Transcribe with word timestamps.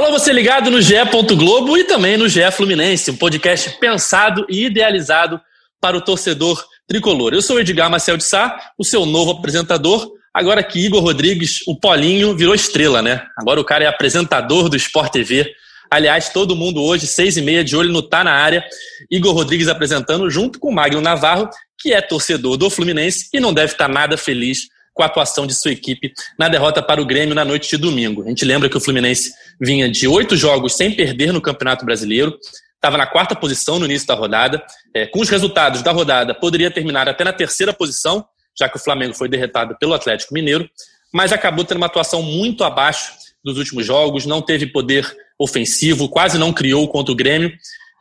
Alô, 0.00 0.12
você 0.12 0.32
ligado 0.32 0.70
no 0.70 0.80
GE. 0.80 0.94
Globo 1.36 1.76
e 1.76 1.84
também 1.84 2.16
no 2.16 2.26
GE 2.26 2.50
Fluminense, 2.52 3.10
um 3.10 3.16
podcast 3.18 3.68
pensado 3.78 4.46
e 4.48 4.64
idealizado 4.64 5.38
para 5.78 5.94
o 5.94 6.00
torcedor 6.00 6.64
tricolor. 6.88 7.34
Eu 7.34 7.42
sou 7.42 7.56
o 7.56 7.60
Edgar 7.60 7.90
Marcel 7.90 8.16
de 8.16 8.24
Sá, 8.24 8.58
o 8.78 8.82
seu 8.84 9.04
novo 9.04 9.32
apresentador. 9.32 10.10
Agora 10.32 10.62
que 10.62 10.82
Igor 10.82 11.02
Rodrigues, 11.02 11.58
o 11.66 11.78
Polinho, 11.78 12.34
virou 12.34 12.54
estrela, 12.54 13.02
né? 13.02 13.22
Agora 13.36 13.60
o 13.60 13.64
cara 13.64 13.84
é 13.84 13.88
apresentador 13.88 14.70
do 14.70 14.76
Sport 14.78 15.12
TV. 15.12 15.52
Aliás, 15.90 16.30
todo 16.30 16.56
mundo 16.56 16.82
hoje, 16.82 17.06
seis 17.06 17.36
e 17.36 17.42
meia, 17.42 17.62
de 17.62 17.76
olho 17.76 17.92
no 17.92 18.00
Tá 18.00 18.24
na 18.24 18.32
área. 18.32 18.64
Igor 19.10 19.34
Rodrigues 19.34 19.68
apresentando 19.68 20.30
junto 20.30 20.58
com 20.58 20.70
o 20.70 20.74
Magno 20.74 21.02
Navarro, 21.02 21.46
que 21.78 21.92
é 21.92 22.00
torcedor 22.00 22.56
do 22.56 22.70
Fluminense 22.70 23.28
e 23.34 23.38
não 23.38 23.52
deve 23.52 23.72
estar 23.72 23.86
nada 23.86 24.16
feliz 24.16 24.60
com 25.00 25.04
a 25.04 25.06
atuação 25.06 25.46
de 25.46 25.54
sua 25.54 25.72
equipe 25.72 26.12
na 26.38 26.46
derrota 26.46 26.82
para 26.82 27.00
o 27.00 27.06
Grêmio 27.06 27.34
na 27.34 27.42
noite 27.42 27.70
de 27.70 27.78
domingo. 27.78 28.22
A 28.22 28.28
gente 28.28 28.44
lembra 28.44 28.68
que 28.68 28.76
o 28.76 28.80
Fluminense 28.80 29.32
vinha 29.58 29.90
de 29.90 30.06
oito 30.06 30.36
jogos 30.36 30.74
sem 30.74 30.94
perder 30.94 31.32
no 31.32 31.40
Campeonato 31.40 31.86
Brasileiro, 31.86 32.38
estava 32.74 32.98
na 32.98 33.06
quarta 33.06 33.34
posição 33.34 33.78
no 33.78 33.86
início 33.86 34.06
da 34.06 34.12
rodada. 34.12 34.62
É, 34.94 35.06
com 35.06 35.20
os 35.20 35.30
resultados 35.30 35.80
da 35.80 35.90
rodada, 35.90 36.34
poderia 36.34 36.70
terminar 36.70 37.08
até 37.08 37.24
na 37.24 37.32
terceira 37.32 37.72
posição, 37.72 38.22
já 38.58 38.68
que 38.68 38.76
o 38.76 38.78
Flamengo 38.78 39.14
foi 39.14 39.26
derrotado 39.26 39.74
pelo 39.80 39.94
Atlético 39.94 40.34
Mineiro, 40.34 40.68
mas 41.14 41.32
acabou 41.32 41.64
tendo 41.64 41.78
uma 41.78 41.86
atuação 41.86 42.22
muito 42.22 42.62
abaixo 42.62 43.14
dos 43.42 43.56
últimos 43.56 43.86
jogos, 43.86 44.26
não 44.26 44.42
teve 44.42 44.66
poder 44.66 45.10
ofensivo, 45.38 46.10
quase 46.10 46.36
não 46.36 46.52
criou 46.52 46.86
contra 46.88 47.10
o 47.10 47.16
Grêmio 47.16 47.50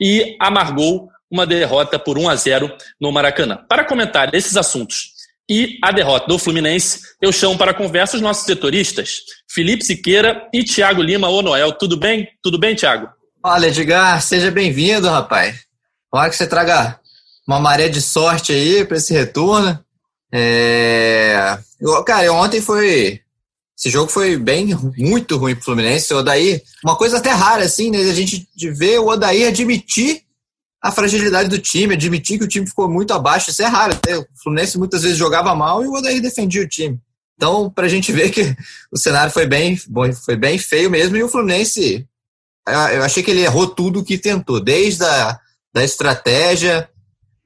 e 0.02 0.36
amargou 0.38 1.08
uma 1.32 1.46
derrota 1.46 1.98
por 1.98 2.18
1 2.18 2.28
a 2.28 2.36
0 2.36 2.70
no 3.00 3.10
Maracanã. 3.10 3.64
Para 3.70 3.86
comentar 3.86 4.36
esses 4.36 4.58
assuntos 4.58 5.19
e 5.50 5.80
a 5.84 5.92
derrota 5.92 6.28
do 6.28 6.38
Fluminense, 6.38 7.02
eu 7.20 7.32
chamo 7.32 7.58
para 7.58 7.74
conversa 7.74 8.16
os 8.16 8.22
nossos 8.22 8.46
setoristas, 8.46 9.22
Felipe 9.50 9.84
Siqueira 9.84 10.48
e 10.54 10.64
Thiago 10.64 11.02
Lima 11.02 11.28
ou 11.28 11.42
Noel. 11.42 11.72
Tudo 11.72 11.98
bem? 11.98 12.30
Tudo 12.44 12.60
bem, 12.60 12.76
Thiago? 12.76 13.10
Olha, 13.44 13.68
Edgar, 13.68 14.22
seja 14.22 14.52
bem-vindo, 14.52 15.10
rapaz. 15.10 15.62
Olha 16.12 16.30
que 16.30 16.36
você 16.36 16.46
traga 16.46 17.00
uma 17.48 17.60
maré 17.60 17.90
de 17.90 18.02
sorte 18.02 18.52
aí 18.52 18.86
para 18.86 18.98
esse 18.98 19.12
retorno. 19.12 19.80
É... 20.32 21.58
Cara, 22.06 22.32
ontem 22.32 22.62
foi. 22.62 23.22
Esse 23.78 23.90
jogo 23.90 24.12
foi 24.12 24.38
bem, 24.38 24.76
muito 24.98 25.38
ruim 25.38 25.56
pro 25.56 25.64
Fluminense. 25.64 26.14
O 26.14 26.18
Odair, 26.18 26.62
uma 26.84 26.96
coisa 26.96 27.18
até 27.18 27.32
rara, 27.32 27.64
assim, 27.64 27.90
né? 27.90 28.00
A 28.00 28.14
gente 28.14 28.48
ver 28.78 29.00
o 29.00 29.08
Odair 29.08 29.48
admitir 29.48 30.22
a 30.82 30.92
fragilidade 30.92 31.50
do 31.50 31.60
time, 31.60 31.94
admitir 31.94 32.38
que 32.38 32.46
o 32.46 32.48
time 32.48 32.66
ficou 32.66 32.90
muito 32.90 33.14
abaixo, 33.14 33.50
isso 33.50 33.62
é 33.62 33.66
raro. 33.66 33.94
Até 33.94 34.18
o 34.18 34.26
Fluminense 34.42 34.78
muitas 34.78 35.04
vezes 35.04 35.18
jogava 35.18 35.54
mal 35.56 35.84
e 35.84 35.88
o 35.88 35.94
Odair 35.94 36.22
defendia 36.22 36.62
o 36.62 36.68
time. 36.68 37.00
Então, 37.36 37.70
para 37.70 37.86
a 37.86 37.90
gente 37.90 38.12
ver 38.12 38.30
que 38.32 38.56
o 38.92 38.98
cenário 38.98 39.32
foi 39.32 39.46
bem, 39.46 39.78
foi 39.78 40.36
bem 40.36 40.58
feio 40.58 40.90
mesmo 40.90 41.16
e 41.18 41.24
o 41.24 41.30
Fluminense, 41.30 42.08
eu 42.68 43.04
achei 43.04 43.24
que 43.24 43.32
ele 43.32 43.44
errou 43.44 43.68
tudo 43.68 44.04
que 44.04 44.18
tentou, 44.18 44.60
desde 44.60 45.04
a 45.04 45.40
da 45.74 45.84
estratégia, 45.84 46.90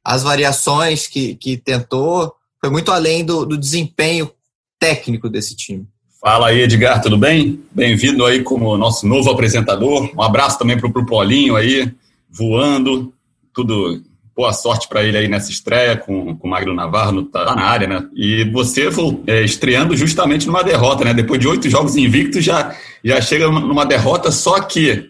as 0.03 0.23
variações 0.23 1.07
que, 1.07 1.35
que 1.35 1.57
tentou, 1.57 2.33
foi 2.59 2.69
muito 2.69 2.91
além 2.91 3.25
do, 3.25 3.45
do 3.45 3.57
desempenho 3.57 4.31
técnico 4.79 5.29
desse 5.29 5.55
time. 5.55 5.87
Fala 6.21 6.47
aí, 6.47 6.61
Edgar, 6.61 7.01
tudo 7.01 7.17
bem? 7.17 7.61
Bem-vindo 7.71 8.25
aí 8.25 8.43
como 8.43 8.77
nosso 8.77 9.05
novo 9.05 9.29
apresentador. 9.29 10.09
Um 10.15 10.21
abraço 10.21 10.57
também 10.57 10.79
para 10.79 10.87
o 10.87 11.05
Paulinho 11.05 11.55
aí, 11.57 11.93
voando 12.29 13.13
tudo 13.53 14.01
boa 14.35 14.51
sorte 14.51 14.87
para 14.87 15.03
ele 15.03 15.15
aí 15.15 15.27
nessa 15.27 15.51
estreia 15.51 15.95
com, 15.95 16.35
com 16.35 16.47
o 16.47 16.49
Magno 16.49 16.73
Navarro, 16.73 17.23
tá 17.23 17.55
na 17.55 17.63
área, 17.63 17.87
né? 17.87 18.07
E 18.15 18.49
você 18.51 18.89
é, 19.27 19.43
estreando 19.43 19.95
justamente 19.95 20.47
numa 20.47 20.63
derrota, 20.63 21.05
né? 21.05 21.13
Depois 21.13 21.39
de 21.39 21.47
oito 21.47 21.69
jogos 21.69 21.95
invictos, 21.95 22.43
já, 22.43 22.75
já 23.03 23.21
chega 23.21 23.47
numa 23.47 23.85
derrota, 23.85 24.31
só 24.31 24.59
que 24.59 25.07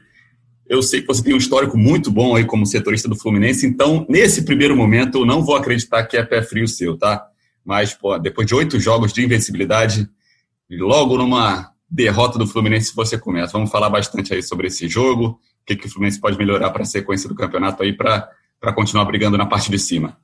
eu 0.67 0.81
sei 0.81 1.01
que 1.01 1.07
você 1.07 1.23
tem 1.23 1.33
um 1.33 1.37
histórico 1.37 1.77
muito 1.77 2.11
bom 2.11 2.35
aí 2.35 2.45
como 2.45 2.65
setorista 2.65 3.07
do 3.07 3.15
Fluminense, 3.15 3.65
então, 3.65 4.05
nesse 4.09 4.43
primeiro 4.43 4.75
momento, 4.75 5.19
eu 5.19 5.25
não 5.25 5.41
vou 5.41 5.55
acreditar 5.55 6.03
que 6.03 6.17
é 6.17 6.23
pé 6.23 6.41
frio 6.41 6.67
seu, 6.67 6.97
tá? 6.97 7.25
Mas, 7.63 7.93
pô, 7.93 8.17
depois 8.17 8.45
de 8.45 8.55
oito 8.55 8.79
jogos 8.79 9.13
de 9.13 9.23
invencibilidade, 9.23 10.07
logo 10.69 11.17
numa 11.17 11.71
derrota 11.89 12.37
do 12.37 12.47
Fluminense 12.47 12.93
você 12.95 13.17
começa. 13.17 13.53
Vamos 13.53 13.71
falar 13.71 13.89
bastante 13.89 14.33
aí 14.33 14.41
sobre 14.41 14.67
esse 14.67 14.87
jogo, 14.87 15.39
que, 15.65 15.75
que 15.75 15.87
o 15.87 15.89
Fluminense 15.89 16.19
pode 16.19 16.37
melhorar 16.37 16.69
para 16.69 16.83
a 16.83 16.85
sequência 16.85 17.27
do 17.29 17.35
campeonato 17.35 17.81
aí 17.83 17.93
para 17.93 18.29
continuar 18.75 19.05
brigando 19.05 19.37
na 19.37 19.45
parte 19.45 19.69
de 19.69 19.79
cima. 19.79 20.17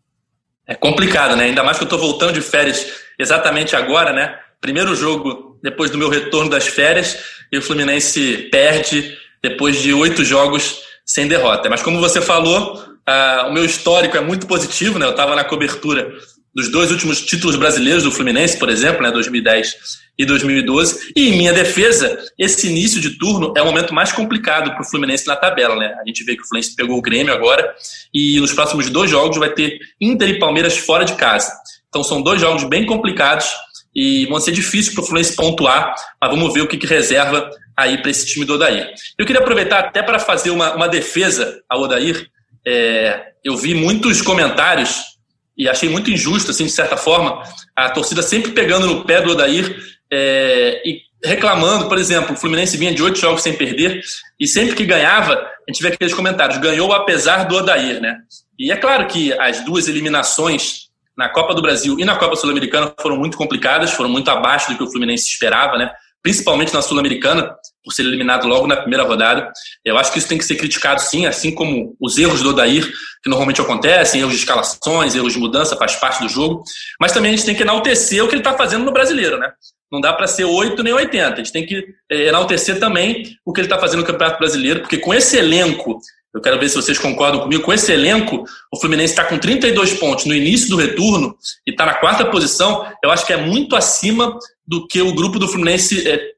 É 0.68 0.76
complicado, 0.76 1.36
né? 1.36 1.46
Ainda 1.46 1.64
mais 1.64 1.78
que 1.78 1.84
eu 1.84 1.88
estou 1.88 2.00
voltando 2.00 2.34
de 2.34 2.42
férias 2.42 2.86
exatamente 3.18 3.76
agora, 3.76 4.14
né? 4.14 4.38
Primeiro 4.62 4.96
jogo 4.96 5.58
depois 5.64 5.90
do 5.90 5.98
meu 5.98 6.10
retorno 6.10 6.50
das 6.50 6.68
férias 6.68 7.18
e 7.52 7.58
o 7.58 7.62
Fluminense 7.62 8.50
perde 8.52 9.18
depois 9.42 9.82
de 9.82 9.94
oito 9.94 10.24
jogos 10.24 10.82
sem 11.06 11.28
derrota. 11.28 11.70
Mas 11.70 11.82
como 11.82 12.00
você 12.00 12.22
falou, 12.22 12.76
uh, 12.78 13.48
o 13.48 13.54
meu 13.54 13.66
histórico 13.66 14.16
é 14.16 14.22
muito 14.22 14.46
positivo, 14.46 15.00
né? 15.00 15.06
Eu 15.06 15.12
estava 15.12 15.36
na 15.36 15.44
cobertura 15.44 16.14
dos 16.54 16.70
dois 16.72 16.92
últimos 16.92 17.22
títulos 17.22 17.56
brasileiros 17.56 18.04
do 18.04 18.12
Fluminense, 18.12 18.58
por 18.58 18.70
exemplo, 18.70 19.02
né, 19.02 19.12
2010 19.12 19.76
e 20.18 20.26
2012. 20.26 21.14
E 21.16 21.30
em 21.30 21.38
minha 21.38 21.54
defesa, 21.54 22.20
esse 22.38 22.68
início 22.68 23.00
de 23.00 23.12
turno 23.18 23.54
é 23.56 23.62
o 23.62 23.66
momento 23.66 23.94
mais 23.94 24.12
complicado 24.12 24.72
para 24.72 24.82
o 24.82 24.86
Fluminense 24.86 25.26
na 25.28 25.36
tabela. 25.36 25.76
Né? 25.76 25.96
A 26.02 26.06
gente 26.06 26.24
vê 26.24 26.36
que 26.36 26.42
o 26.42 26.46
Fluminense 26.46 26.76
pegou 26.76 26.98
o 26.98 27.02
Grêmio 27.02 27.34
agora 27.34 27.74
e 28.14 28.40
nos 28.40 28.52
próximos 28.52 28.90
dois 28.90 29.10
jogos 29.10 29.38
vai 29.38 29.50
ter 29.50 29.80
Inter 30.02 30.30
e 30.30 30.40
Palmeiras 30.40 30.78
fora 30.78 31.06
de 31.06 31.14
casa. 31.14 31.52
Então 31.88 32.04
são 32.04 32.22
dois 32.22 32.42
jogos 32.42 32.64
bem 32.66 32.86
complicados 32.86 33.48
e 33.96 34.26
vão 34.28 34.40
ser 34.40 34.52
difíceis 34.52 34.94
para 34.94 35.04
o 35.04 35.06
Fluminense 35.06 35.36
pontuar, 35.36 35.96
mas 36.22 36.30
vamos 36.30 36.54
ver 36.54 36.62
o 36.62 36.68
que, 36.68 36.78
que 36.78 36.86
reserva 36.86 37.50
aí 37.76 37.98
para 37.98 38.12
esse 38.12 38.26
time 38.26 38.46
do 38.46 38.56
Odair. 38.56 38.94
Eu 39.18 39.26
queria 39.26 39.42
aproveitar 39.42 39.80
até 39.80 40.04
para 40.04 40.20
fazer 40.20 40.50
uma, 40.50 40.76
uma 40.76 40.88
defesa 40.88 41.62
ao 41.68 41.82
Odair. 41.82 42.28
É, 42.68 43.30
eu 43.44 43.56
vi 43.56 43.74
muitos 43.74 44.22
comentários 44.22 45.19
e 45.60 45.68
achei 45.68 45.90
muito 45.90 46.10
injusto, 46.10 46.52
assim, 46.52 46.66
de 46.66 46.72
certa 46.72 46.96
forma, 46.96 47.44
a 47.76 47.90
torcida 47.90 48.22
sempre 48.22 48.52
pegando 48.52 48.88
no 48.88 49.04
pé 49.04 49.22
do 49.22 49.32
Odair 49.32 49.78
é, 50.10 50.82
e 50.86 51.02
reclamando, 51.24 51.90
por 51.90 51.98
exemplo, 51.98 52.34
o 52.34 52.38
Fluminense 52.38 52.78
vinha 52.78 52.96
de 52.96 53.04
oito 53.04 53.20
jogos 53.20 53.44
sem 53.44 53.52
perder 53.52 54.02
e 54.40 54.48
sempre 54.48 54.74
que 54.74 54.86
ganhava, 54.86 55.34
a 55.34 55.72
gente 55.72 55.82
vê 55.82 55.90
aqueles 55.90 56.14
comentários, 56.14 56.58
ganhou 56.60 56.94
apesar 56.94 57.44
do 57.44 57.58
Odair, 57.58 58.00
né? 58.00 58.16
E 58.58 58.72
é 58.72 58.78
claro 58.78 59.06
que 59.08 59.34
as 59.34 59.64
duas 59.66 59.90
eliminações 59.90 60.88
na 61.18 61.28
Copa 61.28 61.54
do 61.54 61.62
Brasil 61.62 62.00
e 62.00 62.06
na 62.06 62.16
Copa 62.16 62.38
Sul-Americana 62.38 62.94
foram 63.02 63.18
muito 63.18 63.38
complicadas, 63.38 63.92
foram 63.92 64.10
muito 64.10 64.32
abaixo 64.32 64.72
do 64.72 64.78
que 64.78 64.84
o 64.84 64.90
Fluminense 64.90 65.28
esperava, 65.28 65.78
né? 65.78 65.92
Principalmente 66.24 66.74
na 66.74 66.82
Sul-Americana, 66.82 67.54
por 67.84 67.92
ser 67.92 68.04
eliminado 68.04 68.48
logo 68.48 68.66
na 68.66 68.78
primeira 68.78 69.04
rodada. 69.04 69.52
Eu 69.84 69.98
acho 69.98 70.14
que 70.14 70.20
isso 70.20 70.28
tem 70.28 70.38
que 70.38 70.46
ser 70.46 70.56
criticado 70.56 71.02
sim, 71.02 71.26
assim 71.26 71.54
como 71.54 71.98
os 72.00 72.18
erros 72.18 72.42
do 72.42 72.52
Odair, 72.52 72.90
que 73.22 73.30
normalmente 73.30 73.62
acontecem, 73.62 74.22
erros 74.22 74.34
de 74.34 74.40
escalações, 74.40 75.16
erros 75.16 75.34
de 75.34 75.40
mudança, 75.40 75.76
faz 75.76 75.96
parte 75.96 76.22
do 76.22 76.30
jogo. 76.30 76.64
Mas 77.00 77.12
também 77.12 77.34
a 77.34 77.36
gente 77.36 77.46
tem 77.46 77.56
que 77.56 77.64
enaltecer 77.64 78.24
o 78.24 78.28
que 78.28 78.34
ele 78.34 78.42
está 78.42 78.54
fazendo 78.54 78.86
no 78.86 78.92
brasileiro, 78.92 79.38
né? 79.38 79.52
Não 79.92 80.00
dá 80.00 80.14
para 80.14 80.28
ser 80.28 80.46
8 80.46 80.82
nem 80.84 80.94
80. 80.94 81.34
A 81.34 81.36
gente 81.38 81.52
tem 81.52 81.66
que 81.66 81.84
é, 82.10 82.28
enaltecer 82.28 82.80
também 82.80 83.36
o 83.46 83.52
que 83.52 83.60
ele 83.60 83.66
está 83.66 83.80
fazendo 83.80 84.02
no 84.02 84.06
Campeonato 84.06 84.40
Brasileiro, 84.40 84.82
porque 84.82 84.98
com 84.98 85.14
esse 85.14 85.38
elenco, 85.38 86.00
eu 86.34 86.42
quero 86.42 86.60
ver 86.60 86.70
se 86.70 86.76
vocês 86.76 87.00
concordam 87.00 87.42
comigo, 87.42 87.64
com 87.64 87.74
esse 87.74 87.92
elenco, 87.92 88.44
o 88.72 88.80
Fluminense 88.80 89.14
está 89.14 89.26
com 89.26 89.38
32 89.38 89.96
pontos 89.96 90.26
no 90.26 90.36
início 90.36 90.70
do 90.70 90.78
retorno 90.78 91.36
e 91.66 91.72
está 91.72 91.86
na 91.86 91.96
quarta 91.96 92.24
posição. 92.26 92.86
Eu 93.04 93.10
acho 93.10 93.26
que 93.26 93.34
é 93.34 93.38
muito 93.38 93.76
acima 93.76 94.38
do 94.66 94.88
que 94.88 95.02
o 95.02 95.14
grupo 95.16 95.40
do 95.40 95.48
Fluminense 95.48 96.08
é, 96.08 96.34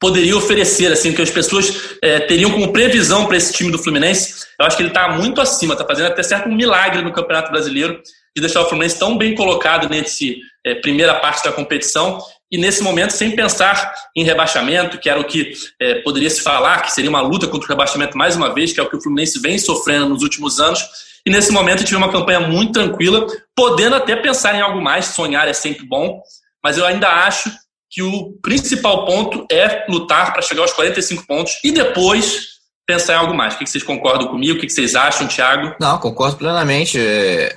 poderia 0.00 0.34
oferecer, 0.34 0.90
assim, 0.90 1.12
que 1.12 1.20
as 1.20 1.30
pessoas 1.30 1.96
é, 2.02 2.20
teriam 2.20 2.50
como 2.50 2.72
previsão 2.72 3.26
para 3.26 3.36
esse 3.36 3.52
time 3.52 3.70
do 3.70 3.78
Fluminense. 3.78 4.46
Eu 4.58 4.64
acho 4.64 4.76
que 4.76 4.82
ele 4.82 4.88
está 4.88 5.08
muito 5.12 5.40
acima, 5.42 5.74
está 5.74 5.86
fazendo 5.86 6.06
até 6.06 6.22
certo 6.22 6.48
um 6.48 6.56
milagre 6.56 7.02
no 7.02 7.12
Campeonato 7.12 7.52
Brasileiro 7.52 8.00
de 8.34 8.40
deixar 8.40 8.62
o 8.62 8.68
Fluminense 8.68 8.98
tão 8.98 9.18
bem 9.18 9.34
colocado 9.34 9.88
nesse 9.90 10.38
é, 10.64 10.74
primeira 10.76 11.14
parte 11.20 11.44
da 11.44 11.52
competição 11.52 12.18
e 12.50 12.56
nesse 12.56 12.82
momento 12.82 13.10
sem 13.10 13.36
pensar 13.36 13.92
em 14.16 14.24
rebaixamento, 14.24 14.98
que 14.98 15.08
era 15.08 15.20
o 15.20 15.24
que 15.24 15.52
é, 15.80 15.96
poderia 16.00 16.30
se 16.30 16.40
falar, 16.40 16.82
que 16.82 16.92
seria 16.92 17.10
uma 17.10 17.20
luta 17.20 17.46
contra 17.46 17.66
o 17.66 17.68
rebaixamento 17.68 18.16
mais 18.16 18.34
uma 18.34 18.54
vez, 18.54 18.72
que 18.72 18.80
é 18.80 18.82
o 18.82 18.88
que 18.88 18.96
o 18.96 19.02
Fluminense 19.02 19.38
vem 19.38 19.58
sofrendo 19.58 20.08
nos 20.08 20.22
últimos 20.22 20.58
anos. 20.58 20.82
E 21.26 21.30
nesse 21.30 21.52
momento 21.52 21.84
tive 21.84 21.96
uma 21.96 22.10
campanha 22.10 22.40
muito 22.40 22.72
tranquila, 22.72 23.26
podendo 23.54 23.96
até 23.96 24.16
pensar 24.16 24.54
em 24.54 24.62
algo 24.62 24.80
mais, 24.80 25.06
sonhar 25.06 25.46
é 25.46 25.52
sempre 25.52 25.84
bom, 25.84 26.22
mas 26.64 26.78
eu 26.78 26.86
ainda 26.86 27.08
acho 27.08 27.50
que 27.90 28.02
o 28.02 28.32
principal 28.40 29.04
ponto 29.04 29.44
é 29.50 29.84
lutar 29.88 30.32
para 30.32 30.42
chegar 30.42 30.62
aos 30.62 30.72
45 30.72 31.26
pontos 31.26 31.54
e 31.64 31.72
depois 31.72 32.50
pensar 32.86 33.14
em 33.14 33.16
algo 33.16 33.34
mais. 33.34 33.54
O 33.54 33.58
que 33.58 33.66
vocês 33.66 33.82
concordam 33.82 34.28
comigo? 34.28 34.58
O 34.58 34.60
que 34.60 34.68
vocês 34.68 34.94
acham, 34.94 35.26
Thiago? 35.26 35.74
Não, 35.80 35.98
concordo 35.98 36.36
plenamente. 36.36 36.98
É, 36.98 37.56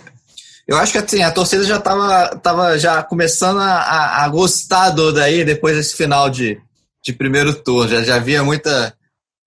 eu 0.68 0.78
acho 0.78 0.92
que 0.92 0.98
assim, 0.98 1.22
a 1.22 1.32
torcida 1.32 1.64
já 1.64 1.78
estava 1.78 2.36
tava 2.38 2.80
já 2.80 3.04
começando 3.04 3.60
a, 3.60 4.24
a, 4.24 4.30
gostar 4.30 4.90
do 4.90 5.12
daí 5.12 5.46
depois 5.46 5.76
desse 5.76 5.96
final 5.96 6.30
de, 6.30 6.60
de 7.04 7.14
primeiro 7.14 7.54
turno. 7.54 7.90
Já, 7.90 8.04
já 8.04 8.16
havia 8.16 8.44
muita 8.44 8.94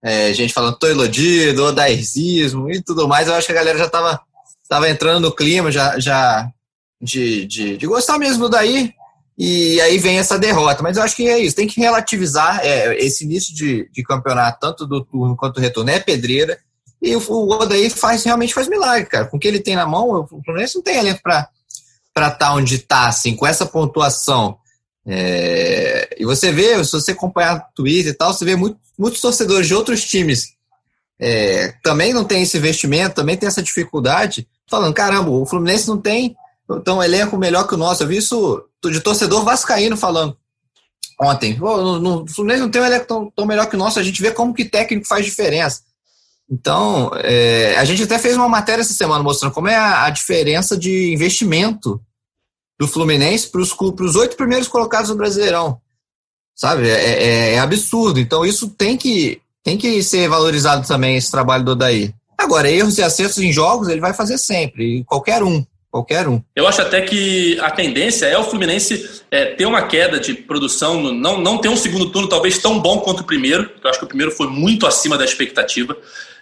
é, 0.03 0.33
gente 0.33 0.53
falando 0.53 0.77
tô 0.77 0.87
iludido, 0.87 1.65
odairzismo 1.65 2.71
e 2.71 2.81
tudo 2.81 3.07
mais. 3.07 3.27
Eu 3.27 3.33
acho 3.33 3.47
que 3.47 3.53
a 3.53 3.55
galera 3.55 3.77
já 3.77 3.85
estava 3.85 4.21
tava 4.69 4.89
entrando 4.89 5.21
no 5.21 5.35
clima 5.35 5.71
já, 5.71 5.97
já 5.97 6.49
de, 7.01 7.45
de, 7.45 7.77
de 7.77 7.87
gostar 7.87 8.17
mesmo 8.17 8.43
do 8.43 8.49
daí. 8.49 8.93
E 9.37 9.79
aí 9.81 9.97
vem 9.97 10.17
essa 10.17 10.39
derrota. 10.39 10.81
Mas 10.81 10.97
eu 10.97 11.03
acho 11.03 11.15
que 11.15 11.27
é 11.27 11.37
isso, 11.39 11.55
tem 11.55 11.67
que 11.67 11.79
relativizar 11.79 12.59
é, 12.63 12.97
esse 12.97 13.23
início 13.23 13.53
de, 13.53 13.89
de 13.91 14.03
campeonato, 14.03 14.59
tanto 14.59 14.87
do 14.87 15.03
turno 15.03 15.35
quanto 15.35 15.55
do 15.55 15.61
retorno, 15.61 15.89
é 15.89 15.99
pedreira. 15.99 16.57
E 17.01 17.15
o, 17.15 17.19
o 17.19 17.51
Odaí 17.51 17.89
faz, 17.89 18.23
realmente 18.23 18.53
faz 18.53 18.67
milagre, 18.67 19.07
cara. 19.07 19.25
Com 19.25 19.37
o 19.37 19.39
que 19.39 19.47
ele 19.47 19.59
tem 19.59 19.75
na 19.75 19.85
mão, 19.85 20.09
o 20.09 20.43
Fluminense 20.43 20.75
não 20.75 20.81
tem 20.81 20.97
elenco 20.97 21.21
para 21.21 21.49
estar 22.15 22.31
tá 22.31 22.53
onde 22.53 22.75
está, 22.75 23.07
assim, 23.07 23.35
com 23.35 23.45
essa 23.45 23.65
pontuação. 23.65 24.57
É, 25.05 26.15
e 26.19 26.25
você 26.25 26.51
vê, 26.51 26.83
se 26.83 26.91
você 26.91 27.11
acompanhar 27.11 27.57
o 27.57 27.75
Twitter 27.75 28.11
e 28.11 28.15
tal, 28.15 28.33
você 28.33 28.43
vê 28.43 28.55
muito, 28.55 28.77
muitos 28.97 29.21
torcedores 29.21 29.67
de 29.67 29.75
outros 29.75 30.03
times 30.03 30.57
é, 31.19 31.73
também 31.83 32.13
não 32.13 32.23
tem 32.23 32.43
esse 32.43 32.57
investimento, 32.57 33.15
também 33.15 33.35
tem 33.35 33.47
essa 33.47 33.63
dificuldade, 33.63 34.47
falando, 34.69 34.93
caramba, 34.93 35.29
o 35.29 35.45
Fluminense 35.45 35.87
não 35.87 35.97
tem 35.97 36.35
então, 36.69 36.97
um 36.97 37.03
elenco 37.03 37.37
melhor 37.37 37.65
que 37.67 37.73
o 37.73 37.77
nosso. 37.77 38.03
Eu 38.03 38.07
vi 38.07 38.17
isso 38.17 38.66
de 38.83 38.99
torcedor 39.01 39.43
vascaíno 39.43 39.97
falando 39.97 40.37
ontem. 41.19 41.57
o 41.59 42.27
Fluminense 42.27 42.61
não 42.61 42.69
tem 42.69 42.81
um 42.81 42.85
elenco 42.85 43.07
tão, 43.07 43.31
tão 43.35 43.45
melhor 43.45 43.67
que 43.67 43.75
o 43.75 43.79
nosso, 43.79 43.99
a 43.99 44.03
gente 44.03 44.21
vê 44.21 44.31
como 44.31 44.53
que 44.53 44.65
técnico 44.65 45.07
faz 45.07 45.25
diferença. 45.25 45.81
Então, 46.49 47.11
é, 47.15 47.75
a 47.77 47.83
gente 47.83 48.03
até 48.03 48.17
fez 48.17 48.37
uma 48.37 48.47
matéria 48.47 48.81
essa 48.81 48.93
semana 48.93 49.23
mostrando 49.23 49.51
como 49.51 49.67
é 49.67 49.75
a, 49.75 50.05
a 50.05 50.09
diferença 50.09 50.77
de 50.77 51.13
investimento 51.13 52.01
do 52.79 52.87
Fluminense 52.87 53.49
para 53.49 53.59
os 53.59 54.15
oito 54.15 54.37
primeiros 54.37 54.67
colocados 54.67 55.09
no 55.09 55.17
Brasileirão. 55.17 55.81
Sabe? 56.55 56.89
É, 56.89 56.93
é, 56.93 57.53
é, 57.53 57.59
absurdo. 57.59 58.19
Então, 58.19 58.45
isso 58.45 58.69
tem 58.69 58.95
que, 58.95 59.41
tem 59.63 59.77
que 59.77 60.01
ser 60.01 60.29
valorizado 60.29 60.87
também, 60.87 61.17
esse 61.17 61.29
trabalho 61.29 61.65
do 61.65 61.71
Odaí. 61.71 62.13
Agora, 62.37 62.69
erros 62.69 62.97
e 62.97 63.03
acertos 63.03 63.39
em 63.39 63.51
jogos 63.51 63.89
ele 63.89 63.99
vai 63.99 64.13
fazer 64.13 64.37
sempre, 64.37 65.03
qualquer 65.03 65.43
um. 65.43 65.65
Qualquer 65.91 66.27
um. 66.27 66.41
Eu 66.55 66.67
acho 66.67 66.81
até 66.81 67.01
que 67.01 67.57
a 67.59 67.71
tendência 67.71 68.25
é 68.25 68.37
o 68.37 68.43
Fluminense 68.43 69.21
é, 69.31 69.45
ter 69.45 69.65
uma 69.65 69.83
queda 69.87 70.19
de 70.19 70.33
produção, 70.33 71.01
não, 71.01 71.39
não 71.39 71.57
ter 71.57 71.69
um 71.69 71.77
segundo 71.77 72.09
turno 72.11 72.27
talvez 72.27 72.57
tão 72.57 72.79
bom 72.79 72.99
quanto 72.99 73.21
o 73.21 73.23
primeiro, 73.23 73.69
eu 73.83 73.89
acho 73.89 73.99
que 73.99 74.05
o 74.05 74.07
primeiro 74.07 74.31
foi 74.31 74.47
muito 74.47 74.85
acima 74.85 75.17
da 75.17 75.23
expectativa. 75.25 75.97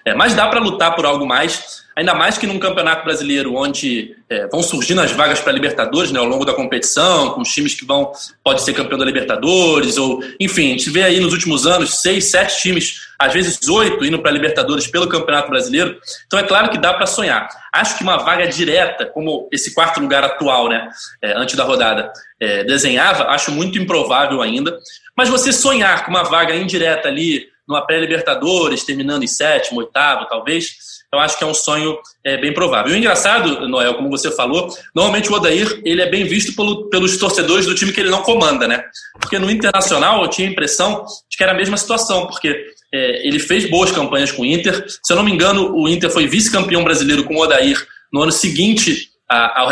É, 0.06 0.14
mas 0.14 0.36
dá 0.36 0.48
para 0.48 0.60
lutar 0.60 0.96
por 0.96 1.04
algo 1.04 1.26
mais, 1.26 1.84
ainda 1.96 2.14
mais 2.14 2.38
que 2.38 2.46
num 2.46 2.60
campeonato 2.60 3.04
brasileiro 3.04 3.56
onde 3.56 4.16
é, 4.30 4.46
vão 4.48 4.62
surgindo 4.62 5.02
as 5.02 5.12
vagas 5.12 5.40
para 5.40 5.52
Libertadores 5.52 6.12
né, 6.12 6.20
ao 6.20 6.26
longo 6.26 6.46
da 6.46 6.54
competição, 6.54 7.32
com 7.32 7.42
os 7.42 7.52
times 7.52 7.74
que 7.74 7.84
vão 7.84 8.12
pode 8.44 8.62
ser 8.62 8.74
campeão 8.74 9.00
da 9.00 9.06
Libertadores, 9.06 9.98
ou 9.98 10.24
enfim, 10.40 10.68
a 10.68 10.70
gente 10.70 10.92
vê 10.92 11.02
aí 11.02 11.20
nos 11.20 11.34
últimos 11.34 11.66
anos 11.66 12.02
seis, 12.02 12.26
sete 12.26 12.62
times, 12.62 13.08
às 13.18 13.34
vezes 13.34 13.68
oito, 13.68 14.06
indo 14.06 14.20
para 14.20 14.30
Libertadores 14.30 14.86
pelo 14.86 15.08
Campeonato 15.08 15.50
Brasileiro. 15.50 15.98
Então 16.28 16.38
é 16.38 16.44
claro 16.44 16.70
que 16.70 16.78
dá 16.78 16.94
para 16.94 17.08
sonhar. 17.08 17.50
Acho 17.74 17.98
que 17.98 18.04
uma 18.04 18.18
vaga 18.18 18.46
direta, 18.48 19.08
como 19.08 19.50
esse 19.52 19.74
quarto 19.74 20.00
lugar 20.00 20.24
atual, 20.24 20.70
né, 20.70 20.88
é, 21.20 21.34
antes 21.36 21.56
da 21.56 21.64
rodada, 21.64 22.14
é, 22.40 22.64
desenhava, 22.64 23.24
acho 23.30 23.52
muito 23.52 23.80
improvável 23.80 24.40
ainda. 24.44 24.78
Mas 25.18 25.30
você 25.30 25.52
sonhar 25.52 26.06
com 26.06 26.12
uma 26.12 26.24
vaga 26.24 26.56
indireta 26.56 27.08
ali 27.08 27.55
numa 27.68 27.86
pré-Libertadores, 27.86 28.84
terminando 28.84 29.24
em 29.24 29.28
sétimo, 29.28 29.80
oitavo, 29.80 30.28
talvez, 30.28 30.76
eu 31.12 31.20
acho 31.20 31.38
que 31.38 31.44
é 31.44 31.48
um 31.48 31.54
sonho 31.54 31.98
é, 32.24 32.38
bem 32.38 32.54
provável. 32.54 32.92
E 32.92 32.96
o 32.96 32.98
engraçado, 32.98 33.68
Noel, 33.68 33.96
como 33.96 34.10
você 34.10 34.32
falou, 34.32 34.68
normalmente 34.94 35.32
o 35.32 35.34
Odair 35.34 35.82
ele 35.84 36.02
é 36.02 36.10
bem 36.10 36.26
visto 36.26 36.56
pelo, 36.56 36.90
pelos 36.90 37.18
torcedores 37.18 37.66
do 37.66 37.76
time 37.76 37.92
que 37.92 38.00
ele 38.00 38.10
não 38.10 38.22
comanda, 38.22 38.68
né? 38.68 38.84
Porque 39.20 39.40
no 39.40 39.50
Internacional 39.50 40.22
eu 40.22 40.30
tinha 40.30 40.48
a 40.48 40.52
impressão 40.52 41.06
de 41.30 41.38
que 41.38 41.44
era 41.44 41.54
a 41.54 41.56
mesma 41.56 41.78
situação, 41.78 42.28
porque 42.28 42.66
é, 42.94 43.28
ele 43.28 43.40
fez 43.40 43.70
boas 43.70 43.92
campanhas 43.92 44.32
com 44.32 44.44
o 44.44 44.46
Inter. 44.46 44.86
Se 44.88 45.12
eu 45.12 45.18
não 45.18 45.24
me 45.24 45.32
engano, 45.32 45.76
o 45.76 45.88
Inter 45.88 46.10
foi 46.10 46.28
vice-campeão 46.28 46.84
brasileiro 46.84 47.24
com 47.24 47.36
o 47.36 47.40
Odair 47.40 47.78
no 48.12 48.22
ano 48.22 48.32
seguinte 48.32 49.10
ao, 49.30 49.70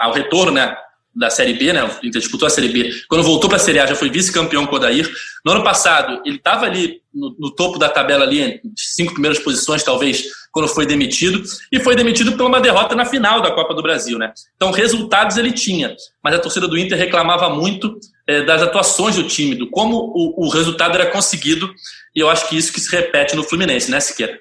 ao 0.00 0.12
retorno, 0.12 0.52
né? 0.52 0.76
Da 1.18 1.28
Série 1.28 1.54
B, 1.54 1.72
né? 1.72 1.82
O 1.84 2.06
Inter 2.06 2.20
disputou 2.20 2.46
a 2.46 2.50
Série 2.50 2.68
B. 2.68 2.92
Quando 3.08 3.24
voltou 3.24 3.50
para 3.50 3.56
a 3.56 3.60
Série 3.60 3.80
A, 3.80 3.86
já 3.86 3.96
foi 3.96 4.08
vice-campeão 4.08 4.66
com 4.66 4.74
o 4.74 4.76
Odair. 4.76 5.10
No 5.44 5.52
ano 5.52 5.64
passado, 5.64 6.22
ele 6.24 6.36
estava 6.36 6.64
ali 6.64 7.00
no, 7.12 7.34
no, 7.38 7.50
topo 7.50 7.78
da 7.78 7.88
tabela, 7.88 8.24
ali, 8.24 8.60
cinco 8.76 9.12
primeiras 9.12 9.38
posições, 9.40 9.82
talvez, 9.82 10.24
quando 10.52 10.68
foi 10.68 10.86
demitido. 10.86 11.42
E 11.72 11.80
foi 11.80 11.96
demitido 11.96 12.32
por 12.32 12.46
uma 12.46 12.60
derrota 12.60 12.94
na 12.94 13.04
final 13.04 13.42
da 13.42 13.50
Copa 13.50 13.74
do 13.74 13.82
Brasil, 13.82 14.16
né? 14.16 14.32
Então, 14.54 14.70
resultados 14.70 15.36
ele 15.36 15.50
tinha. 15.50 15.96
Mas 16.22 16.34
a 16.34 16.38
torcida 16.38 16.68
do 16.68 16.78
Inter 16.78 16.96
reclamava 16.96 17.50
muito 17.50 17.98
é, 18.26 18.42
das 18.42 18.62
atuações 18.62 19.16
do 19.16 19.24
time, 19.24 19.56
do 19.56 19.68
como 19.68 19.96
o, 20.14 20.46
o 20.46 20.48
resultado 20.48 20.94
era 20.94 21.10
conseguido. 21.10 21.68
E 22.14 22.20
eu 22.20 22.30
acho 22.30 22.48
que 22.48 22.56
isso 22.56 22.72
que 22.72 22.80
se 22.80 22.94
repete 22.94 23.34
no 23.34 23.42
Fluminense, 23.42 23.90
né, 23.90 23.98
Siqueira? 23.98 24.38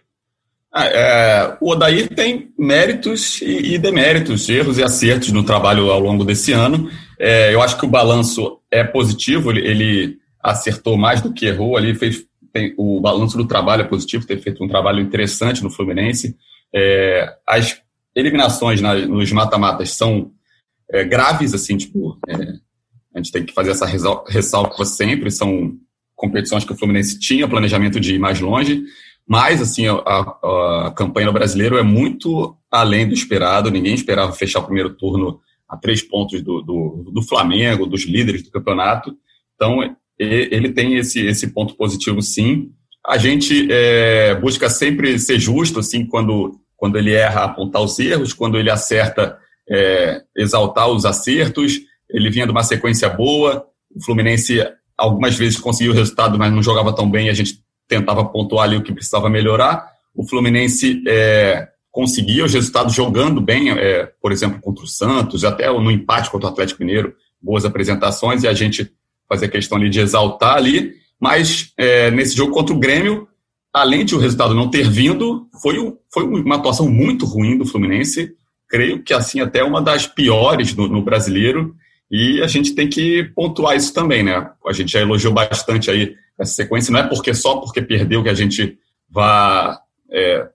Ah, 0.80 0.86
é, 0.86 1.58
o 1.60 1.72
Odair 1.72 2.08
tem 2.08 2.54
méritos 2.56 3.42
e, 3.42 3.74
e, 3.74 3.78
deméritos, 3.80 4.48
erros 4.48 4.78
e 4.78 4.84
acertos 4.84 5.32
no 5.32 5.44
trabalho 5.44 5.90
ao 5.90 6.00
longo 6.00 6.24
desse 6.24 6.54
ano. 6.54 6.88
É, 7.18 7.52
eu 7.52 7.64
acho 7.64 7.80
que 7.80 7.86
o 7.86 7.90
balanço 7.90 8.60
é 8.70 8.84
positivo, 8.84 9.50
ele, 9.50 9.68
ele 9.68 10.18
acertou 10.40 10.96
mais 10.96 11.20
do 11.20 11.34
que 11.34 11.48
errou 11.48 11.78
ali, 11.78 11.96
fez, 11.96 12.24
tem, 12.54 12.76
o 12.78 13.02
balanço 13.02 13.36
do 13.36 13.48
trabalho 13.48 13.82
é 13.82 13.86
positivo, 13.86 14.28
ter 14.28 14.40
feito 14.40 14.64
um 14.64 14.68
trabalho 14.68 15.02
interessante 15.02 15.64
no 15.64 15.72
Fluminense. 15.72 16.36
É, 16.72 17.28
as 17.48 17.82
eliminações 18.16 18.80
na, 18.80 18.94
nos 18.94 19.32
mata-matas 19.32 19.94
são 19.94 20.30
é, 20.92 21.04
graves, 21.04 21.56
assim, 21.56 21.76
tipo, 21.76 22.20
é, 22.30 22.36
a 23.16 23.18
gente 23.18 23.32
tem 23.32 23.44
que 23.44 23.54
fazer 23.54 23.72
essa 23.72 23.88
ressalva 23.88 24.86
sempre, 24.86 25.32
são 25.32 25.76
competições 26.16 26.64
que 26.64 26.72
o 26.72 26.78
Fluminense 26.78 27.18
tinha 27.18 27.48
planejamento 27.48 28.00
de 28.00 28.14
ir 28.14 28.20
mais 28.20 28.40
longe, 28.40 28.84
mas, 29.28 29.62
assim, 29.62 29.88
a, 29.88 29.94
a, 29.94 30.88
a 30.88 30.92
campanha 30.92 31.32
brasileira 31.32 31.80
é 31.80 31.84
muito 31.84 32.56
além 32.72 33.06
do 33.08 33.14
esperado. 33.14 33.70
Ninguém 33.70 33.94
esperava 33.94 34.32
fechar 34.32 34.62
o 34.62 34.64
primeiro 34.64 34.92
turno 34.96 35.42
a 35.68 35.76
três 35.76 36.02
pontos 36.02 36.42
do, 36.42 36.62
do, 36.62 37.12
do 37.12 37.22
Flamengo, 37.22 37.86
dos 37.86 38.06
líderes 38.06 38.42
do 38.42 38.52
campeonato. 38.52 39.14
Então, 39.56 39.80
ele 40.18 40.72
tem 40.72 40.96
esse, 40.96 41.26
esse 41.26 41.48
ponto 41.48 41.76
positivo, 41.76 42.22
sim. 42.22 42.72
A 43.06 43.18
gente 43.18 43.68
é, 43.70 44.34
busca 44.36 44.70
sempre 44.70 45.20
ser 45.20 45.40
justo, 45.40 45.80
assim, 45.80 46.06
quando, 46.06 46.60
quando 46.78 46.98
ele 46.98 47.14
erra, 47.14 47.44
apontar 47.44 47.82
os 47.82 48.00
erros, 48.00 48.32
quando 48.32 48.58
ele 48.58 48.72
acerta, 48.72 49.38
é, 49.70 50.22
exaltar 50.38 50.88
os 50.90 51.06
acertos. 51.06 51.82
Ele 52.10 52.30
vinha 52.30 52.46
de 52.46 52.52
uma 52.52 52.64
sequência 52.64 53.10
boa. 53.10 53.66
O 53.94 54.02
Fluminense 54.04 54.66
algumas 54.98 55.36
vezes 55.36 55.60
conseguiu 55.60 55.92
o 55.92 55.96
resultado, 55.96 56.40
mas 56.40 56.52
não 56.52 56.64
jogava 56.64 56.96
tão 56.96 57.10
bem. 57.12 57.30
A 57.30 57.34
gente 57.34 57.60
tentava 57.88 58.26
pontuar 58.26 58.66
ali 58.66 58.76
o 58.76 58.84
que 58.84 58.94
precisava 58.94 59.30
melhorar. 59.30 59.92
O 60.14 60.28
Fluminense 60.28 61.04
é, 61.08 61.68
conseguia 61.92 62.46
os 62.46 62.54
resultados 62.54 62.94
jogando 62.94 63.40
bem, 63.40 63.72
é, 63.72 64.12
por 64.22 64.32
exemplo, 64.32 64.60
contra 64.60 64.84
o 64.84 64.88
Santos, 64.88 65.44
até 65.44 65.72
no 65.72 65.92
empate 65.92 66.30
contra 66.30 66.50
o 66.50 66.52
Atlético 66.52 66.84
Mineiro, 66.84 67.14
boas 67.42 67.66
apresentações, 67.66 68.44
e 68.44 68.48
a 68.48 68.54
gente 68.54 68.92
fazia 69.28 69.48
questão 69.48 69.78
ali 69.78 69.90
de 69.90 70.00
exaltar 70.00 70.56
ali. 70.56 70.94
Mas 71.20 71.72
é, 71.78 72.12
nesse 72.12 72.36
jogo 72.36 72.52
contra 72.52 72.74
o 72.74 72.80
Grêmio, 72.80 73.28
além 73.74 74.06
de 74.06 74.16
o 74.16 74.20
resultado 74.20 74.54
não 74.54 74.70
ter 74.70 74.90
vindo, 74.90 75.48
foi, 75.62 75.76
foi 76.12 76.24
uma 76.24 76.56
atuação 76.56 76.90
muito 76.90 77.26
ruim 77.26 77.58
do 77.58 77.66
Fluminense. 77.66 78.32
Creio 78.70 79.02
que 79.02 79.14
assim 79.14 79.40
até 79.40 79.64
uma 79.64 79.82
das 79.82 80.06
piores 80.06 80.76
no, 80.76 80.88
no 80.88 81.02
brasileiro. 81.02 81.76
E 82.10 82.42
a 82.42 82.48
gente 82.48 82.74
tem 82.74 82.88
que 82.88 83.24
pontuar 83.36 83.76
isso 83.76 83.94
também, 83.94 84.24
né? 84.24 84.50
A 84.66 84.74
gente 84.74 84.92
já 84.92 85.02
elogiou 85.02 85.34
bastante 85.34 85.92
aí 85.92 86.16
essa 86.40 86.54
sequência. 86.54 86.92
Não 86.92 87.00
é 87.00 87.08
porque 87.08 87.34
só 87.34 87.58
porque 87.58 87.82
perdeu 87.82 88.24
que 88.24 88.30
a 88.30 88.34
gente 88.34 88.78
vá 89.10 89.80
é, 90.12 90.48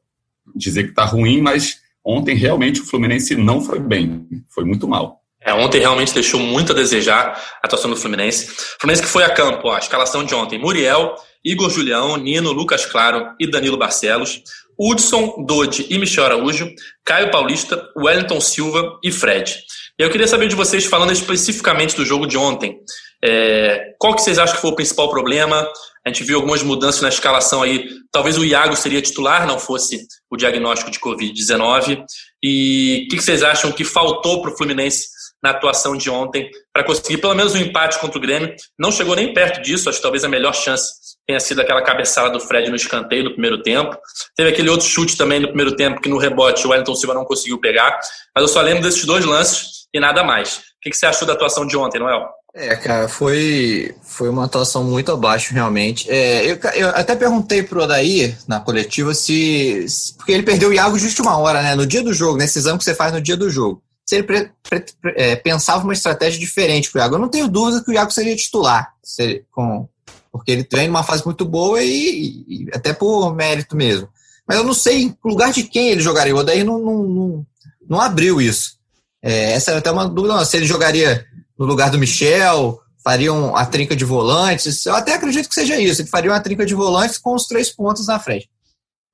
dizer 0.55 0.85
que 0.85 0.91
está 0.91 1.05
ruim, 1.05 1.41
mas 1.41 1.79
ontem 2.05 2.35
realmente 2.35 2.81
o 2.81 2.85
Fluminense 2.85 3.35
não 3.37 3.61
foi 3.61 3.79
bem, 3.79 4.27
foi 4.51 4.65
muito 4.65 4.87
mal. 4.89 5.21
É, 5.45 5.53
ontem 5.53 5.81
realmente 5.81 6.15
deixou 6.15 6.39
muito 6.39 6.73
a 6.73 6.75
desejar 6.75 7.33
a 7.63 7.67
atuação 7.67 7.91
do 7.91 7.97
Fluminense. 7.97 8.49
Fluminense 8.79 9.03
que 9.03 9.09
foi 9.09 9.25
a 9.25 9.31
campo, 9.31 9.69
ó, 9.69 9.75
a 9.75 9.79
escalação 9.79 10.25
de 10.25 10.35
ontem: 10.35 10.59
Muriel, 10.59 11.17
Igor 11.45 11.69
Julião, 11.69 12.17
Nino, 12.17 12.53
Lucas 12.53 12.87
Claro 12.87 13.35
e 13.41 13.51
Danilo 13.51 13.77
Barcelos, 13.77 14.43
Hudson, 14.79 15.45
Dodi 15.45 15.87
e 15.91 15.99
Michel 15.99 16.25
Araújo, 16.25 16.73
Caio 17.05 17.31
Paulista, 17.31 17.89
Wellington 17.97 18.41
Silva 18.41 18.99
e 19.03 19.11
Fred. 19.11 19.59
Eu 19.99 20.11
queria 20.11 20.27
saber 20.27 20.49
de 20.49 20.57
vocês, 20.57 20.85
falando 20.85 21.13
especificamente 21.13 21.97
do 21.97 22.05
jogo 22.05 22.27
de 22.27 22.39
ontem, 22.39 22.79
é, 23.25 23.95
qual 23.99 24.15
que 24.15 24.23
vocês 24.23 24.39
acham 24.39 24.57
que 24.57 24.61
foi 24.61 24.71
o 24.71 24.77
principal 24.77 25.09
problema? 25.11 25.69
A 26.05 26.09
gente 26.09 26.25
viu 26.25 26.37
algumas 26.37 26.63
mudanças 26.63 27.01
na 27.01 27.09
escalação 27.09 27.63
aí. 27.63 27.89
Talvez 28.11 28.37
o 28.37 28.45
Iago 28.45 28.75
seria 28.75 29.01
titular, 29.01 29.47
não 29.47 29.59
fosse 29.59 30.05
o 30.31 30.37
diagnóstico 30.37 30.91
de 30.91 30.99
Covid-19. 30.99 32.05
E 32.43 33.05
o 33.07 33.11
que, 33.11 33.17
que, 33.17 33.23
vocês 33.23 33.43
acham 33.43 33.71
que 33.71 33.85
faltou 33.85 34.43
para 34.43 34.51
o 34.51 34.57
Fluminense 34.57 35.07
na 35.43 35.51
atuação 35.51 35.97
de 35.97 36.09
ontem 36.09 36.49
para 36.73 36.85
conseguir 36.85 37.19
pelo 37.19 37.35
menos 37.35 37.55
um 37.55 37.59
empate 37.59 37.99
contra 37.99 38.19
o 38.19 38.21
Grêmio. 38.21 38.55
Não 38.79 38.93
chegou 38.93 39.17
nem 39.17 39.35
perto 39.35 39.61
disso, 39.61 39.89
acho 39.89 39.99
que 39.99 40.03
talvez 40.03 40.25
a 40.25 40.29
melhor 40.29 40.55
chance 40.55 40.93
tenha 41.27 41.41
sido 41.41 41.61
aquela 41.61 41.83
cabeçada 41.83 42.31
do 42.31 42.41
Fred 42.41 42.69
no 42.71 42.77
escanteio 42.77 43.25
no 43.25 43.33
primeiro 43.33 43.63
tempo. 43.63 43.97
Teve 44.37 44.51
aquele 44.51 44.71
outro 44.71 44.87
chute 44.87 45.17
também 45.17 45.41
no 45.41 45.49
primeiro 45.49 45.75
tempo 45.75 46.01
que 46.01 46.09
no 46.09 46.19
rebote 46.19 46.67
o 46.67 46.71
Wellington 46.71 46.95
Silva 46.95 47.15
não 47.15 47.25
conseguiu 47.25 47.61
pegar. 47.61 47.99
Mas 48.35 48.43
eu 48.43 48.49
só 48.49 48.61
lembro 48.61 48.83
desses 48.83 49.05
dois 49.05 49.25
lances 49.25 49.87
e 49.93 49.99
nada 49.99 50.23
mais. 50.23 50.59
O 50.59 50.91
que 50.91 50.95
você 50.95 51.07
achou 51.07 51.27
da 51.27 51.35
atuação 51.35 51.67
de 51.67 51.77
ontem, 51.77 51.99
Noel? 51.99 52.29
É, 52.55 52.77
cara, 52.77 53.09
foi, 53.09 53.95
foi 54.03 54.29
uma 54.29 54.45
atuação 54.45 54.85
muito 54.85 55.11
abaixo, 55.11 55.55
realmente. 55.55 56.11
É, 56.11 56.45
eu, 56.45 56.59
eu 56.75 56.89
até 56.91 57.17
perguntei 57.17 57.63
pro 57.63 57.83
Odair, 57.83 58.37
na 58.47 58.61
coletiva, 58.61 59.15
se, 59.15 59.87
se, 59.89 60.15
Porque 60.15 60.33
ele 60.33 60.43
perdeu 60.43 60.69
o 60.69 60.73
Iago 60.73 60.99
justo 60.99 61.23
uma 61.23 61.39
hora, 61.39 61.63
né? 61.63 61.75
No 61.75 61.87
dia 61.87 62.03
do 62.03 62.13
jogo, 62.13 62.37
nesse 62.37 62.59
exame 62.59 62.77
que 62.77 62.85
você 62.85 62.95
faz 62.95 63.11
no 63.11 63.23
dia 63.23 63.39
do 63.39 63.49
jogo. 63.49 63.83
Se 64.05 64.17
ele 64.17 64.25
pre, 64.25 64.51
pre, 64.69 64.85
é, 65.17 65.35
pensava 65.35 65.83
uma 65.83 65.95
estratégia 65.95 66.39
diferente 66.39 66.91
pro 66.91 67.01
Iago. 67.01 67.15
Eu 67.15 67.21
não 67.21 67.31
tenho 67.31 67.49
dúvida 67.49 67.83
que 67.83 67.91
o 67.91 67.95
Iago 67.95 68.11
seria 68.11 68.37
titular, 68.37 68.93
se, 69.03 69.47
com, 69.51 69.89
porque 70.31 70.53
ele 70.53 70.69
vem 70.71 70.89
numa 70.89 71.03
fase 71.03 71.25
muito 71.25 71.47
boa 71.47 71.83
e, 71.83 72.45
e, 72.47 72.67
até 72.75 72.93
por 72.93 73.35
mérito 73.35 73.75
mesmo. 73.75 74.09
Mas 74.47 74.59
eu 74.59 74.65
não 74.65 74.75
sei 74.75 75.05
em 75.05 75.17
lugar 75.25 75.53
de 75.53 75.63
quem 75.63 75.89
ele 75.89 76.03
jogaria. 76.03 76.35
O 76.35 76.39
Odair 76.39 76.67
não, 76.67 76.79
não, 76.79 77.03
não, 77.05 77.47
não 77.89 78.01
abriu 78.01 78.43
isso. 78.43 78.77
É, 79.23 79.53
essa 79.53 79.71
era 79.71 79.79
até 79.79 79.91
uma 79.91 80.07
dúvida. 80.07 80.45
Se 80.45 80.57
ele 80.59 80.67
jogaria 80.67 81.25
no 81.63 81.69
lugar 81.69 81.91
do 81.91 81.99
Michel, 81.99 82.81
fariam 83.05 83.57
a 83.57 83.65
trinca 83.65 83.95
de 83.95 84.05
volantes. 84.05 84.85
Eu 84.85 84.97
até 84.97 85.15
acredito 85.15 85.49
que 85.49 85.55
seja 85.55 85.79
isso, 85.79 86.03
ele 86.03 86.09
faria 86.09 86.33
uma 86.33 86.41
trinca 86.41 86.67
de 86.67 86.75
volantes 86.75 87.19
com 87.19 87.37
os 87.37 87.47
três 87.47 87.71
pontos 87.71 88.09
na 88.09 88.19
frente. 88.19 88.51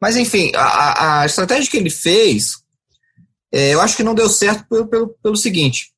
Mas, 0.01 0.17
enfim, 0.17 0.51
a, 0.55 1.21
a 1.21 1.27
estratégia 1.27 1.71
que 1.71 1.77
ele 1.77 1.91
fez, 1.91 2.63
é, 3.53 3.75
eu 3.75 3.83
acho 3.83 3.97
que 3.97 4.03
não 4.03 4.15
deu 4.15 4.31
certo 4.31 4.65
pelo, 4.67 4.87
pelo, 4.87 5.09
pelo 5.23 5.37
seguinte. 5.37 5.93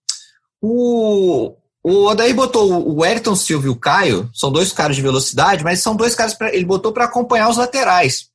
O, 0.61 1.55
o 1.85 2.07
Odair 2.07 2.35
botou 2.35 2.97
o 2.97 3.05
Ayrton 3.05 3.37
Silva 3.37 3.67
e 3.67 3.71
o 3.71 3.77
Caio, 3.77 4.29
são 4.35 4.51
dois 4.51 4.73
caras 4.73 4.97
de 4.97 5.03
velocidade, 5.03 5.63
mas 5.63 5.81
são 5.81 5.95
dois 5.95 6.17
caras 6.17 6.35
pra, 6.35 6.53
ele 6.53 6.65
botou 6.65 6.93
para 6.93 7.05
acompanhar 7.05 7.49
os 7.49 7.59
laterais. 7.59 8.29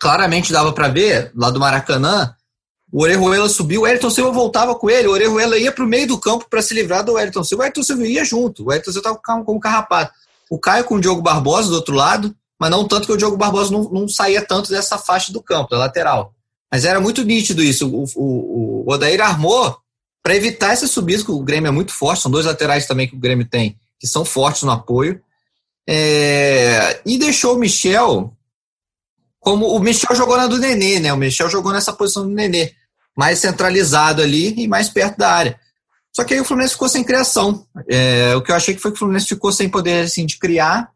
Claramente 0.00 0.50
dava 0.50 0.72
para 0.72 0.88
ver, 0.88 1.30
lá 1.34 1.50
do 1.50 1.60
Maracanã, 1.60 2.34
o 2.94 3.02
Orejuela 3.02 3.48
subiu, 3.48 3.80
o 3.80 3.84
Ayrton 3.84 4.08
Silva 4.08 4.30
voltava 4.30 4.72
com 4.76 4.88
ele, 4.88 5.08
o 5.08 5.10
Orejuela 5.10 5.58
ia 5.58 5.72
para 5.72 5.82
o 5.82 5.86
meio 5.86 6.06
do 6.06 6.16
campo 6.16 6.46
para 6.48 6.62
se 6.62 6.72
livrar 6.72 7.04
do 7.04 7.16
Ayrton 7.16 7.42
Silva, 7.42 7.62
o 7.62 7.64
Ayrton 7.64 7.82
Silva 7.82 8.06
ia 8.06 8.24
junto, 8.24 8.62
o 8.62 8.70
Ayrton 8.70 8.92
Silva 8.92 9.18
estava 9.18 9.44
como 9.44 9.58
carrapato. 9.58 10.14
O 10.48 10.60
Caio 10.60 10.84
com 10.84 10.94
o 10.94 11.00
Diogo 11.00 11.20
Barbosa 11.20 11.70
do 11.70 11.74
outro 11.74 11.92
lado, 11.92 12.32
mas 12.56 12.70
não 12.70 12.86
tanto 12.86 13.06
que 13.06 13.12
o 13.12 13.16
Diogo 13.16 13.36
Barbosa 13.36 13.72
não, 13.72 13.82
não 13.90 14.08
saía 14.08 14.40
tanto 14.40 14.70
dessa 14.70 14.96
faixa 14.96 15.32
do 15.32 15.42
campo, 15.42 15.70
da 15.70 15.78
lateral. 15.78 16.32
Mas 16.70 16.84
era 16.84 17.00
muito 17.00 17.24
nítido 17.24 17.64
isso. 17.64 17.88
O, 17.88 18.04
o, 18.14 18.84
o 18.86 18.92
Odair 18.92 19.20
armou 19.20 19.76
para 20.22 20.36
evitar 20.36 20.72
essas 20.72 20.92
subidas, 20.92 21.24
que 21.24 21.32
o 21.32 21.42
Grêmio 21.42 21.66
é 21.66 21.72
muito 21.72 21.92
forte, 21.92 22.22
são 22.22 22.30
dois 22.30 22.46
laterais 22.46 22.86
também 22.86 23.08
que 23.08 23.16
o 23.16 23.20
Grêmio 23.20 23.44
tem, 23.44 23.76
que 23.98 24.06
são 24.06 24.24
fortes 24.24 24.62
no 24.62 24.70
apoio. 24.70 25.20
É, 25.84 27.00
e 27.04 27.18
deixou 27.18 27.56
o 27.56 27.58
Michel 27.58 28.32
como 29.40 29.66
o 29.66 29.80
Michel 29.80 30.14
jogou 30.14 30.36
na 30.36 30.46
do 30.46 30.58
Nenê, 30.58 31.00
né? 31.00 31.12
O 31.12 31.16
Michel 31.16 31.50
jogou 31.50 31.72
nessa 31.72 31.92
posição 31.92 32.22
do 32.22 32.32
Nenê 32.32 32.72
mais 33.16 33.38
centralizado 33.38 34.22
ali 34.22 34.54
e 34.56 34.68
mais 34.68 34.88
perto 34.88 35.18
da 35.18 35.30
área. 35.30 35.60
Só 36.12 36.22
que 36.22 36.34
aí 36.34 36.40
o 36.40 36.44
Fluminense 36.44 36.74
ficou 36.74 36.88
sem 36.88 37.02
criação. 37.02 37.66
É, 37.88 38.34
o 38.36 38.42
que 38.42 38.52
eu 38.52 38.56
achei 38.56 38.74
que 38.74 38.80
foi 38.80 38.92
que 38.92 38.96
o 38.96 38.98
Fluminense 38.98 39.26
ficou 39.26 39.50
sem 39.50 39.68
poder 39.68 40.04
assim, 40.04 40.24
de 40.24 40.38
criar. 40.38 40.90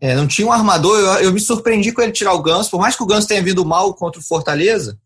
É, 0.00 0.14
não 0.14 0.26
tinha 0.26 0.46
um 0.46 0.52
armador. 0.52 0.98
Eu, 0.98 1.24
eu, 1.24 1.32
me 1.32 1.40
surpreendi 1.40 1.92
com 1.92 2.00
ele 2.00 2.12
tirar 2.12 2.32
o 2.32 2.42
Ganso, 2.42 2.70
por 2.70 2.80
mais 2.80 2.96
que 2.96 3.02
o 3.02 3.06
Ganso 3.06 3.26
tenha 3.26 3.42
vindo 3.42 3.64
mal 3.64 3.92
contra 3.94 4.20
o 4.20 4.24
Fortaleza. 4.24 4.98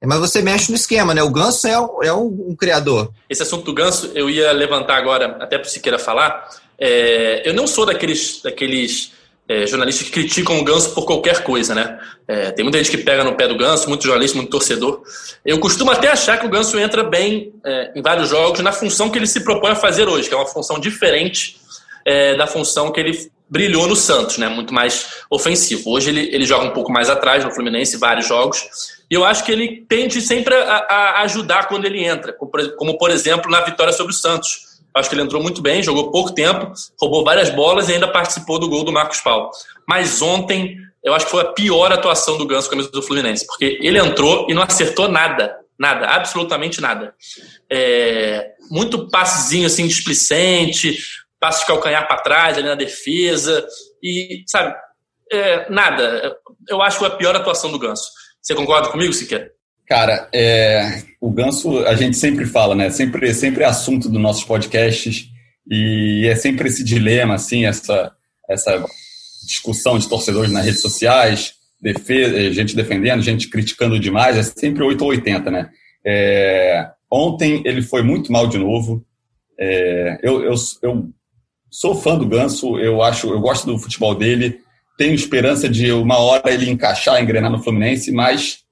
É, 0.00 0.06
mas 0.06 0.18
você 0.20 0.40
mexe 0.40 0.70
no 0.70 0.76
esquema, 0.76 1.14
né? 1.14 1.22
O 1.22 1.30
Ganso 1.30 1.66
é, 1.66 1.72
é 1.72 2.12
um, 2.12 2.50
um, 2.50 2.56
criador. 2.56 3.12
Esse 3.28 3.42
assunto 3.42 3.64
do 3.64 3.74
Ganso 3.74 4.10
eu 4.14 4.30
ia 4.30 4.52
levantar 4.52 4.96
agora, 4.96 5.36
até 5.40 5.58
para 5.58 5.68
você 5.68 5.80
queira 5.80 5.98
falar. 5.98 6.48
É, 6.78 7.48
eu 7.48 7.52
não 7.52 7.66
sou 7.66 7.84
daqueles, 7.84 8.40
daqueles 8.42 9.12
é, 9.48 9.66
jornalistas 9.66 10.06
que 10.06 10.12
criticam 10.12 10.58
o 10.58 10.64
Ganso 10.64 10.90
por 10.90 11.06
qualquer 11.06 11.42
coisa, 11.42 11.74
né? 11.74 11.98
É, 12.28 12.50
tem 12.50 12.62
muita 12.62 12.78
gente 12.78 12.90
que 12.90 12.98
pega 12.98 13.24
no 13.24 13.34
pé 13.34 13.48
do 13.48 13.56
Ganso, 13.56 13.88
muito 13.88 14.04
jornalista, 14.04 14.36
muito 14.36 14.50
torcedor. 14.50 15.02
Eu 15.44 15.58
costumo 15.58 15.90
até 15.90 16.08
achar 16.08 16.38
que 16.38 16.46
o 16.46 16.50
Ganso 16.50 16.78
entra 16.78 17.02
bem 17.02 17.52
é, 17.64 17.92
em 17.96 18.02
vários 18.02 18.28
jogos 18.28 18.60
na 18.60 18.72
função 18.72 19.08
que 19.08 19.18
ele 19.18 19.26
se 19.26 19.40
propõe 19.40 19.70
a 19.70 19.74
fazer 19.74 20.06
hoje, 20.06 20.28
que 20.28 20.34
é 20.34 20.36
uma 20.36 20.46
função 20.46 20.78
diferente 20.78 21.56
é, 22.04 22.36
da 22.36 22.46
função 22.46 22.92
que 22.92 23.00
ele 23.00 23.30
brilhou 23.48 23.86
no 23.88 23.96
Santos, 23.96 24.36
né? 24.36 24.48
Muito 24.48 24.74
mais 24.74 25.24
ofensivo. 25.30 25.90
Hoje 25.90 26.10
ele, 26.10 26.28
ele 26.34 26.44
joga 26.44 26.66
um 26.66 26.72
pouco 26.72 26.92
mais 26.92 27.08
atrás 27.08 27.42
no 27.42 27.50
Fluminense, 27.50 27.96
vários 27.96 28.28
jogos. 28.28 28.62
E 29.10 29.14
eu 29.14 29.24
acho 29.24 29.42
que 29.44 29.50
ele 29.50 29.86
tende 29.88 30.20
sempre 30.20 30.54
a, 30.54 30.86
a 30.90 31.22
ajudar 31.22 31.68
quando 31.68 31.86
ele 31.86 32.04
entra, 32.04 32.34
como, 32.34 32.50
como 32.76 32.98
por 32.98 33.10
exemplo 33.10 33.50
na 33.50 33.62
vitória 33.62 33.94
sobre 33.94 34.12
o 34.12 34.16
Santos 34.16 34.67
Acho 34.98 35.08
que 35.08 35.14
ele 35.14 35.22
entrou 35.22 35.42
muito 35.42 35.62
bem, 35.62 35.82
jogou 35.82 36.10
pouco 36.10 36.32
tempo, 36.32 36.72
roubou 37.00 37.24
várias 37.24 37.50
bolas 37.50 37.88
e 37.88 37.92
ainda 37.92 38.08
participou 38.08 38.58
do 38.58 38.68
gol 38.68 38.84
do 38.84 38.92
Marcos 38.92 39.20
Paulo. 39.20 39.50
Mas 39.86 40.20
ontem, 40.20 40.76
eu 41.02 41.14
acho 41.14 41.26
que 41.26 41.30
foi 41.30 41.42
a 41.42 41.52
pior 41.52 41.92
atuação 41.92 42.36
do 42.36 42.46
Ganso 42.46 42.68
com 42.68 42.74
a 42.74 42.76
camisa 42.76 42.90
do 42.90 43.02
Fluminense, 43.02 43.46
porque 43.46 43.78
ele 43.80 43.98
entrou 43.98 44.46
e 44.48 44.54
não 44.54 44.62
acertou 44.62 45.08
nada. 45.08 45.56
Nada, 45.78 46.06
absolutamente 46.06 46.80
nada. 46.80 47.14
É, 47.70 48.50
muito 48.68 49.08
passezinho 49.08 49.66
assim, 49.66 49.86
displicente, 49.86 50.98
passe 51.38 51.60
de 51.60 51.66
calcanhar 51.66 52.08
para 52.08 52.20
trás 52.20 52.58
ali 52.58 52.66
na 52.66 52.74
defesa. 52.74 53.64
E, 54.02 54.42
sabe, 54.48 54.74
é, 55.30 55.70
nada. 55.70 56.36
Eu 56.68 56.82
acho 56.82 56.98
que 56.98 57.04
foi 57.04 57.14
a 57.14 57.16
pior 57.16 57.36
atuação 57.36 57.70
do 57.70 57.78
Ganso. 57.78 58.10
Você 58.42 58.54
concorda 58.56 58.88
comigo, 58.88 59.12
Siqueira? 59.12 59.52
Cara, 59.88 60.28
é, 60.34 61.02
o 61.18 61.30
Ganso, 61.30 61.78
a 61.86 61.94
gente 61.94 62.16
sempre 62.18 62.44
fala, 62.44 62.74
né? 62.74 62.90
Sempre, 62.90 63.32
sempre 63.32 63.64
é 63.64 63.66
assunto 63.66 64.10
dos 64.10 64.20
nossos 64.20 64.44
podcasts 64.44 65.30
e 65.66 66.26
é 66.28 66.36
sempre 66.36 66.68
esse 66.68 66.84
dilema, 66.84 67.34
assim, 67.34 67.64
essa, 67.64 68.12
essa 68.50 68.84
discussão 69.46 69.98
de 69.98 70.06
torcedores 70.06 70.52
nas 70.52 70.66
redes 70.66 70.82
sociais, 70.82 71.54
defesa, 71.80 72.52
gente 72.52 72.76
defendendo, 72.76 73.22
gente 73.22 73.48
criticando 73.48 73.98
demais, 73.98 74.36
é 74.36 74.42
sempre 74.42 74.82
8 74.82 75.00
ou 75.02 75.08
80, 75.08 75.50
né? 75.50 75.70
É, 76.04 76.90
ontem 77.10 77.62
ele 77.64 77.80
foi 77.80 78.02
muito 78.02 78.30
mal 78.30 78.46
de 78.46 78.58
novo. 78.58 79.02
É, 79.58 80.18
eu, 80.22 80.42
eu, 80.42 80.54
eu 80.82 81.08
sou 81.70 81.94
fã 81.94 82.18
do 82.18 82.26
Ganso, 82.26 82.78
eu 82.78 83.02
acho, 83.02 83.30
eu 83.30 83.40
gosto 83.40 83.64
do 83.64 83.78
futebol 83.78 84.14
dele, 84.14 84.60
tenho 84.98 85.14
esperança 85.14 85.66
de 85.66 85.90
uma 85.92 86.18
hora 86.18 86.52
ele 86.52 86.70
encaixar, 86.70 87.22
engrenar 87.22 87.50
no 87.50 87.62
Fluminense, 87.62 88.12
mas 88.12 88.67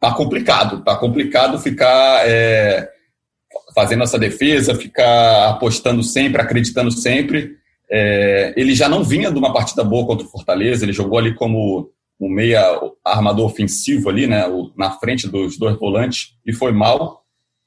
tá 0.00 0.12
complicado. 0.14 0.82
Tá 0.82 0.96
complicado 0.96 1.58
ficar 1.60 2.26
é, 2.26 2.88
fazendo 3.74 4.02
essa 4.02 4.18
defesa, 4.18 4.74
ficar 4.74 5.50
apostando 5.50 6.02
sempre, 6.02 6.40
acreditando 6.40 6.90
sempre. 6.90 7.56
É, 7.90 8.54
ele 8.56 8.74
já 8.74 8.88
não 8.88 9.04
vinha 9.04 9.30
de 9.30 9.38
uma 9.38 9.52
partida 9.52 9.84
boa 9.84 10.06
contra 10.06 10.26
o 10.26 10.30
Fortaleza, 10.30 10.84
ele 10.84 10.92
jogou 10.92 11.18
ali 11.18 11.34
como 11.34 11.90
um 12.20 12.28
meia 12.28 12.62
armador 13.04 13.46
ofensivo 13.46 14.08
ali, 14.08 14.26
né, 14.26 14.44
na 14.76 14.90
frente 14.92 15.26
dos 15.26 15.58
dois 15.58 15.76
volantes, 15.78 16.34
e 16.44 16.52
foi 16.52 16.70
mal. 16.70 17.24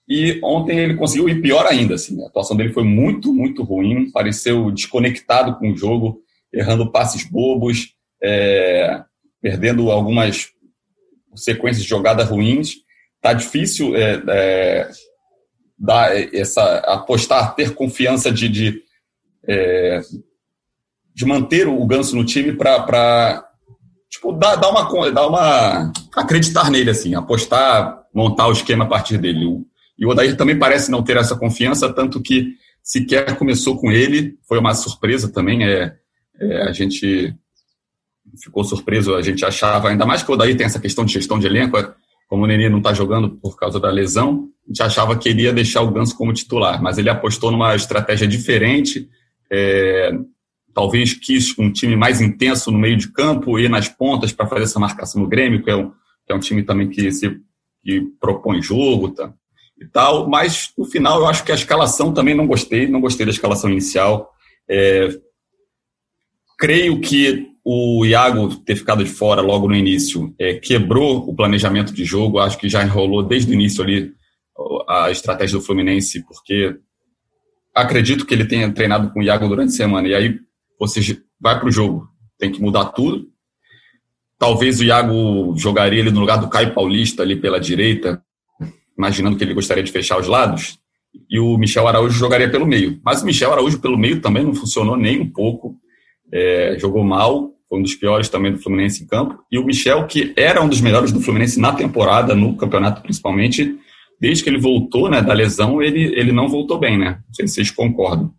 E 0.08 0.40
ontem 0.44 0.78
ele 0.78 0.96
conseguiu 0.96 1.28
ir 1.28 1.42
pior 1.42 1.66
ainda, 1.66 1.96
assim, 1.96 2.22
a 2.24 2.28
atuação 2.28 2.56
dele 2.56 2.72
foi 2.72 2.84
muito, 2.84 3.34
muito 3.34 3.64
ruim, 3.64 4.12
pareceu 4.12 4.70
desconectado 4.70 5.56
com 5.58 5.72
o 5.72 5.76
jogo, 5.76 6.22
errando 6.54 6.92
passes 6.92 7.24
bobos, 7.24 7.96
é, 8.22 9.02
perdendo 9.42 9.90
algumas 9.90 10.50
sequências 11.36 11.84
de 11.84 11.90
jogadas 11.90 12.30
ruins. 12.30 12.76
Tá 13.22 13.34
difícil 13.34 13.96
é, 13.96 14.22
é, 14.28 14.92
dar 15.78 16.16
essa 16.34 16.78
apostar, 16.80 17.56
ter 17.56 17.74
confiança 17.74 18.32
de, 18.32 18.50
de, 18.50 18.82
é, 19.48 20.02
de 21.14 21.26
manter 21.26 21.68
o 21.68 21.86
Ganso 21.86 22.16
no 22.16 22.26
time 22.26 22.54
para 22.54 23.46
tipo, 24.10 24.32
dar, 24.34 24.56
dar, 24.56 24.70
uma, 24.70 25.12
dar 25.12 25.28
uma. 25.28 25.92
acreditar 26.16 26.70
nele, 26.70 26.92
assim, 26.92 27.16
apostar, 27.16 28.04
montar 28.14 28.48
o 28.48 28.52
esquema 28.52 28.86
a 28.86 28.88
partir 28.88 29.18
dele. 29.18 29.64
E 29.98 30.06
o 30.06 30.10
Odair 30.10 30.36
também 30.38 30.58
parece 30.58 30.92
não 30.92 31.04
ter 31.04 31.18
essa 31.18 31.36
confiança, 31.36 31.92
tanto 31.92 32.22
que 32.22 32.54
sequer 32.84 33.38
começou 33.38 33.80
com 33.80 33.92
ele, 33.92 34.38
foi 34.48 34.60
uma 34.60 34.74
surpresa 34.76 35.32
também. 35.32 35.64
É, 35.64 35.96
é, 36.40 36.64
a 36.64 36.72
gente 36.72 37.36
ficou 38.42 38.64
surpreso, 38.64 39.16
a 39.16 39.22
gente 39.22 39.44
achava, 39.46 39.90
ainda 39.90 40.06
mais 40.06 40.24
que 40.24 40.32
o 40.32 40.34
Odair 40.34 40.56
tem 40.56 40.66
essa 40.66 40.80
questão 40.80 41.06
de 41.06 41.14
gestão 41.14 41.40
de 41.40 41.46
elenco, 41.46 41.78
é, 41.78 41.94
como 42.28 42.44
o 42.44 42.48
Nenê 42.48 42.70
não 42.70 42.80
está 42.80 42.94
jogando 42.94 43.30
por 43.30 43.58
causa 43.58 43.80
da 43.80 43.90
lesão, 43.90 44.50
a 44.66 44.70
gente 44.70 44.84
achava 44.84 45.18
que 45.18 45.30
ele 45.30 45.44
ia 45.44 45.54
deixar 45.54 45.82
o 45.82 45.92
Ganso 45.92 46.18
como 46.18 46.34
titular, 46.34 46.82
mas 46.82 46.98
ele 46.98 47.10
apostou 47.10 47.52
numa 47.52 47.76
estratégia 47.76 48.28
diferente, 48.28 49.10
é, 49.52 50.12
talvez 50.74 51.14
quis 51.14 51.58
um 51.60 51.72
time 51.72 51.96
mais 51.96 52.22
intenso 52.22 52.72
no 52.72 52.80
meio 52.80 52.98
de 52.98 53.12
campo, 53.12 53.60
ir 53.60 53.70
nas 53.70 53.88
pontas 53.88 54.32
para 54.32 54.48
fazer 54.48 54.64
essa 54.64 54.80
marcação 54.80 55.22
no 55.22 55.28
Grêmio, 55.28 55.64
que 55.64 55.70
é 55.70 55.76
um, 55.76 55.90
que 56.26 56.32
é 56.32 56.36
um 56.36 56.40
time 56.40 56.64
também 56.64 56.90
que 56.90 57.12
se 57.12 57.40
que 57.84 58.02
propõe 58.20 58.62
jogo 58.62 59.10
tá, 59.10 59.34
e 59.80 59.86
tal, 59.86 60.30
mas 60.30 60.72
no 60.78 60.86
final 60.86 61.20
eu 61.20 61.28
acho 61.28 61.44
que 61.44 61.52
a 61.52 61.56
escalação 61.56 62.14
também 62.14 62.34
não 62.34 62.48
gostei, 62.48 62.88
não 62.88 63.02
gostei 63.02 63.26
da 63.26 63.32
escalação 63.32 63.70
inicial. 63.70 64.32
É, 64.70 65.10
creio 66.58 67.02
que 67.02 67.53
o 67.64 68.06
Iago 68.06 68.56
ter 68.58 68.76
ficado 68.76 69.04
de 69.04 69.10
fora 69.10 69.42
logo 69.42 69.68
no 69.68 69.76
início 69.76 70.34
é, 70.38 70.56
quebrou 70.56 71.30
o 71.30 71.34
planejamento 71.34 71.94
de 71.94 72.04
jogo, 72.04 72.40
acho 72.40 72.58
que 72.58 72.68
já 72.68 72.84
enrolou 72.84 73.24
desde 73.24 73.52
o 73.52 73.54
início 73.54 73.82
ali 73.82 74.12
a 74.88 75.10
estratégia 75.10 75.58
do 75.58 75.64
Fluminense, 75.64 76.24
porque 76.26 76.76
acredito 77.74 78.26
que 78.26 78.34
ele 78.34 78.46
tenha 78.46 78.72
treinado 78.72 79.12
com 79.12 79.20
o 79.20 79.24
Iago 79.24 79.48
durante 79.48 79.70
a 79.70 79.78
semana, 79.78 80.08
e 80.08 80.14
aí 80.14 80.40
você 80.80 81.00
vai 81.40 81.58
para 81.58 81.68
o 81.68 81.72
jogo, 81.72 82.08
tem 82.38 82.52
que 82.52 82.62
mudar 82.62 82.86
tudo. 82.86 83.28
Talvez 84.38 84.80
o 84.80 84.84
Iago 84.84 85.56
jogaria 85.58 86.00
ele 86.00 86.12
no 86.12 86.20
lugar 86.20 86.38
do 86.38 86.50
Caio 86.50 86.74
Paulista 86.74 87.24
ali 87.24 87.38
pela 87.38 87.60
direita, 87.60 88.22
imaginando 88.98 89.38
que 89.38 89.44
ele 89.44 89.54
gostaria 89.54 89.84
de 89.84 89.92
fechar 89.92 90.20
os 90.20 90.28
lados, 90.28 90.78
e 91.30 91.40
o 91.40 91.58
Michel 91.58 91.88
Araújo 91.88 92.18
jogaria 92.18 92.50
pelo 92.50 92.68
meio. 92.68 93.00
Mas 93.04 93.22
o 93.22 93.26
Michel 93.26 93.54
Araújo 93.54 93.80
pelo 93.80 93.98
meio 93.98 94.20
também 94.20 94.44
não 94.44 94.54
funcionou 94.54 94.98
nem 94.98 95.22
um 95.22 95.32
pouco, 95.32 95.78
é, 96.32 96.78
jogou 96.80 97.04
mal, 97.04 97.53
foi 97.74 97.80
um 97.80 97.82
dos 97.82 97.96
piores 97.96 98.30
também 98.30 98.52
do 98.52 98.60
Fluminense 98.60 99.04
em 99.04 99.08
campo. 99.08 99.40
E 99.52 99.58
o 99.58 99.66
Michel, 99.66 100.06
que 100.06 100.32
era 100.38 100.62
um 100.62 100.70
dos 100.70 100.80
melhores 100.80 101.12
do 101.12 101.20
Fluminense 101.20 101.60
na 101.60 101.74
temporada, 101.74 102.36
no 102.36 102.56
campeonato 102.56 103.02
principalmente, 103.02 103.76
desde 104.22 104.44
que 104.44 104.50
ele 104.52 104.60
voltou 104.60 105.10
né, 105.10 105.24
da 105.24 105.34
lesão, 105.34 105.82
ele, 105.82 106.14
ele 106.16 106.32
não 106.32 106.48
voltou 106.48 106.80
bem, 106.80 107.00
né? 107.00 107.20
Não 107.28 107.34
sei 107.34 107.48
se 107.48 107.56
vocês 107.56 107.72
concordam. 107.72 108.32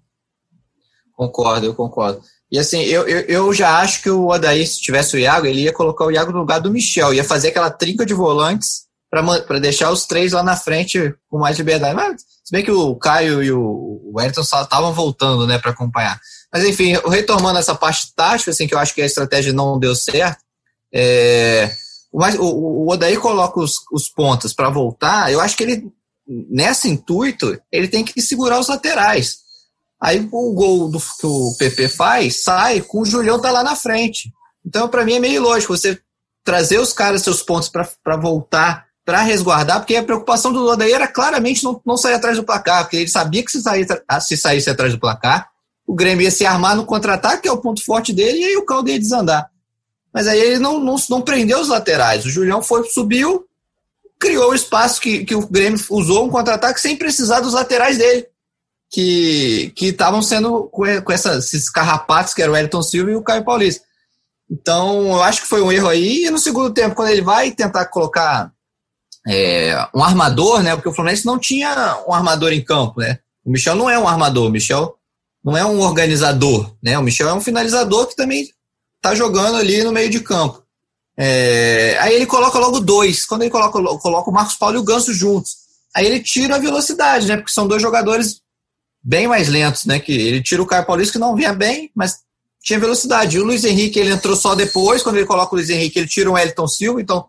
Concordo, 1.16 1.66
eu 1.66 1.74
concordo. 1.74 2.20
E 2.50 2.60
assim, 2.60 2.82
eu, 2.82 3.08
eu, 3.08 3.20
eu 3.22 3.52
já 3.52 3.80
acho 3.80 4.02
que 4.04 4.10
o 4.10 4.28
Odair, 4.28 4.68
se 4.68 4.80
tivesse 4.80 5.16
o 5.16 5.18
Iago, 5.18 5.46
ele 5.46 5.62
ia 5.62 5.72
colocar 5.72 6.04
o 6.04 6.12
Iago 6.12 6.30
no 6.30 6.38
lugar 6.38 6.60
do 6.60 6.70
Michel, 6.70 7.12
ia 7.12 7.24
fazer 7.24 7.48
aquela 7.48 7.70
trinca 7.70 8.06
de 8.06 8.14
volantes 8.14 8.84
para 9.10 9.58
deixar 9.58 9.90
os 9.90 10.06
três 10.06 10.32
lá 10.32 10.44
na 10.44 10.54
frente 10.54 11.12
com 11.28 11.38
mais 11.38 11.58
liberdade. 11.58 11.94
Mas, 11.94 12.22
se 12.44 12.52
bem 12.52 12.64
que 12.64 12.70
o 12.70 12.94
Caio 12.94 13.42
e 13.42 13.50
o 13.50 14.12
Wellington 14.14 14.42
estavam 14.42 14.92
voltando 14.92 15.44
né, 15.44 15.58
para 15.58 15.72
acompanhar. 15.72 16.20
Mas 16.54 16.62
enfim, 16.62 16.92
retomando 17.08 17.58
essa 17.58 17.74
parte 17.74 18.14
tática, 18.14 18.52
assim, 18.52 18.68
que 18.68 18.74
eu 18.74 18.78
acho 18.78 18.94
que 18.94 19.02
a 19.02 19.06
estratégia 19.06 19.52
não 19.52 19.76
deu 19.76 19.92
certo, 19.96 20.38
é, 20.94 21.68
o, 22.12 22.22
o, 22.22 22.84
o 22.84 22.92
Odair 22.92 23.18
coloca 23.18 23.58
os, 23.58 23.80
os 23.90 24.08
pontos 24.08 24.54
para 24.54 24.70
voltar, 24.70 25.32
eu 25.32 25.40
acho 25.40 25.56
que 25.56 25.64
ele, 25.64 25.92
nesse 26.28 26.88
intuito, 26.88 27.60
ele 27.72 27.88
tem 27.88 28.04
que 28.04 28.22
segurar 28.22 28.60
os 28.60 28.68
laterais. 28.68 29.38
Aí 30.00 30.28
o 30.30 30.52
gol 30.52 30.88
do, 30.88 31.00
que 31.00 31.26
o 31.26 31.56
PP 31.58 31.88
faz 31.88 32.44
sai 32.44 32.80
com 32.82 33.00
o 33.00 33.04
Julião 33.04 33.40
tá 33.40 33.50
lá 33.50 33.64
na 33.64 33.74
frente. 33.74 34.32
Então, 34.64 34.88
para 34.88 35.04
mim, 35.04 35.14
é 35.14 35.18
meio 35.18 35.42
lógico 35.42 35.76
você 35.76 35.98
trazer 36.44 36.78
os 36.78 36.92
caras, 36.92 37.22
seus 37.22 37.42
pontos, 37.42 37.68
para 37.68 38.16
voltar, 38.16 38.86
para 39.04 39.22
resguardar, 39.22 39.80
porque 39.80 39.96
a 39.96 40.04
preocupação 40.04 40.52
do 40.52 40.64
Odair 40.66 40.94
era 40.94 41.08
claramente 41.08 41.64
não, 41.64 41.80
não 41.84 41.96
sair 41.96 42.14
atrás 42.14 42.36
do 42.36 42.44
placar, 42.44 42.84
porque 42.84 42.98
ele 42.98 43.08
sabia 43.08 43.44
que 43.44 43.50
se, 43.50 43.60
sair, 43.60 43.86
se 44.20 44.36
saísse 44.36 44.70
atrás 44.70 44.92
do 44.92 45.00
placar, 45.00 45.48
o 45.86 45.94
Grêmio 45.94 46.24
ia 46.24 46.30
se 46.30 46.46
armar 46.46 46.76
no 46.76 46.86
contra-ataque, 46.86 47.42
que 47.42 47.48
é 47.48 47.52
o 47.52 47.60
ponto 47.60 47.84
forte 47.84 48.12
dele, 48.12 48.38
e 48.38 48.44
aí 48.44 48.56
o 48.56 48.64
caldo 48.64 48.90
ia 48.90 48.98
desandar. 48.98 49.50
Mas 50.12 50.26
aí 50.26 50.40
ele 50.40 50.58
não, 50.58 50.78
não, 50.78 50.96
não 51.10 51.20
prendeu 51.20 51.60
os 51.60 51.68
laterais. 51.68 52.24
O 52.24 52.30
Julião 52.30 52.62
foi, 52.62 52.84
subiu, 52.84 53.46
criou 54.18 54.52
o 54.52 54.54
espaço 54.54 55.00
que, 55.00 55.24
que 55.24 55.34
o 55.34 55.46
Grêmio 55.46 55.78
usou 55.90 56.24
um 56.24 56.30
contra-ataque 56.30 56.80
sem 56.80 56.96
precisar 56.96 57.40
dos 57.40 57.52
laterais 57.52 57.98
dele. 57.98 58.26
Que 58.88 59.72
estavam 59.80 60.22
sendo 60.22 60.64
com, 60.64 60.86
essa, 60.86 61.38
esses 61.38 61.68
carrapatos 61.68 62.32
que 62.32 62.40
era 62.40 62.52
o 62.52 62.56
Elton 62.56 62.82
Silva 62.82 63.10
e 63.10 63.16
o 63.16 63.22
Caio 63.22 63.44
Paulista. 63.44 63.84
Então, 64.48 65.08
eu 65.08 65.22
acho 65.22 65.42
que 65.42 65.48
foi 65.48 65.60
um 65.62 65.72
erro 65.72 65.88
aí. 65.88 66.26
E 66.26 66.30
no 66.30 66.38
segundo 66.38 66.72
tempo, 66.72 66.94
quando 66.94 67.08
ele 67.08 67.22
vai 67.22 67.50
tentar 67.50 67.86
colocar 67.86 68.52
é, 69.26 69.88
um 69.92 70.04
armador, 70.04 70.62
né? 70.62 70.76
Porque 70.76 70.88
o 70.88 70.92
Fluminense 70.92 71.26
não 71.26 71.40
tinha 71.40 72.04
um 72.06 72.14
armador 72.14 72.52
em 72.52 72.62
campo, 72.62 73.00
né? 73.00 73.18
O 73.44 73.50
Michel 73.50 73.74
não 73.74 73.90
é 73.90 73.98
um 73.98 74.06
armador, 74.06 74.46
o 74.46 74.50
Michel 74.50 74.96
não 75.44 75.56
é 75.56 75.64
um 75.64 75.80
organizador, 75.80 76.74
né? 76.82 76.98
O 76.98 77.02
Michel 77.02 77.28
é 77.28 77.34
um 77.34 77.40
finalizador 77.40 78.06
que 78.06 78.16
também 78.16 78.48
tá 79.00 79.14
jogando 79.14 79.56
ali 79.56 79.84
no 79.84 79.92
meio 79.92 80.08
de 80.08 80.20
campo. 80.20 80.64
É, 81.16 81.96
aí 82.00 82.14
ele 82.14 82.26
coloca 82.26 82.58
logo 82.58 82.80
dois. 82.80 83.26
Quando 83.26 83.42
ele 83.42 83.50
coloca, 83.50 83.72
coloca 83.98 84.30
o 84.30 84.32
Marcos 84.32 84.56
Paulo 84.56 84.76
e 84.76 84.78
o 84.78 84.84
Ganso 84.84 85.12
juntos. 85.12 85.56
Aí 85.94 86.06
ele 86.06 86.20
tira 86.20 86.56
a 86.56 86.58
velocidade, 86.58 87.26
né? 87.26 87.36
Porque 87.36 87.52
são 87.52 87.68
dois 87.68 87.82
jogadores 87.82 88.40
bem 89.02 89.28
mais 89.28 89.48
lentos, 89.48 89.84
né? 89.84 90.00
Que 90.00 90.12
ele 90.12 90.42
tira 90.42 90.62
o 90.62 90.66
Caio 90.66 90.86
Paulista 90.86 91.12
que 91.12 91.18
não 91.18 91.36
vinha 91.36 91.52
bem, 91.52 91.90
mas 91.94 92.20
tinha 92.62 92.80
velocidade. 92.80 93.36
E 93.36 93.40
o 93.40 93.44
Luiz 93.44 93.64
Henrique 93.64 93.98
ele 94.00 94.10
entrou 94.10 94.34
só 94.34 94.54
depois. 94.54 95.02
Quando 95.02 95.16
ele 95.16 95.26
coloca 95.26 95.54
o 95.54 95.56
Luiz 95.56 95.68
Henrique, 95.68 95.98
ele 95.98 96.08
tira 96.08 96.30
o 96.30 96.38
Elton 96.38 96.66
Silva, 96.66 97.00
então 97.00 97.26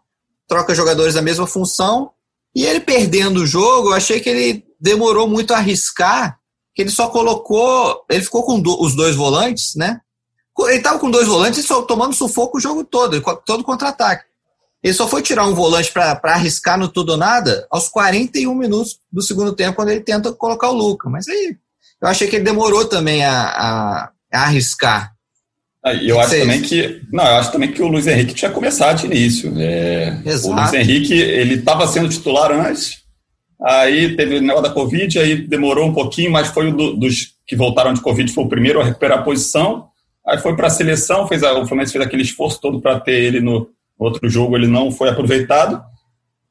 troca 0.47 0.73
jogadores 0.73 1.13
da 1.13 1.21
mesma 1.21 1.45
função. 1.45 2.11
E 2.55 2.65
ele 2.65 2.79
perdendo 2.79 3.41
o 3.41 3.45
jogo, 3.45 3.89
eu 3.89 3.93
achei 3.93 4.21
que 4.21 4.29
ele 4.29 4.63
demorou 4.79 5.27
muito 5.27 5.53
a 5.53 5.57
arriscar, 5.57 6.39
que 6.75 6.81
ele 6.81 6.91
só 6.91 7.07
colocou. 7.07 8.05
Ele 8.09 8.23
ficou 8.23 8.43
com 8.43 8.59
do, 8.59 8.79
os 8.81 8.93
dois 8.95 9.15
volantes, 9.15 9.73
né? 9.75 10.01
Ele 10.59 10.77
estava 10.77 10.99
com 10.99 11.09
dois 11.09 11.27
volantes 11.27 11.59
e 11.59 11.63
só 11.63 11.81
tomando 11.81 12.13
sufoco 12.13 12.57
o 12.57 12.61
jogo 12.61 12.83
todo, 12.83 13.21
todo 13.45 13.63
contra-ataque. 13.63 14.25
Ele 14.83 14.93
só 14.93 15.07
foi 15.07 15.21
tirar 15.21 15.47
um 15.47 15.55
volante 15.55 15.91
para 15.91 16.19
arriscar 16.25 16.77
no 16.77 16.87
tudo 16.87 17.13
ou 17.13 17.17
nada 17.17 17.65
aos 17.71 17.89
41 17.89 18.53
minutos 18.53 18.99
do 19.11 19.21
segundo 19.21 19.53
tempo, 19.53 19.75
quando 19.75 19.89
ele 19.89 20.01
tenta 20.01 20.31
colocar 20.31 20.69
o 20.69 20.75
Luca. 20.75 21.09
Mas 21.09 21.27
aí 21.27 21.57
eu 21.99 22.07
achei 22.07 22.27
que 22.27 22.35
ele 22.35 22.45
demorou 22.45 22.85
também 22.85 23.25
a, 23.25 23.47
a, 23.47 24.11
a 24.31 24.43
arriscar. 24.43 25.13
Ah, 25.83 25.93
eu 25.93 26.19
acho 26.19 26.37
também 26.37 26.61
que 26.61 27.01
não, 27.11 27.23
eu 27.23 27.35
acho 27.35 27.51
também 27.51 27.71
que 27.71 27.81
o 27.81 27.87
Luiz 27.87 28.07
Henrique 28.07 28.33
tinha 28.33 28.51
começado 28.51 28.99
de 28.99 29.05
início. 29.05 29.53
É, 29.57 30.17
o 30.43 30.51
Luiz 30.51 30.73
Henrique 30.73 31.13
ele 31.13 31.55
estava 31.55 31.87
sendo 31.87 32.09
titular 32.09 32.51
antes, 32.51 33.04
aí 33.61 34.15
teve 34.15 34.37
o 34.37 34.41
negócio 34.41 34.63
da 34.63 34.73
Covid, 34.73 35.19
aí 35.19 35.35
demorou 35.35 35.85
um 35.85 35.93
pouquinho, 35.93 36.31
mas 36.31 36.49
foi 36.49 36.67
um 36.67 36.75
do, 36.75 36.95
dos 36.95 37.35
que 37.47 37.55
voltaram 37.55 37.93
de 37.93 38.01
Covid, 38.01 38.31
foi 38.31 38.43
o 38.43 38.49
primeiro 38.49 38.81
a 38.81 38.83
recuperar 38.83 39.19
a 39.19 39.23
posição. 39.23 39.87
Aí 40.27 40.37
foi 40.39 40.55
para 40.55 40.67
a 40.67 40.71
seleção, 40.71 41.27
fez 41.27 41.43
a, 41.43 41.53
o 41.53 41.67
Fluminense 41.67 41.93
fez 41.93 42.03
aquele 42.03 42.23
esforço 42.23 42.59
todo 42.59 42.81
para 42.81 42.99
ter 42.99 43.13
ele 43.13 43.39
no 43.39 43.69
outro 43.97 44.27
jogo, 44.27 44.57
ele 44.57 44.67
não 44.67 44.91
foi 44.91 45.09
aproveitado. 45.09 45.81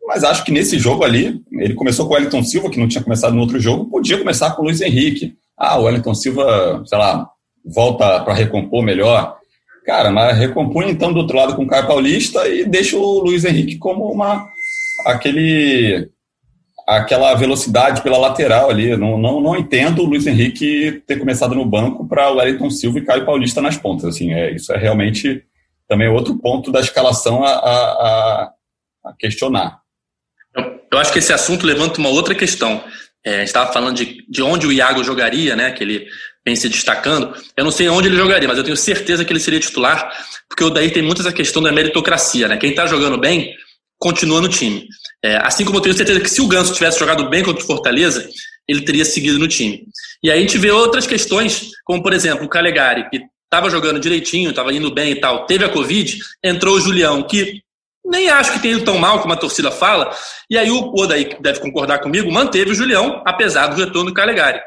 Mas 0.06 0.22
acho 0.22 0.44
que 0.44 0.52
nesse 0.52 0.78
jogo 0.78 1.02
ali, 1.02 1.42
ele 1.52 1.74
começou 1.74 2.06
com 2.06 2.12
o 2.12 2.14
Wellington 2.14 2.42
Silva, 2.42 2.70
que 2.70 2.78
não 2.78 2.86
tinha 2.86 3.02
começado 3.02 3.34
no 3.34 3.40
outro 3.40 3.58
jogo, 3.58 3.90
podia 3.90 4.18
começar 4.18 4.50
com 4.52 4.62
o 4.62 4.66
Luiz 4.66 4.80
Henrique. 4.80 5.34
Ah, 5.56 5.78
o 5.78 5.84
Wellington 5.84 6.14
Silva, 6.14 6.82
sei 6.84 6.98
lá, 6.98 7.28
volta 7.64 8.20
para 8.20 8.34
recompor 8.34 8.82
melhor. 8.82 9.36
Cara, 9.84 10.10
mas 10.10 10.38
recompõe 10.38 10.90
então 10.90 11.12
do 11.12 11.20
outro 11.20 11.36
lado 11.36 11.56
com 11.56 11.64
o 11.64 11.66
Caio 11.66 11.86
Paulista 11.86 12.46
e 12.48 12.64
deixa 12.64 12.96
o 12.96 13.18
Luiz 13.18 13.44
Henrique 13.44 13.76
como 13.76 14.10
uma 14.10 14.48
aquele 15.06 16.08
aquela 16.86 17.34
velocidade 17.34 18.02
pela 18.02 18.18
lateral 18.18 18.70
ali. 18.70 18.96
Não, 18.96 19.18
não, 19.18 19.40
não 19.40 19.56
entendo 19.56 20.02
o 20.02 20.06
Luiz 20.06 20.26
Henrique 20.26 21.02
ter 21.06 21.18
começado 21.18 21.54
no 21.54 21.64
banco 21.64 22.06
para 22.06 22.30
o 22.30 22.36
Wellington 22.36 22.70
Silva 22.70 22.98
e 22.98 23.04
Caio 23.04 23.24
Paulista 23.24 23.60
nas 23.60 23.76
pontas. 23.76 24.04
Assim, 24.04 24.32
é, 24.32 24.52
isso 24.52 24.72
é 24.72 24.76
realmente 24.76 25.42
também 25.88 26.08
outro 26.08 26.36
ponto 26.38 26.70
da 26.70 26.80
escalação 26.80 27.44
a, 27.44 27.50
a, 27.50 28.52
a 29.06 29.12
questionar. 29.18 29.80
Eu, 30.92 30.98
acho 30.98 31.12
que 31.12 31.18
esse 31.18 31.32
assunto 31.32 31.66
levanta 31.66 31.98
uma 31.98 32.08
outra 32.08 32.34
questão. 32.34 32.82
É, 33.24 33.36
a 33.36 33.38
gente 33.38 33.48
estava 33.48 33.72
falando 33.72 33.96
de, 33.96 34.24
de 34.28 34.42
onde 34.42 34.66
o 34.66 34.72
Iago 34.72 35.02
jogaria, 35.02 35.56
né? 35.56 35.72
Que 35.72 35.82
ele 35.82 36.06
vem 36.44 36.54
se 36.54 36.68
destacando. 36.68 37.34
Eu 37.56 37.64
não 37.64 37.70
sei 37.70 37.88
onde 37.88 38.08
ele 38.08 38.16
jogaria, 38.16 38.46
mas 38.46 38.58
eu 38.58 38.64
tenho 38.64 38.76
certeza 38.76 39.24
que 39.24 39.32
ele 39.32 39.40
seria 39.40 39.58
titular, 39.58 40.12
porque 40.48 40.62
o 40.62 40.70
daí 40.70 40.90
tem 40.90 41.02
muito 41.02 41.22
essa 41.22 41.32
questão 41.32 41.62
da 41.62 41.72
meritocracia, 41.72 42.46
né? 42.46 42.56
Quem 42.56 42.70
está 42.70 42.86
jogando 42.86 43.18
bem 43.18 43.54
continua 43.98 44.40
no 44.40 44.48
time. 44.48 44.86
É, 45.24 45.36
assim 45.36 45.64
como 45.64 45.78
eu 45.78 45.82
tenho 45.82 45.96
certeza 45.96 46.20
que 46.20 46.28
se 46.28 46.40
o 46.40 46.46
Ganso 46.46 46.74
tivesse 46.74 46.98
jogado 46.98 47.28
bem 47.28 47.42
contra 47.42 47.62
o 47.62 47.66
Fortaleza, 47.66 48.28
ele 48.68 48.82
teria 48.82 49.04
seguido 49.04 49.38
no 49.38 49.48
time. 49.48 49.86
E 50.22 50.30
aí 50.30 50.38
a 50.38 50.40
gente 50.40 50.58
vê 50.58 50.70
outras 50.70 51.06
questões, 51.06 51.70
como 51.84 52.02
por 52.02 52.12
exemplo 52.12 52.44
o 52.44 52.48
Calegari, 52.48 53.08
que 53.10 53.22
estava 53.44 53.70
jogando 53.70 54.00
direitinho, 54.00 54.50
estava 54.50 54.72
indo 54.72 54.92
bem 54.92 55.12
e 55.12 55.20
tal, 55.20 55.46
teve 55.46 55.64
a 55.64 55.68
Covid, 55.68 56.18
entrou 56.42 56.76
o 56.76 56.80
Julião, 56.80 57.22
que 57.22 57.62
nem 58.04 58.28
acho 58.28 58.52
que 58.52 58.58
tenha 58.58 58.74
ido 58.74 58.84
tão 58.84 58.98
mal 58.98 59.20
como 59.20 59.32
a 59.32 59.36
torcida 59.36 59.70
fala, 59.70 60.14
e 60.50 60.58
aí 60.58 60.70
o 60.70 60.92
Odaí, 60.94 61.24
que 61.24 61.42
deve 61.42 61.60
concordar 61.60 62.00
comigo, 62.00 62.30
manteve 62.30 62.72
o 62.72 62.74
Julião, 62.74 63.22
apesar 63.24 63.68
do 63.68 63.76
retorno 63.76 64.10
do 64.10 64.14
Calegari. 64.14 64.60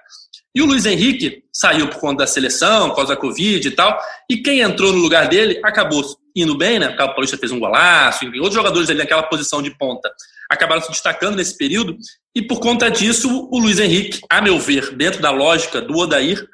E 0.56 0.62
o 0.62 0.66
Luiz 0.66 0.88
Henrique 0.88 1.44
saiu 1.54 1.88
por 1.88 2.00
conta 2.00 2.24
da 2.24 2.28
seleção, 2.28 2.90
por 2.90 2.96
causa 2.96 3.14
da 3.14 3.22
Covid 3.22 3.68
e 3.68 3.72
tal. 3.72 3.96
E 4.28 4.38
quem 4.38 4.62
entrou 4.62 4.92
no 4.92 4.98
lugar 4.98 5.28
dele 5.28 5.60
acabou 5.64 6.04
indo 6.42 6.58
bem, 6.58 6.80
né? 6.80 6.90
O 6.90 6.96
Carlos 6.96 7.16
Paulista 7.16 7.38
fez 7.38 7.52
um 7.52 7.60
golaço, 7.60 8.26
enfim, 8.26 8.38
outros 8.38 8.56
jogadores 8.56 8.90
ali 8.90 9.00
naquela 9.00 9.24
posição 9.24 9.62
de 9.62 9.72
ponta 9.72 10.10
acabaram 10.50 10.82
se 10.82 10.90
destacando 10.90 11.36
nesse 11.36 11.58
período. 11.58 11.98
E 12.36 12.42
por 12.42 12.60
conta 12.60 12.90
disso, 12.90 13.48
o 13.52 13.60
Luiz 13.60 13.80
Henrique, 13.80 14.22
a 14.30 14.42
meu 14.42 14.60
ver, 14.60 14.96
dentro 14.96 15.22
da 15.22 15.32
lógica 15.32 15.82
do 15.82 15.98
Odair, 15.98 16.48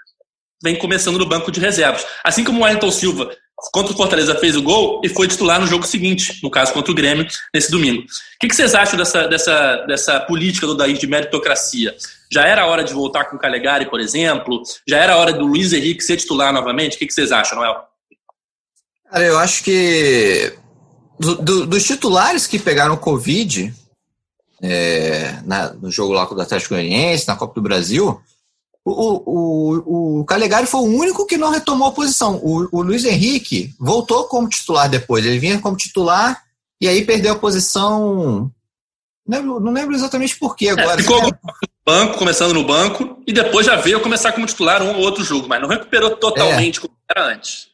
vem 0.64 0.76
começando 0.76 1.18
no 1.18 1.26
banco 1.26 1.52
de 1.52 1.60
reservas. 1.60 2.06
Assim 2.24 2.44
como 2.44 2.62
o 2.62 2.64
Wellington 2.64 2.92
Silva 2.92 3.30
contra 3.72 3.94
o 3.94 3.96
Fortaleza 3.96 4.36
fez 4.36 4.56
o 4.56 4.62
gol 4.62 5.02
e 5.04 5.10
foi 5.10 5.28
titular 5.28 5.60
no 5.60 5.68
jogo 5.68 5.86
seguinte, 5.86 6.40
no 6.42 6.50
caso 6.50 6.74
contra 6.74 6.92
o 6.92 6.96
Grêmio, 6.96 7.26
nesse 7.54 7.72
domingo. 7.72 8.02
O 8.02 8.06
que, 8.40 8.54
vocês 8.54 8.74
acham 8.74 8.98
dessa, 8.98 9.28
dessa, 9.28 9.76
dessa 9.88 10.20
política 10.22 10.68
do 10.68 10.76
Daí 10.76 10.94
de 10.94 11.08
meritocracia? 11.08 11.96
Já 12.32 12.46
era 12.46 12.66
hora 12.66 12.84
de 12.84 12.94
voltar 12.94 13.26
com 13.26 13.36
o 13.36 13.40
Calegari, 13.40 13.90
por 13.90 14.00
exemplo? 14.00 14.64
Já 14.88 14.98
era 14.98 15.18
hora 15.18 15.32
do 15.32 15.46
Luiz 15.46 15.72
Henrique 15.72 16.04
ser 16.04 16.18
titular 16.18 16.52
novamente? 16.52 16.96
O 16.96 17.00
que 17.00 17.12
vocês 17.12 17.32
acham, 17.32 17.60
Noel? 17.60 17.93
Cara, 19.14 19.26
eu 19.26 19.38
acho 19.38 19.64
que 19.64 20.58
do, 21.20 21.36
do, 21.36 21.66
dos 21.68 21.84
titulares 21.84 22.48
que 22.48 22.58
pegaram 22.58 22.98
Covid 22.98 23.72
é, 24.60 25.40
na, 25.46 25.72
no 25.74 25.92
jogo 25.92 26.14
lá 26.14 26.26
com 26.26 26.34
o 26.34 26.42
Atlético 26.42 26.74
Goianiense, 26.74 27.28
na 27.28 27.36
Copa 27.36 27.54
do 27.54 27.62
Brasil, 27.62 28.20
o, 28.84 29.22
o, 29.26 30.20
o 30.22 30.26
Calegari 30.26 30.66
foi 30.66 30.82
o 30.82 30.98
único 30.98 31.28
que 31.28 31.38
não 31.38 31.52
retomou 31.52 31.90
a 31.90 31.92
posição. 31.92 32.38
O, 32.38 32.68
o 32.72 32.82
Luiz 32.82 33.06
Henrique 33.06 33.72
voltou 33.80 34.24
como 34.24 34.50
titular 34.50 34.90
depois. 34.90 35.24
Ele 35.24 35.38
vinha 35.38 35.60
como 35.60 35.78
titular 35.78 36.42
e 36.82 36.88
aí 36.88 37.06
perdeu 37.06 37.34
a 37.34 37.40
posição 37.40 38.52
Não 39.28 39.38
lembro, 39.38 39.60
não 39.60 39.72
lembro 39.72 39.96
exatamente 39.96 40.40
porquê 40.40 40.70
agora. 40.70 41.00
É, 41.00 41.04
ficou 41.04 41.22
no 41.22 41.32
banco, 41.86 42.18
começando 42.18 42.52
no 42.52 42.66
banco, 42.66 43.22
e 43.28 43.32
depois 43.32 43.68
já 43.68 43.76
veio 43.76 44.02
começar 44.02 44.32
como 44.32 44.48
titular 44.48 44.82
um 44.82 44.96
ou 44.96 45.02
outro 45.02 45.24
jogo, 45.24 45.48
mas 45.48 45.62
não 45.62 45.70
recuperou 45.70 46.18
totalmente 46.18 46.80
é. 46.80 46.82
como 46.82 46.96
era 47.08 47.28
antes. 47.28 47.73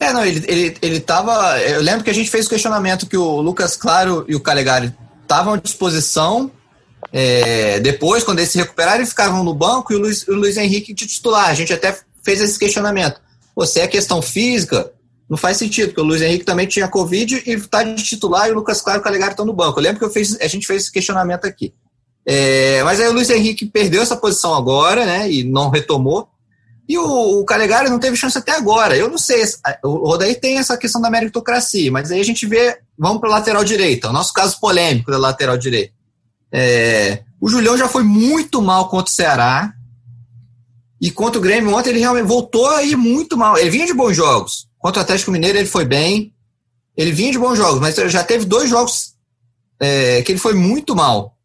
É, 0.00 0.14
não, 0.14 0.24
ele, 0.24 0.42
ele, 0.48 0.76
ele 0.80 1.00
tava. 1.00 1.60
Eu 1.60 1.82
lembro 1.82 2.02
que 2.02 2.10
a 2.10 2.14
gente 2.14 2.30
fez 2.30 2.46
o 2.46 2.48
questionamento 2.48 3.06
que 3.06 3.18
o 3.18 3.42
Lucas 3.42 3.76
Claro 3.76 4.24
e 4.26 4.34
o 4.34 4.40
Calegari 4.40 4.94
estavam 5.22 5.52
à 5.52 5.56
disposição. 5.58 6.50
É, 7.12 7.78
depois, 7.80 8.24
quando 8.24 8.38
eles 8.38 8.50
se 8.50 8.58
recuperaram, 8.58 9.04
ficavam 9.04 9.44
no 9.44 9.54
banco 9.54 9.92
e 9.92 9.96
o 9.96 9.98
Luiz, 9.98 10.26
o 10.26 10.34
Luiz 10.34 10.56
Henrique 10.56 10.94
de 10.94 11.06
titular. 11.06 11.50
A 11.50 11.54
gente 11.54 11.72
até 11.72 11.98
fez 12.22 12.40
esse 12.40 12.58
questionamento. 12.58 13.20
Você 13.54 13.80
é 13.80 13.86
questão 13.86 14.22
física, 14.22 14.90
não 15.28 15.36
faz 15.36 15.58
sentido, 15.58 15.88
porque 15.88 16.00
o 16.00 16.04
Luiz 16.04 16.22
Henrique 16.22 16.44
também 16.44 16.66
tinha 16.66 16.88
Covid 16.88 17.42
e 17.46 17.50
está 17.50 17.82
de 17.82 18.02
titular 18.02 18.48
e 18.48 18.52
o 18.52 18.54
Lucas 18.54 18.80
Claro 18.80 18.98
e 18.98 19.00
o 19.00 19.04
Calegari 19.04 19.32
estão 19.32 19.44
no 19.44 19.52
banco. 19.52 19.78
Eu 19.78 19.82
lembro 19.82 19.98
que 19.98 20.04
eu 20.04 20.10
fiz, 20.10 20.40
a 20.40 20.48
gente 20.48 20.66
fez 20.66 20.82
esse 20.82 20.92
questionamento 20.92 21.44
aqui. 21.44 21.74
É, 22.24 22.82
mas 22.84 23.00
aí 23.00 23.08
o 23.08 23.12
Luiz 23.12 23.28
Henrique 23.28 23.66
perdeu 23.66 24.00
essa 24.00 24.16
posição 24.16 24.54
agora, 24.54 25.04
né? 25.04 25.30
E 25.30 25.44
não 25.44 25.68
retomou. 25.68 26.28
E 26.90 26.98
o, 26.98 27.38
o 27.38 27.44
Calegari 27.44 27.88
não 27.88 28.00
teve 28.00 28.16
chance 28.16 28.36
até 28.36 28.50
agora. 28.50 28.96
Eu 28.96 29.08
não 29.08 29.16
sei. 29.16 29.44
O 29.84 30.08
Rodaí 30.08 30.34
tem 30.34 30.58
essa 30.58 30.76
questão 30.76 31.00
da 31.00 31.08
meritocracia, 31.08 31.88
mas 31.92 32.10
aí 32.10 32.20
a 32.20 32.24
gente 32.24 32.44
vê. 32.46 32.80
Vamos 32.98 33.20
para 33.20 33.30
lateral 33.30 33.62
direita. 33.62 34.10
O 34.10 34.12
nosso 34.12 34.32
caso 34.32 34.58
polêmico 34.58 35.08
da 35.08 35.16
lateral 35.16 35.56
direita. 35.56 35.94
É, 36.50 37.22
o 37.40 37.48
Julião 37.48 37.78
já 37.78 37.88
foi 37.88 38.02
muito 38.02 38.60
mal 38.60 38.88
contra 38.88 39.08
o 39.08 39.14
Ceará. 39.14 39.72
E 41.00 41.12
contra 41.12 41.38
o 41.38 41.40
Grêmio 41.40 41.72
ontem 41.72 41.90
ele 41.90 42.00
realmente 42.00 42.26
voltou 42.26 42.68
a 42.68 42.82
ir 42.82 42.96
muito 42.96 43.36
mal. 43.36 43.56
Ele 43.56 43.70
vinha 43.70 43.86
de 43.86 43.94
bons 43.94 44.16
jogos. 44.16 44.66
Contra 44.76 44.98
o 44.98 45.04
Atlético 45.04 45.30
Mineiro 45.30 45.58
ele 45.58 45.68
foi 45.68 45.84
bem. 45.84 46.34
Ele 46.96 47.12
vinha 47.12 47.30
de 47.30 47.38
bons 47.38 47.56
jogos, 47.56 47.78
mas 47.78 47.94
já 47.94 48.24
teve 48.24 48.44
dois 48.44 48.68
jogos 48.68 49.14
é, 49.78 50.22
que 50.22 50.32
ele 50.32 50.40
foi 50.40 50.54
muito 50.54 50.96
mal. 50.96 51.36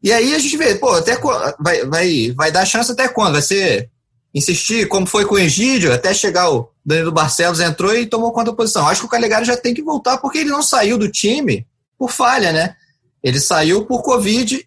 E 0.00 0.12
aí 0.12 0.32
a 0.32 0.38
gente 0.38 0.56
vê, 0.56 0.76
pô, 0.76 0.90
até 0.90 1.18
vai, 1.58 1.84
vai, 1.86 2.32
vai 2.36 2.52
dar 2.52 2.64
chance 2.64 2.92
até 2.92 3.08
quando? 3.08 3.32
Vai 3.32 3.42
ser 3.42 3.90
insistir, 4.36 4.86
como 4.86 5.06
foi 5.06 5.24
com 5.24 5.36
o 5.36 5.38
Egídio, 5.38 5.90
até 5.90 6.12
chegar 6.12 6.50
o 6.50 6.68
Danilo 6.84 7.10
Barcelos 7.10 7.58
entrou 7.58 7.96
e 7.96 8.04
tomou 8.04 8.30
conta 8.32 8.50
da 8.50 8.56
posição. 8.56 8.86
Acho 8.86 9.00
que 9.00 9.06
o 9.06 9.10
Calegari 9.10 9.46
já 9.46 9.56
tem 9.56 9.72
que 9.72 9.82
voltar 9.82 10.18
porque 10.18 10.38
ele 10.38 10.50
não 10.50 10.62
saiu 10.62 10.98
do 10.98 11.10
time 11.10 11.66
por 11.98 12.10
falha, 12.10 12.52
né? 12.52 12.76
Ele 13.22 13.40
saiu 13.40 13.86
por 13.86 14.02
Covid 14.02 14.62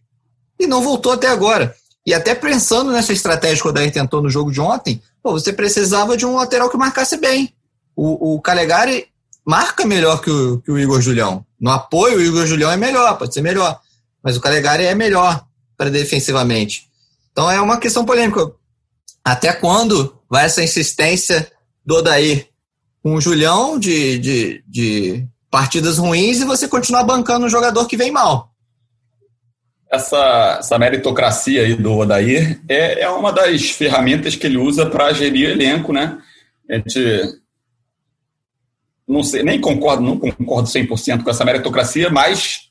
e 0.59 0.65
não 0.65 0.81
voltou 0.81 1.11
até 1.11 1.27
agora. 1.27 1.75
E 2.03 2.15
até 2.15 2.33
pensando 2.33 2.91
nessa 2.91 3.13
estratégia 3.13 3.61
que 3.61 3.67
o 3.67 3.69
Odair 3.69 3.91
tentou 3.93 4.23
no 4.23 4.29
jogo 4.29 4.51
de 4.51 4.59
ontem, 4.59 4.99
pô, 5.21 5.33
você 5.33 5.53
precisava 5.53 6.17
de 6.17 6.25
um 6.25 6.35
lateral 6.35 6.67
que 6.67 6.75
marcasse 6.75 7.17
bem. 7.17 7.53
O, 7.95 8.33
o 8.33 8.41
Calegari 8.41 9.05
marca 9.45 9.85
melhor 9.85 10.19
que 10.19 10.31
o, 10.31 10.59
que 10.61 10.71
o 10.71 10.79
Igor 10.79 10.99
Julião. 10.99 11.45
No 11.61 11.69
apoio, 11.69 12.17
o 12.17 12.21
Igor 12.21 12.47
Julião 12.47 12.71
é 12.71 12.77
melhor, 12.77 13.19
pode 13.19 13.35
ser 13.35 13.43
melhor. 13.43 13.79
Mas 14.23 14.35
o 14.35 14.41
Calegari 14.41 14.85
é 14.85 14.95
melhor 14.95 15.45
para 15.77 15.91
defensivamente. 15.91 16.89
Então 17.31 17.51
é 17.51 17.61
uma 17.61 17.77
questão 17.77 18.03
polêmica. 18.03 18.51
Até 19.29 19.53
quando 19.53 20.19
vai 20.27 20.45
essa 20.45 20.63
insistência 20.63 21.51
do 21.85 21.97
Odair 21.97 22.47
com 23.03 23.13
o 23.13 23.21
Julião 23.21 23.77
de, 23.77 24.17
de, 24.17 24.63
de 24.67 25.27
partidas 25.51 25.99
ruins 25.99 26.41
e 26.41 26.45
você 26.45 26.67
continuar 26.67 27.03
bancando 27.03 27.45
um 27.45 27.49
jogador 27.49 27.85
que 27.85 27.95
vem 27.95 28.11
mal? 28.11 28.51
Essa, 29.91 30.57
essa 30.59 30.79
meritocracia 30.79 31.61
aí 31.61 31.75
do 31.75 31.95
Odair 31.95 32.59
é, 32.67 33.01
é 33.01 33.09
uma 33.11 33.31
das 33.31 33.69
ferramentas 33.69 34.35
que 34.35 34.47
ele 34.47 34.57
usa 34.57 34.87
para 34.87 35.13
gerir 35.13 35.51
elenco, 35.51 35.93
né? 35.93 36.17
A 36.67 36.75
gente 36.77 37.39
não 39.07 39.21
sei, 39.21 39.43
nem 39.43 39.61
concordo, 39.61 40.01
não 40.01 40.17
concordo 40.17 40.67
100% 40.67 41.23
com 41.23 41.29
essa 41.29 41.45
meritocracia, 41.45 42.09
mas 42.09 42.61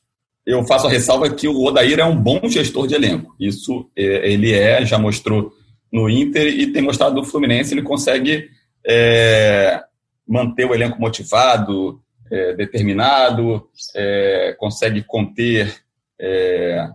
eu 0.44 0.66
faço 0.66 0.88
a 0.88 0.90
ressalva 0.90 1.30
que 1.30 1.46
o 1.46 1.62
Odair 1.62 2.00
é 2.00 2.04
um 2.04 2.16
bom 2.16 2.40
gestor 2.48 2.88
de 2.88 2.96
elenco. 2.96 3.32
Isso 3.38 3.88
é, 3.96 4.28
ele 4.28 4.52
é, 4.52 4.84
já 4.84 4.98
mostrou 4.98 5.52
no 5.92 6.08
Inter 6.08 6.46
e 6.46 6.72
tem 6.72 6.82
mostrado 6.82 7.14
no 7.14 7.24
Fluminense, 7.24 7.74
ele 7.74 7.82
consegue 7.82 8.50
é, 8.86 9.82
manter 10.26 10.64
o 10.66 10.74
elenco 10.74 11.00
motivado, 11.00 12.00
é, 12.30 12.54
determinado, 12.54 13.68
é, 13.94 14.54
consegue 14.58 15.02
conter 15.02 15.82
é, 16.20 16.88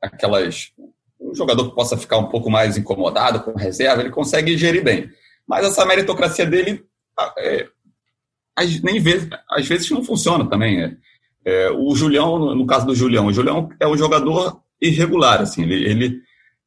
aquelas. 0.00 0.72
Um 1.20 1.34
jogador 1.34 1.68
que 1.68 1.74
possa 1.74 1.96
ficar 1.96 2.18
um 2.18 2.28
pouco 2.28 2.50
mais 2.50 2.76
incomodado 2.76 3.40
com 3.40 3.52
reserva, 3.52 4.02
ele 4.02 4.10
consegue 4.10 4.58
gerir 4.58 4.82
bem. 4.82 5.08
Mas 5.46 5.64
essa 5.64 5.84
meritocracia 5.86 6.44
dele, 6.44 6.84
é, 7.38 7.68
nem 8.82 9.00
vezes, 9.00 9.28
às 9.48 9.66
vezes 9.66 9.90
não 9.90 10.02
funciona 10.02 10.48
também. 10.48 10.82
É, 10.82 10.96
é, 11.44 11.70
o 11.70 11.94
Julião, 11.94 12.54
no 12.54 12.66
caso 12.66 12.86
do 12.86 12.94
Julião, 12.94 13.26
o 13.26 13.32
Julião 13.32 13.68
é 13.78 13.86
um 13.86 13.96
jogador 13.96 14.60
irregular, 14.80 15.40
assim, 15.40 15.62
ele, 15.62 15.88
ele 15.88 16.22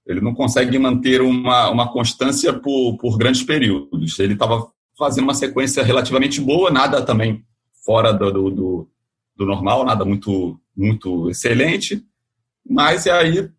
ele 0.05 0.21
não 0.21 0.33
consegue 0.33 0.77
manter 0.77 1.21
uma, 1.21 1.69
uma 1.69 1.91
constância 1.91 2.53
por, 2.53 2.97
por 2.97 3.17
grandes 3.17 3.43
períodos. 3.43 4.19
Ele 4.19 4.33
estava 4.33 4.67
fazendo 4.97 5.25
uma 5.25 5.33
sequência 5.33 5.83
relativamente 5.83 6.39
boa, 6.39 6.69
nada 6.69 7.01
também 7.01 7.43
fora 7.83 8.11
do, 8.13 8.31
do, 8.31 8.89
do, 9.35 9.45
normal, 9.45 9.83
nada 9.83 10.05
muito, 10.05 10.59
muito 10.75 11.29
excelente, 11.29 12.03
mas 12.67 13.05
aí 13.07 13.49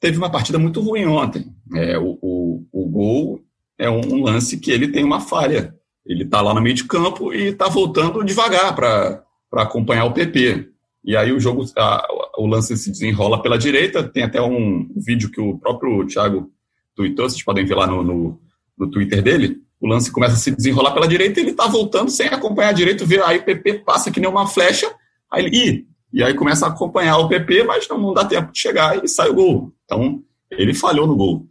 teve 0.00 0.18
uma 0.18 0.30
partida 0.30 0.58
muito 0.58 0.80
ruim 0.80 1.06
ontem. 1.06 1.46
É, 1.74 1.98
o, 1.98 2.18
o, 2.20 2.66
o 2.72 2.88
gol 2.88 3.40
é 3.78 3.88
um 3.90 4.22
lance 4.22 4.58
que 4.58 4.70
ele 4.70 4.88
tem 4.88 5.02
uma 5.02 5.20
falha. 5.20 5.74
Ele 6.06 6.24
está 6.24 6.40
lá 6.40 6.52
no 6.52 6.60
meio 6.60 6.74
de 6.74 6.84
campo 6.84 7.32
e 7.32 7.48
está 7.48 7.68
voltando 7.68 8.24
devagar 8.24 8.74
para 8.74 9.24
acompanhar 9.52 10.04
o 10.04 10.12
PP. 10.12 10.73
E 11.04 11.16
aí 11.16 11.32
o 11.32 11.40
jogo, 11.40 11.64
a, 11.76 12.06
o 12.38 12.46
lance 12.46 12.76
se 12.76 12.90
desenrola 12.90 13.42
pela 13.42 13.58
direita. 13.58 14.02
Tem 14.02 14.22
até 14.22 14.40
um 14.40 14.88
vídeo 14.96 15.30
que 15.30 15.40
o 15.40 15.58
próprio 15.58 16.06
Thiago 16.06 16.50
tweetou, 16.96 17.28
vocês 17.28 17.42
podem 17.42 17.66
ver 17.66 17.74
lá 17.74 17.86
no, 17.86 18.02
no, 18.02 18.40
no 18.78 18.90
Twitter 18.90 19.22
dele. 19.22 19.58
O 19.80 19.86
lance 19.86 20.10
começa 20.10 20.34
a 20.34 20.38
se 20.38 20.50
desenrolar 20.50 20.92
pela 20.92 21.06
direita 21.06 21.40
ele 21.40 21.52
tá 21.52 21.66
voltando 21.66 22.10
sem 22.10 22.26
acompanhar 22.28 22.72
direito, 22.72 23.04
vê 23.04 23.20
aí 23.20 23.38
o 23.38 23.44
PP 23.44 23.80
passa 23.80 24.10
que 24.10 24.18
nem 24.18 24.30
uma 24.30 24.46
flecha, 24.46 24.90
aí 25.30 25.44
ele, 25.44 25.56
Ih! 25.56 25.86
e 26.12 26.22
aí 26.22 26.32
começa 26.32 26.64
a 26.64 26.70
acompanhar 26.70 27.18
o 27.18 27.28
PP, 27.28 27.64
mas 27.64 27.86
não, 27.88 27.98
não 27.98 28.14
dá 28.14 28.24
tempo 28.24 28.50
de 28.50 28.58
chegar 28.58 29.04
e 29.04 29.08
sai 29.08 29.28
o 29.28 29.34
gol. 29.34 29.74
Então, 29.84 30.22
ele 30.50 30.72
falhou 30.72 31.06
no 31.06 31.16
gol. 31.16 31.46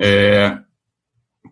É, 0.00 0.58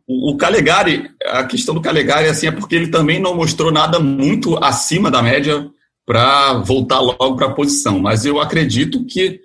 o, 0.09 0.33
o 0.33 0.37
Calegari, 0.37 1.09
a 1.25 1.45
questão 1.45 1.75
do 1.75 1.81
Calegari 1.81 2.27
assim, 2.27 2.49
é 2.49 2.53
porque 2.53 2.75
ele 2.75 2.88
também 2.88 3.21
não 3.21 3.37
mostrou 3.37 3.71
nada 3.71 4.01
muito 4.01 4.57
acima 4.57 5.11
da 5.11 5.23
média 5.23 5.71
para 6.07 6.55
voltar 6.55 7.01
logo 7.01 7.37
para 7.37 7.47
a 7.47 7.55
posição. 7.55 7.99
Mas 7.99 8.25
eu 8.25 8.40
acredito 8.40 9.05
que, 9.07 9.40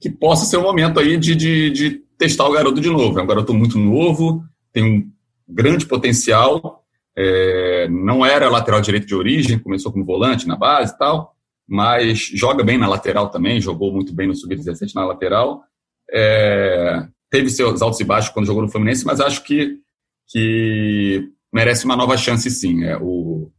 que 0.00 0.10
possa 0.10 0.44
ser 0.44 0.56
o 0.56 0.60
um 0.60 0.64
momento 0.64 0.98
aí 0.98 1.16
de, 1.16 1.34
de, 1.34 1.70
de, 1.70 1.90
testar 2.18 2.46
o 2.46 2.52
garoto 2.52 2.80
de 2.80 2.90
novo. 2.90 3.18
É 3.18 3.22
um 3.22 3.26
garoto 3.26 3.54
muito 3.54 3.78
novo, 3.78 4.44
tem 4.72 4.84
um 4.84 5.10
grande 5.48 5.86
potencial. 5.86 6.84
É, 7.16 7.88
não 7.88 8.24
era 8.24 8.50
lateral 8.50 8.80
direito 8.80 9.06
de 9.06 9.14
origem, 9.14 9.58
começou 9.58 9.92
como 9.92 10.04
volante 10.04 10.46
na 10.46 10.56
base 10.56 10.94
e 10.94 10.98
tal, 10.98 11.34
mas 11.66 12.18
joga 12.18 12.62
bem 12.62 12.78
na 12.78 12.88
lateral 12.88 13.30
também, 13.30 13.60
jogou 13.60 13.92
muito 13.92 14.12
bem 14.12 14.26
no 14.26 14.34
Sub-17 14.34 14.94
na 14.94 15.04
lateral. 15.04 15.62
É, 16.12 17.06
teve 17.30 17.50
seus 17.50 17.80
altos 17.82 18.00
e 18.00 18.04
baixos 18.04 18.30
quando 18.30 18.46
jogou 18.46 18.62
no 18.62 18.70
Fluminense, 18.70 19.04
mas 19.04 19.20
acho 19.20 19.42
que, 19.44 19.78
que 20.28 21.30
merece 21.52 21.84
uma 21.84 21.96
nova 21.96 22.16
chance 22.16 22.50
sim. 22.50 22.84
É, 22.84 22.96
o, 22.96 23.50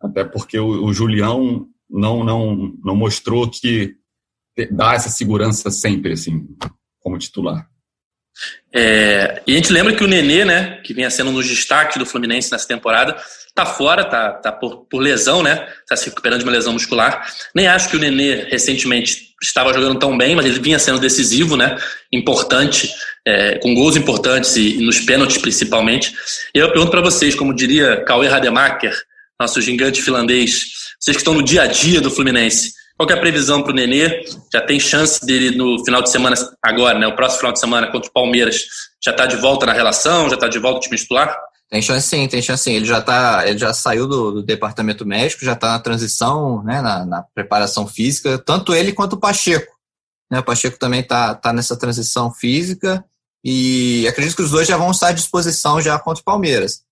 até 0.00 0.24
porque 0.24 0.58
o, 0.58 0.84
o 0.84 0.92
Julião 0.92 1.66
não, 1.90 2.24
não, 2.24 2.72
não 2.84 2.96
mostrou 2.96 3.50
que 3.50 3.94
dá 4.70 4.94
essa 4.94 5.08
segurança 5.08 5.70
sempre, 5.70 6.12
assim, 6.12 6.46
como 7.00 7.18
titular. 7.18 7.66
É, 8.72 9.42
e 9.46 9.52
a 9.52 9.56
gente 9.56 9.72
lembra 9.72 9.94
que 9.94 10.04
o 10.04 10.06
Nenê, 10.06 10.44
né, 10.44 10.80
que 10.84 10.94
vinha 10.94 11.10
sendo 11.10 11.32
dos 11.32 11.46
destaques 11.46 11.98
do 11.98 12.06
Fluminense 12.06 12.50
nessa 12.50 12.66
temporada, 12.66 13.16
tá 13.54 13.66
fora, 13.66 14.04
tá, 14.04 14.32
tá 14.32 14.52
por, 14.52 14.86
por 14.86 15.00
lesão, 15.00 15.42
né? 15.42 15.66
Tá 15.88 15.96
se 15.96 16.08
recuperando 16.08 16.38
de 16.38 16.44
uma 16.44 16.52
lesão 16.52 16.72
muscular. 16.72 17.26
Nem 17.54 17.66
acho 17.66 17.90
que 17.90 17.96
o 17.96 17.98
Nenê 17.98 18.44
recentemente 18.44 19.34
estava 19.42 19.72
jogando 19.72 19.98
tão 19.98 20.16
bem, 20.16 20.36
mas 20.36 20.46
ele 20.46 20.60
vinha 20.60 20.78
sendo 20.78 20.98
decisivo, 20.98 21.56
né? 21.56 21.76
Importante, 22.12 22.90
é, 23.26 23.58
com 23.58 23.74
gols 23.74 23.96
importantes 23.96 24.56
e, 24.56 24.78
e 24.78 24.86
nos 24.86 25.00
pênaltis 25.00 25.38
principalmente. 25.38 26.14
E 26.54 26.58
eu 26.58 26.70
pergunto 26.70 26.90
para 26.90 27.00
vocês, 27.00 27.34
como 27.34 27.54
diria 27.54 28.02
Cauê 28.04 28.28
Rademacher, 28.28 28.94
nosso 29.38 29.60
gigante 29.60 30.00
finlandês, 30.00 30.79
vocês 31.00 31.16
que 31.16 31.22
estão 31.22 31.34
no 31.34 31.42
dia 31.42 31.62
a 31.62 31.66
dia 31.66 32.00
do 32.00 32.10
Fluminense, 32.10 32.72
qual 32.96 33.08
é 33.08 33.14
a 33.14 33.20
previsão 33.20 33.62
para 33.62 33.72
o 33.72 33.74
Nenê? 33.74 34.22
Já 34.52 34.60
tem 34.60 34.78
chance 34.78 35.24
dele 35.24 35.56
no 35.56 35.82
final 35.82 36.02
de 36.02 36.10
semana, 36.10 36.36
agora, 36.62 36.98
né? 36.98 37.06
O 37.06 37.16
próximo 37.16 37.38
final 37.38 37.52
de 37.54 37.60
semana 37.60 37.90
contra 37.90 38.10
o 38.10 38.12
Palmeiras, 38.12 38.62
já 39.02 39.10
está 39.10 39.24
de 39.24 39.36
volta 39.36 39.64
na 39.64 39.72
relação, 39.72 40.28
já 40.28 40.34
está 40.34 40.46
de 40.46 40.58
volta 40.58 40.74
no 40.74 40.80
time 40.80 40.98
titular? 40.98 41.34
Tem 41.70 41.80
chance 41.80 42.06
sim, 42.06 42.28
tem 42.28 42.42
chance 42.42 42.64
sim. 42.64 42.72
Ele 42.72 42.84
já, 42.84 43.00
tá, 43.00 43.44
ele 43.46 43.56
já 43.56 43.72
saiu 43.72 44.06
do, 44.06 44.32
do 44.32 44.42
departamento 44.42 45.06
médico, 45.06 45.46
já 45.46 45.54
está 45.54 45.70
na 45.70 45.78
transição, 45.78 46.62
né, 46.62 46.82
na, 46.82 47.06
na, 47.06 47.22
preparação 47.34 47.86
física, 47.86 48.38
tanto 48.38 48.74
ele 48.74 48.92
quanto 48.92 49.14
o 49.14 49.20
Pacheco. 49.20 49.72
Né, 50.30 50.40
o 50.40 50.44
Pacheco 50.44 50.78
também 50.78 51.00
está 51.00 51.34
tá 51.34 51.54
nessa 51.54 51.78
transição 51.78 52.30
física 52.30 53.02
e 53.42 54.06
acredito 54.06 54.36
que 54.36 54.42
os 54.42 54.50
dois 54.50 54.68
já 54.68 54.76
vão 54.76 54.90
estar 54.90 55.08
à 55.08 55.12
disposição 55.12 55.80
já 55.80 55.98
contra 55.98 56.20
o 56.20 56.24
Palmeiras. 56.24 56.82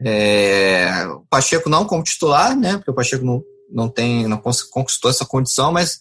É, 0.00 1.06
o 1.06 1.20
Pacheco 1.30 1.68
não 1.68 1.84
como 1.84 2.02
titular, 2.02 2.56
né, 2.56 2.78
porque 2.78 2.90
o 2.90 2.94
Pacheco 2.94 3.24
não, 3.24 3.44
não 3.72 3.88
tem, 3.88 4.26
não 4.28 4.40
conquistou 4.70 5.10
essa 5.10 5.24
condição, 5.24 5.72
mas 5.72 6.00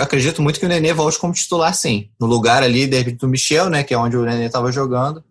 acredito 0.00 0.40
muito 0.40 0.58
que 0.58 0.66
o 0.66 0.68
Nenê 0.68 0.92
volte 0.92 1.18
como 1.18 1.32
titular, 1.32 1.74
sim. 1.74 2.08
No 2.18 2.26
lugar 2.26 2.62
ali, 2.62 2.86
do 2.86 3.28
Michel, 3.28 3.68
né? 3.68 3.82
Que 3.82 3.94
é 3.94 3.98
onde 3.98 4.16
o 4.16 4.24
Nenê 4.24 4.46
estava 4.46 4.72
jogando. 4.72 5.22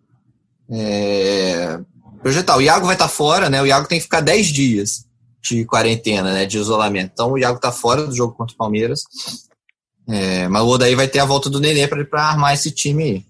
É... 0.70 1.78
Projetar. 2.22 2.56
O 2.56 2.62
Iago 2.62 2.86
vai 2.86 2.94
estar 2.94 3.08
tá 3.08 3.12
fora, 3.12 3.50
né? 3.50 3.60
O 3.60 3.66
Iago 3.66 3.88
tem 3.88 3.98
que 3.98 4.04
ficar 4.04 4.20
10 4.20 4.46
dias 4.46 5.06
de 5.42 5.64
quarentena, 5.64 6.32
né? 6.32 6.46
De 6.46 6.58
isolamento. 6.58 7.10
Então 7.12 7.32
o 7.32 7.38
Iago 7.38 7.56
está 7.56 7.72
fora 7.72 8.06
do 8.06 8.14
jogo 8.14 8.34
contra 8.34 8.54
o 8.54 8.58
Palmeiras. 8.58 9.02
É... 10.08 10.46
Mas 10.48 10.62
o 10.62 10.68
Odaí 10.68 10.94
vai 10.94 11.08
ter 11.08 11.18
a 11.18 11.24
volta 11.24 11.50
do 11.50 11.60
Nenê 11.60 11.88
para 11.88 12.22
armar 12.22 12.54
esse 12.54 12.70
time 12.70 13.02
aí. 13.02 13.24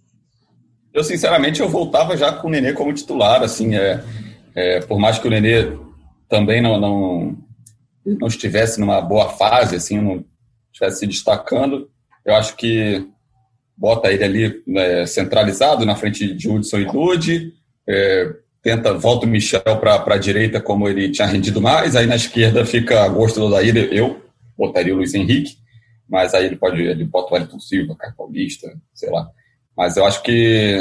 Eu, 0.92 1.04
sinceramente, 1.04 1.60
eu 1.60 1.68
voltava 1.68 2.16
já 2.16 2.32
com 2.32 2.48
o 2.48 2.50
Nenê 2.50 2.72
como 2.72 2.92
titular, 2.92 3.42
assim, 3.42 3.74
é, 3.74 4.02
é 4.54 4.80
por 4.80 4.98
mais 4.98 5.18
que 5.18 5.28
o 5.28 5.30
Nenê 5.30 5.76
também 6.26 6.62
não, 6.62 6.80
não, 6.80 7.36
não 8.06 8.28
estivesse 8.28 8.80
numa 8.80 9.00
boa 9.00 9.30
fase, 9.30 9.76
assim, 9.76 10.00
não 10.00 10.24
estivesse 10.72 11.00
se 11.00 11.06
destacando, 11.06 11.90
eu 12.24 12.34
acho 12.34 12.56
que 12.56 13.06
bota 13.76 14.12
ele 14.12 14.24
ali 14.24 14.62
né, 14.66 15.04
centralizado 15.06 15.84
na 15.84 15.96
frente 15.96 16.34
de 16.34 16.48
Hudson 16.48 16.78
e 16.78 16.84
Dude, 16.86 17.52
é, 17.88 18.34
tenta, 18.62 18.94
volta 18.94 19.26
o 19.26 19.28
Michel 19.28 19.62
para 19.62 20.14
a 20.14 20.18
direita 20.18 20.60
como 20.60 20.88
ele 20.88 21.10
tinha 21.10 21.26
rendido 21.26 21.60
mais, 21.60 21.94
aí 21.94 22.06
na 22.06 22.16
esquerda 22.16 22.64
fica 22.64 23.02
a 23.02 23.08
gosto 23.08 23.40
do 23.40 23.46
Odair, 23.46 23.76
eu 23.92 24.22
botaria 24.56 24.94
o 24.94 24.96
Luiz 24.96 25.14
Henrique, 25.14 25.56
mas 26.08 26.34
aí 26.34 26.46
ele 26.46 26.56
pode, 26.56 26.80
ele 26.80 27.04
bota 27.04 27.30
o 27.30 27.34
Wellington 27.34 27.60
Silva, 27.60 27.96
Caio 27.96 28.14
Paulista, 28.16 28.72
sei 28.94 29.10
lá. 29.10 29.28
Mas 29.76 29.96
eu 29.96 30.06
acho 30.06 30.22
que 30.22 30.80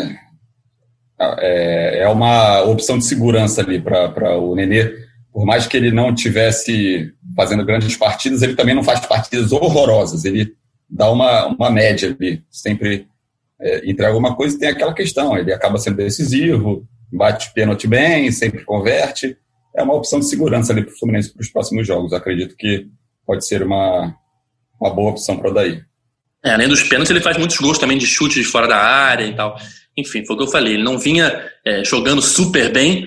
é, 1.20 2.00
é 2.04 2.08
uma 2.08 2.62
opção 2.64 2.98
de 2.98 3.06
segurança 3.06 3.62
ali 3.62 3.82
para 3.82 4.38
o 4.38 4.56
Nenê. 4.56 5.05
Por 5.36 5.46
mais 5.46 5.68
que 5.68 5.76
ele 5.76 5.92
não 5.92 6.16
tivesse 6.16 7.14
fazendo 7.36 7.66
grandes 7.66 7.98
partidas, 7.98 8.42
ele 8.42 8.56
também 8.56 8.74
não 8.74 8.86
faz 8.86 9.02
partidas 9.02 9.52
horrorosas. 9.52 10.24
Ele 10.24 10.54
dá 10.90 11.12
uma, 11.12 11.48
uma 11.48 11.70
média 11.70 12.16
ali, 12.18 12.42
sempre 12.50 13.06
é, 13.60 13.80
entrega 13.80 14.14
alguma 14.14 14.34
coisa 14.34 14.56
e 14.56 14.60
tem 14.60 14.70
aquela 14.70 14.94
questão. 14.94 15.38
Ele 15.38 15.52
acaba 15.52 15.78
sendo 15.78 15.98
decisivo, 15.98 16.88
bate 17.12 17.52
pênalti 17.54 17.86
bem, 17.86 18.32
sempre 18.32 18.64
converte. 18.64 19.36
É 19.76 19.84
uma 19.84 19.96
opção 19.96 20.22
de 20.22 20.30
segurança 20.30 20.72
ali 20.72 20.84
para 20.84 20.94
o 20.94 20.98
Fluminense 20.98 21.34
para 21.34 21.42
os 21.42 21.50
próximos 21.50 21.86
jogos. 21.86 22.14
acredito 22.14 22.56
que 22.56 22.88
pode 23.28 23.46
ser 23.46 23.62
uma, 23.62 24.16
uma 24.80 24.90
boa 24.90 25.12
opção 25.12 25.36
para 25.36 25.52
o 25.52 25.54
Daí. 25.54 25.82
É, 26.46 26.52
além 26.52 26.70
dos 26.70 26.82
pênaltis, 26.82 27.12
ele 27.12 27.20
faz 27.20 27.36
muitos 27.36 27.58
gols 27.58 27.78
também 27.78 27.98
de 27.98 28.08
chute 28.08 28.40
de 28.40 28.46
fora 28.46 28.70
da 28.70 28.78
área 28.78 29.26
e 29.26 29.36
tal. 29.36 29.58
Enfim, 29.98 30.26
foi 30.26 30.34
o 30.34 30.40
que 30.40 30.46
eu 30.46 30.52
falei. 30.52 30.76
Ele 30.76 30.84
não 30.84 30.98
vinha 30.98 31.46
é, 31.66 31.84
jogando 31.84 32.22
super 32.22 32.72
bem, 32.72 33.06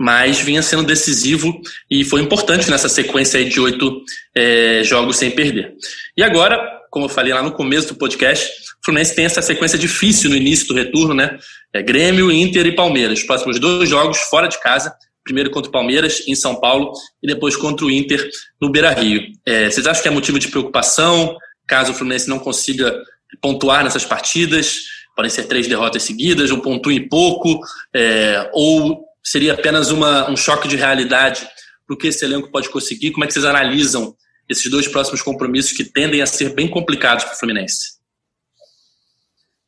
mas 0.00 0.40
vinha 0.40 0.62
sendo 0.62 0.82
decisivo 0.82 1.60
e 1.90 2.02
foi 2.04 2.22
importante 2.22 2.70
nessa 2.70 2.88
sequência 2.88 3.44
de 3.44 3.60
oito 3.60 4.02
é, 4.34 4.80
jogos 4.82 5.18
sem 5.18 5.30
perder. 5.30 5.74
E 6.16 6.22
agora, 6.22 6.58
como 6.90 7.04
eu 7.04 7.08
falei 7.10 7.34
lá 7.34 7.42
no 7.42 7.52
começo 7.52 7.88
do 7.88 7.96
podcast, 7.96 8.50
o 8.80 8.84
Fluminense 8.86 9.14
tem 9.14 9.26
essa 9.26 9.42
sequência 9.42 9.78
difícil 9.78 10.30
no 10.30 10.36
início 10.36 10.66
do 10.68 10.74
retorno, 10.74 11.12
né? 11.12 11.38
É 11.70 11.82
Grêmio, 11.82 12.32
Inter 12.32 12.64
e 12.64 12.74
Palmeiras. 12.74 13.18
Os 13.18 13.26
próximos 13.26 13.60
dois 13.60 13.90
jogos 13.90 14.16
fora 14.30 14.48
de 14.48 14.58
casa. 14.58 14.90
Primeiro 15.22 15.50
contra 15.50 15.68
o 15.68 15.72
Palmeiras, 15.72 16.26
em 16.26 16.34
São 16.34 16.58
Paulo, 16.58 16.92
e 17.22 17.26
depois 17.26 17.54
contra 17.54 17.84
o 17.84 17.90
Inter, 17.90 18.26
no 18.58 18.70
Beira 18.70 18.90
Rio. 18.90 19.20
É, 19.44 19.68
vocês 19.68 19.86
acham 19.86 20.02
que 20.02 20.08
é 20.08 20.10
motivo 20.10 20.38
de 20.38 20.48
preocupação? 20.48 21.36
caso 21.68 21.92
o 21.92 21.94
Fluminense 21.94 22.28
não 22.28 22.40
consiga 22.40 23.00
pontuar 23.40 23.84
nessas 23.84 24.04
partidas, 24.04 24.78
podem 25.14 25.30
ser 25.30 25.44
três 25.44 25.68
derrotas 25.68 26.02
seguidas, 26.02 26.50
um 26.50 26.58
ponto 26.58 26.90
e 26.90 27.08
pouco, 27.08 27.60
é, 27.94 28.50
ou 28.52 29.09
seria 29.22 29.54
apenas 29.54 29.90
uma, 29.90 30.30
um 30.30 30.36
choque 30.36 30.68
de 30.68 30.76
realidade 30.76 31.48
para 31.86 31.94
o 31.94 31.96
que 31.96 32.08
esse 32.08 32.24
elenco 32.24 32.50
pode 32.50 32.68
conseguir? 32.70 33.12
Como 33.12 33.24
é 33.24 33.26
que 33.26 33.32
vocês 33.32 33.44
analisam 33.44 34.14
esses 34.48 34.70
dois 34.70 34.88
próximos 34.88 35.22
compromissos 35.22 35.72
que 35.72 35.84
tendem 35.84 36.22
a 36.22 36.26
ser 36.26 36.54
bem 36.54 36.68
complicados 36.68 37.24
para 37.24 37.34
o 37.34 37.38
Fluminense? 37.38 38.00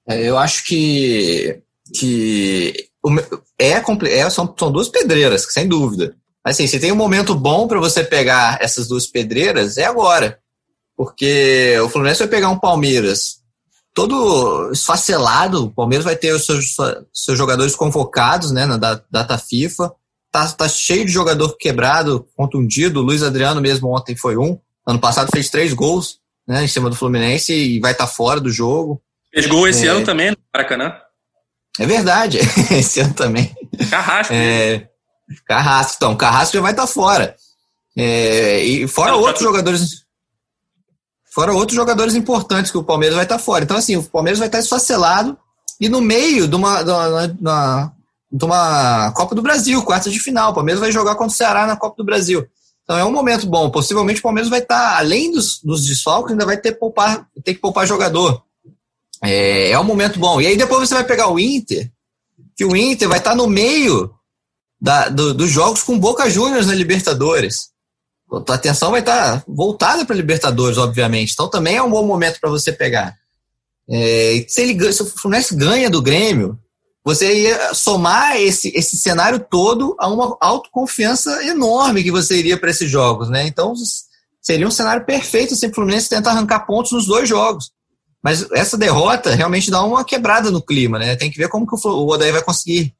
É, 0.09 0.29
eu 0.29 0.37
acho 0.37 0.65
que, 0.65 1.63
que 1.95 2.91
é, 3.59 3.83
é 4.09 4.31
são, 4.31 4.55
são 4.59 4.73
duas 4.73 4.89
pedreiras, 4.89 5.47
sem 5.51 5.69
dúvida. 5.69 6.17
Assim, 6.45 6.67
se 6.67 6.81
tem 6.81 6.91
um 6.91 6.97
momento 6.97 7.35
bom 7.35 7.69
para 7.69 7.79
você 7.79 8.03
pegar 8.03 8.59
essas 8.61 8.89
duas 8.89 9.07
pedreiras, 9.07 9.79
é 9.79 9.85
agora 9.85 10.43
porque 10.97 11.77
o 11.81 11.89
Fluminense 11.89 12.21
vai 12.21 12.29
pegar 12.29 12.51
um 12.51 12.59
Palmeiras 12.59 13.42
todo 13.95 14.71
esfacelado, 14.73 15.65
o 15.65 15.71
Palmeiras 15.71 16.05
vai 16.05 16.17
ter 16.17 16.33
os 16.33 16.47
seus, 16.47 16.77
seus 17.13 17.37
jogadores 17.37 17.75
convocados 17.75 18.51
né, 18.51 18.67
na 18.67 18.77
data 18.77 19.39
FIFA, 19.39 19.93
tá, 20.31 20.49
tá 20.49 20.69
cheio 20.69 21.05
de 21.05 21.13
jogador 21.13 21.57
quebrado, 21.57 22.27
contundido, 22.37 23.01
o 23.01 23.03
Luiz 23.03 23.23
Adriano 23.23 23.61
mesmo 23.61 23.95
ontem 23.95 24.17
foi 24.17 24.37
um, 24.37 24.59
ano 24.87 24.99
passado 24.99 25.31
fez 25.31 25.51
três 25.51 25.73
gols 25.73 26.19
né, 26.47 26.65
em 26.65 26.69
cima 26.69 26.89
do 26.89 26.97
Fluminense 26.97 27.53
e 27.53 27.81
vai 27.81 27.93
estar 27.93 28.07
tá 28.07 28.13
fora 28.13 28.41
do 28.41 28.51
jogo. 28.51 29.01
Fez 29.33 29.47
gol 29.47 29.69
esse 29.69 29.87
é, 29.87 29.91
ano 29.91 30.05
também 30.05 30.31
no 30.31 30.37
Maracanã. 30.53 30.95
É 31.79 31.87
verdade, 31.87 32.39
esse 32.71 33.01
ano 33.01 33.15
também. 33.15 33.55
Carrasco. 33.91 34.35
É, 34.35 34.89
Carrasco, 35.47 35.95
então, 35.97 36.17
Carrasco 36.17 36.55
já 36.57 36.61
vai 36.61 36.73
estar 36.73 36.87
tá 36.87 36.93
fora. 36.93 37.37
É, 37.97 38.65
e 38.65 38.89
fora 38.89 39.15
outros 39.15 39.45
jogadores 39.45 40.02
Fora 41.33 41.55
outros 41.55 41.75
jogadores 41.75 42.15
importantes 42.15 42.71
que 42.71 42.77
o 42.77 42.85
Palmeiras 42.85 43.17
vai 43.17 43.25
estar 43.25 43.39
fora. 43.39 43.65
Então, 43.65 43.79
assim, 43.79 43.97
o 43.97 44.03
Palmeiras 44.03 44.39
vai 44.39 44.49
estar 44.49 44.59
esfacelado 44.59 45.37
e 45.81 45.89
no 45.89 45.99
meio 45.99 46.47
de 46.47 46.55
uma, 46.55 46.83
de 46.83 46.91
uma, 47.41 47.93
de 48.31 48.45
uma 48.45 49.13
Copa 49.13 49.35
do 49.35 49.41
Brasil, 49.41 49.83
quarta 49.83 50.11
de 50.11 50.21
final. 50.21 50.51
O 50.51 50.55
Palmeiras 50.55 50.81
vai 50.81 50.93
jogar 50.93 51.15
contra 51.15 51.33
o 51.33 51.37
Ceará 51.37 51.67
na 51.67 51.75
Copa 51.75 51.97
do 51.97 52.05
Brasil. 52.05 52.47
Então 52.83 52.99
é 52.99 53.05
um 53.05 53.11
momento 53.11 53.47
bom. 53.47 53.71
Possivelmente 53.71 54.21
o 54.21 54.23
Palmeiras 54.23 54.51
vai 54.51 54.59
estar, 54.59 54.99
além 54.99 55.33
dos, 55.33 55.59
dos 55.63 55.87
desfalques, 55.87 56.33
ainda 56.33 56.45
vai 56.45 56.59
ter, 56.59 56.73
poupar, 56.73 57.27
ter 57.43 57.55
que 57.55 57.61
poupar 57.61 57.87
jogador. 57.87 58.43
É, 59.25 59.71
é 59.71 59.79
um 59.79 59.85
momento 59.85 60.19
bom. 60.19 60.39
E 60.39 60.47
aí 60.47 60.57
depois 60.57 60.87
você 60.87 60.95
vai 60.95 61.05
pegar 61.05 61.31
o 61.31 61.41
Inter, 61.41 61.91
que 62.55 62.65
o 62.65 62.77
Inter 62.77 63.09
vai 63.09 63.19
estar 63.19 63.35
no 63.35 63.47
meio 63.47 64.13
da, 64.79 65.09
do, 65.09 65.33
dos 65.33 65.51
jogos 65.51 65.83
com 65.83 65.99
Boca 65.99 66.29
Juniors 66.29 66.67
na 66.67 66.75
Libertadores 66.75 67.72
tua 68.41 68.55
atenção 68.55 68.91
vai 68.91 69.01
estar 69.01 69.39
tá 69.39 69.45
voltada 69.47 70.05
para 70.07 70.17
Libertadores, 70.17 70.79
obviamente. 70.79 71.33
Então 71.33 71.49
também 71.49 71.77
é 71.77 71.83
um 71.83 71.91
bom 71.91 72.07
momento 72.07 72.41
para 72.41 72.51
você 72.51 72.73
pegar. 72.73 73.15
É, 73.91 74.45
se, 74.49 74.63
ele, 74.63 74.93
se 74.93 75.03
o 75.03 75.07
Fluminense 75.07 75.55
ganha 75.55 75.91
do 75.91 76.01
Grêmio, 76.01 76.59
você 77.05 77.43
ia 77.43 77.75
somar 77.75 78.41
esse, 78.41 78.73
esse 78.75 78.97
cenário 78.97 79.45
todo 79.51 79.97
a 79.99 80.09
uma 80.09 80.37
autoconfiança 80.41 81.45
enorme 81.45 82.03
que 82.03 82.11
você 82.11 82.39
iria 82.39 82.57
para 82.57 82.71
esses 82.71 82.89
jogos, 82.89 83.29
né? 83.29 83.47
Então 83.47 83.75
seria 84.41 84.67
um 84.67 84.71
cenário 84.71 85.05
perfeito 85.05 85.55
se 85.55 85.67
o 85.67 85.75
Fluminense 85.75 86.09
tentar 86.09 86.31
arrancar 86.31 86.67
pontos 86.67 86.93
nos 86.93 87.07
dois 87.07 87.29
jogos. 87.29 87.71
Mas 88.23 88.47
essa 88.53 88.79
derrota 88.79 89.35
realmente 89.35 89.71
dá 89.71 89.83
uma 89.83 90.05
quebrada 90.05 90.51
no 90.51 90.63
clima, 90.63 90.99
né? 90.99 91.17
Tem 91.17 91.31
que 91.31 91.39
ver 91.39 91.49
como 91.49 91.67
que 91.67 91.75
o 91.75 92.07
Odaí 92.07 92.31
vai 92.31 92.43
conseguir 92.43 92.95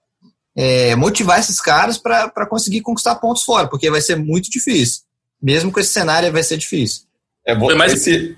é, 0.57 0.97
motivar 0.97 1.39
esses 1.39 1.61
caras 1.61 1.97
para 1.97 2.47
conseguir 2.47 2.81
conquistar 2.83 3.15
pontos 3.15 3.45
fora, 3.45 3.69
porque 3.69 3.89
vai 3.89 4.01
ser 4.01 4.17
muito 4.17 4.51
difícil 4.51 5.03
mesmo 5.43 5.73
com 5.73 5.81
esse 5.81 5.93
cenário 5.93 6.31
vai 6.31 6.43
ser 6.43 6.57
difícil. 6.57 7.03
É 7.45 7.55
bom, 7.55 7.67
Foi 7.67 7.75
mais 7.75 7.93
esse... 7.93 8.37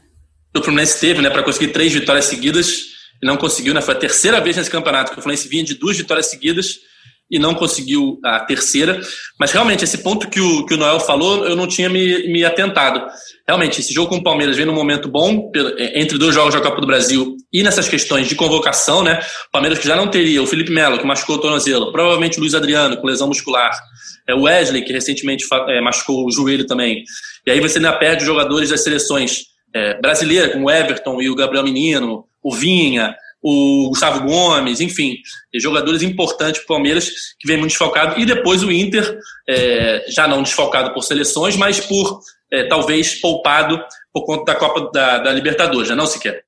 o 0.57 0.63
Fluminense 0.63 0.99
teve, 0.99 1.21
né, 1.21 1.29
para 1.29 1.43
conseguir 1.43 1.69
três 1.69 1.93
vitórias 1.93 2.25
seguidas 2.25 2.95
e 3.23 3.27
não 3.27 3.37
conseguiu, 3.37 3.75
né? 3.75 3.81
Foi 3.81 3.95
a 3.95 3.99
terceira 3.99 4.41
vez 4.41 4.57
nesse 4.57 4.71
campeonato 4.71 5.13
que 5.13 5.19
o 5.19 5.23
Fluminense 5.23 5.49
vinha 5.49 5.63
de 5.63 5.75
duas 5.75 5.97
vitórias 5.97 6.27
seguidas 6.27 6.81
e 7.31 7.39
não 7.39 7.55
conseguiu 7.55 8.19
a 8.25 8.41
terceira. 8.41 9.01
Mas 9.39 9.51
realmente, 9.51 9.85
esse 9.85 9.99
ponto 9.99 10.29
que 10.29 10.41
o, 10.41 10.67
que 10.67 10.75
o 10.75 10.77
Noel 10.77 11.01
falou, 11.01 11.47
eu 11.47 11.57
não 11.57 11.67
tinha 11.67 11.89
me, 11.89 12.29
me 12.33 12.45
atentado. 12.45 13.05
Realmente, 13.47 13.81
esse 13.81 13.93
jogo 13.93 14.11
com 14.11 14.17
o 14.17 14.23
Palmeiras 14.23 14.57
vem 14.57 14.67
num 14.67 14.75
momento 14.75 15.09
bom, 15.09 15.51
é, 15.79 16.01
entre 16.01 16.19
dois 16.19 16.35
jogos 16.35 16.55
da 16.55 16.61
Copa 16.61 16.81
do 16.81 16.87
Brasil 16.87 17.37
e 17.53 17.63
nessas 17.63 17.89
questões 17.89 18.29
de 18.29 18.35
convocação, 18.35 19.03
né? 19.03 19.21
O 19.49 19.51
Palmeiras 19.53 19.79
que 19.79 19.87
já 19.87 19.97
não 19.97 20.09
teria 20.09 20.43
o 20.43 20.47
Felipe 20.47 20.71
Melo, 20.71 20.99
que 20.99 21.07
machucou 21.07 21.37
o 21.37 21.41
tornozelo, 21.41 21.93
provavelmente 21.93 22.39
o 22.39 22.41
Luiz 22.41 22.55
Adriano, 22.55 22.97
com 22.97 23.07
lesão 23.07 23.29
muscular, 23.29 23.73
é 24.27 24.35
o 24.35 24.43
Wesley, 24.43 24.83
que 24.83 24.93
recentemente 24.93 25.45
é, 25.69 25.81
machucou 25.81 26.27
o 26.27 26.31
joelho 26.31 26.67
também. 26.67 27.05
E 27.47 27.51
aí 27.51 27.61
você 27.61 27.79
ainda 27.79 27.93
perde 27.93 28.25
jogadores 28.25 28.71
das 28.71 28.83
seleções 28.83 29.45
é, 29.75 30.01
brasileiras, 30.01 30.53
como 30.53 30.67
o 30.67 30.71
Everton 30.71 31.21
e 31.21 31.29
o 31.29 31.35
Gabriel 31.35 31.65
Menino, 31.65 32.25
o 32.43 32.55
Vinha, 32.55 33.15
o 33.47 33.91
Gustavo 33.91 34.27
Gomes, 34.27 34.81
enfim, 34.81 35.19
jogadores 35.57 36.01
importantes 36.01 36.63
para 36.63 36.65
o 36.65 36.77
Palmeiras 36.77 37.11
que 37.39 37.47
vem 37.47 37.59
muito 37.59 37.73
desfalcado. 37.73 38.19
E 38.19 38.25
depois 38.25 38.63
o 38.63 38.73
Inter, 38.73 39.19
é, 39.47 40.07
já 40.09 40.27
não 40.27 40.43
desfalcado 40.43 40.95
por 40.95 41.03
seleções, 41.03 41.55
mas 41.55 41.79
por 41.79 42.21
é, 42.51 42.67
talvez 42.67 43.21
poupado 43.21 43.79
por 44.11 44.25
conta 44.25 44.53
da 44.53 44.59
Copa 44.59 44.91
da, 44.91 45.19
da 45.19 45.33
Libertadores, 45.33 45.89
já 45.89 45.95
não 45.95 46.07
se 46.07 46.19
quer. 46.19 46.43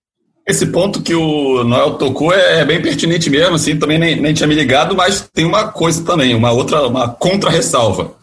Esse 0.49 0.69
ponto 0.69 1.03
que 1.03 1.15
o 1.15 1.63
Noel 1.65 1.95
tocou 1.99 2.33
é, 2.33 2.61
é 2.61 2.65
bem 2.65 2.81
pertinente 2.81 3.29
mesmo, 3.29 3.57
assim, 3.57 3.79
também 3.79 3.99
nem, 3.99 4.17
nem 4.17 4.33
tinha 4.33 4.47
me 4.47 4.55
ligado, 4.55 4.97
mas 4.97 5.29
tem 5.35 5.45
uma 5.45 5.69
coisa 5.69 6.03
também, 6.03 6.35
uma 6.35 6.53
outra, 6.53 6.87
uma 6.87 7.09
contra-ressalva. 7.11 8.15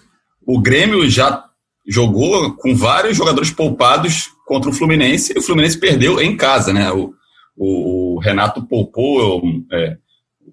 O 0.47 0.59
Grêmio 0.59 1.07
já 1.07 1.43
jogou 1.87 2.53
com 2.53 2.75
vários 2.75 3.15
jogadores 3.15 3.51
poupados 3.51 4.29
contra 4.47 4.69
o 4.71 4.73
Fluminense 4.73 5.33
e 5.35 5.39
o 5.39 5.43
Fluminense 5.43 5.77
perdeu 5.77 6.19
em 6.19 6.35
casa, 6.35 6.73
né? 6.73 6.89
O, 6.91 7.13
o, 7.55 8.15
o 8.15 8.19
Renato 8.19 8.63
poupou 8.63 9.41
é, 9.71 9.97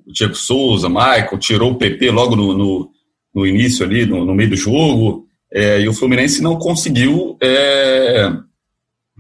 o 0.07 0.13
Diego 0.13 0.35
Souza, 0.35 0.89
Michael, 0.89 1.39
tirou 1.39 1.73
o 1.73 1.79
PP 1.79 2.11
logo 2.11 2.37
no, 2.37 2.57
no, 2.57 2.91
no 3.35 3.47
início 3.47 3.85
ali, 3.85 4.07
no, 4.07 4.25
no, 4.25 4.35
meio 4.35 4.51
do 4.51 4.57
jogo, 4.57 5.27
é, 5.53 5.81
e 5.81 5.89
o 5.89 5.95
Fluminense 5.95 6.43
não 6.43 6.59
conseguiu 6.59 7.37
é, 7.43 8.31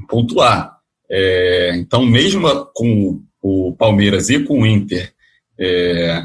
pontuar. 0.09 0.79
É, 1.11 1.73
então, 1.77 2.05
mesmo 2.07 2.49
com 2.75 3.21
o 3.43 3.75
Palmeiras 3.77 4.29
e 4.29 4.41
com 4.41 4.63
o 4.63 4.67
Inter 4.67 5.13
é, 5.59 6.23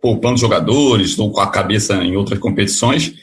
poupando 0.00 0.38
jogadores 0.38 1.18
ou 1.18 1.32
com 1.32 1.40
a 1.40 1.50
cabeça 1.50 1.94
em 1.96 2.16
outras 2.16 2.38
competições, 2.38 3.14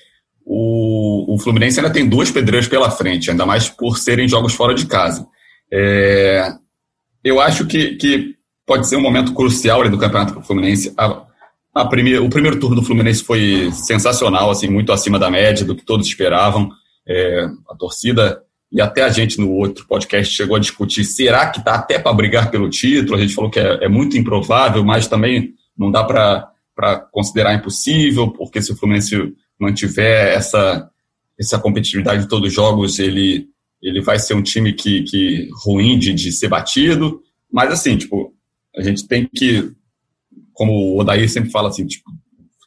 o, 0.46 1.34
o 1.34 1.40
Fluminense 1.40 1.80
ainda 1.80 1.94
tem 1.94 2.08
duas 2.08 2.30
pedreiras 2.30 2.68
pela 2.68 2.92
frente, 2.92 3.32
ainda 3.32 3.46
mais 3.46 3.70
por 3.70 3.98
serem 3.98 4.28
jogos 4.28 4.54
fora 4.54 4.74
de 4.74 4.86
casa. 4.86 5.26
É, 5.72 6.54
eu 7.24 7.40
acho 7.40 7.66
que, 7.66 7.96
que 7.96 8.36
pode 8.66 8.88
ser 8.88 8.98
um 8.98 9.02
momento 9.02 9.34
crucial 9.34 9.88
do 9.90 9.98
campeonato 9.98 10.34
para 10.34 10.42
o 10.42 10.46
Fluminense. 10.46 10.94
A, 10.98 11.24
a 11.76 11.84
o 11.84 11.90
primeiro 12.30 12.60
turno 12.60 12.76
do 12.76 12.84
Fluminense 12.84 13.24
foi 13.24 13.72
sensacional, 13.72 14.50
assim, 14.50 14.68
muito 14.68 14.92
acima 14.92 15.18
da 15.18 15.30
média 15.30 15.66
do 15.66 15.76
que 15.76 15.86
todos 15.86 16.08
esperavam. 16.08 16.70
É, 17.08 17.46
a 17.70 17.76
torcida 17.76 18.42
e 18.72 18.82
até 18.82 19.04
a 19.04 19.10
gente 19.10 19.40
no 19.40 19.52
outro 19.52 19.86
podcast 19.88 20.34
chegou 20.34 20.56
a 20.56 20.60
discutir: 20.60 21.06
será 21.06 21.48
que 21.50 21.60
está 21.60 21.76
até 21.76 22.00
para 22.00 22.12
brigar 22.12 22.50
pelo 22.50 22.70
título? 22.70 23.18
A 23.18 23.22
gente 23.22 23.36
falou 23.36 23.52
que 23.52 23.60
é, 23.60 23.86
é 23.86 23.88
muito 23.88 24.18
improvável, 24.18 24.84
mas 24.84 25.08
também 25.08 25.54
não 25.78 25.92
dá 25.92 26.04
para 26.04 27.00
considerar 27.12 27.54
impossível, 27.54 28.32
porque 28.32 28.62
se 28.62 28.72
o 28.72 28.76
Fluminense 28.76 29.34
mantiver 29.60 30.36
essa, 30.36 30.90
essa 31.40 31.60
competitividade 31.60 32.24
de 32.24 32.28
todos 32.28 32.50
os 32.50 32.54
jogos, 32.54 32.98
ele, 32.98 33.48
ele 33.84 34.02
vai 34.02 34.18
ser 34.18 34.34
um 34.34 34.42
time 34.42 34.72
que, 34.72 35.04
que 35.04 35.50
ruim 35.66 36.00
de, 36.00 36.14
de 36.14 36.32
ser 36.32 36.48
batido. 36.48 37.22
Mas 37.52 37.70
assim, 37.70 37.98
tipo, 37.98 38.34
a 38.76 38.82
gente 38.82 39.06
tem 39.06 39.28
que, 39.28 39.72
como 40.54 40.72
o 40.72 41.00
Odair 41.00 41.30
sempre 41.30 41.52
fala 41.52 41.68
assim, 41.68 41.86
tipo, 41.86 42.10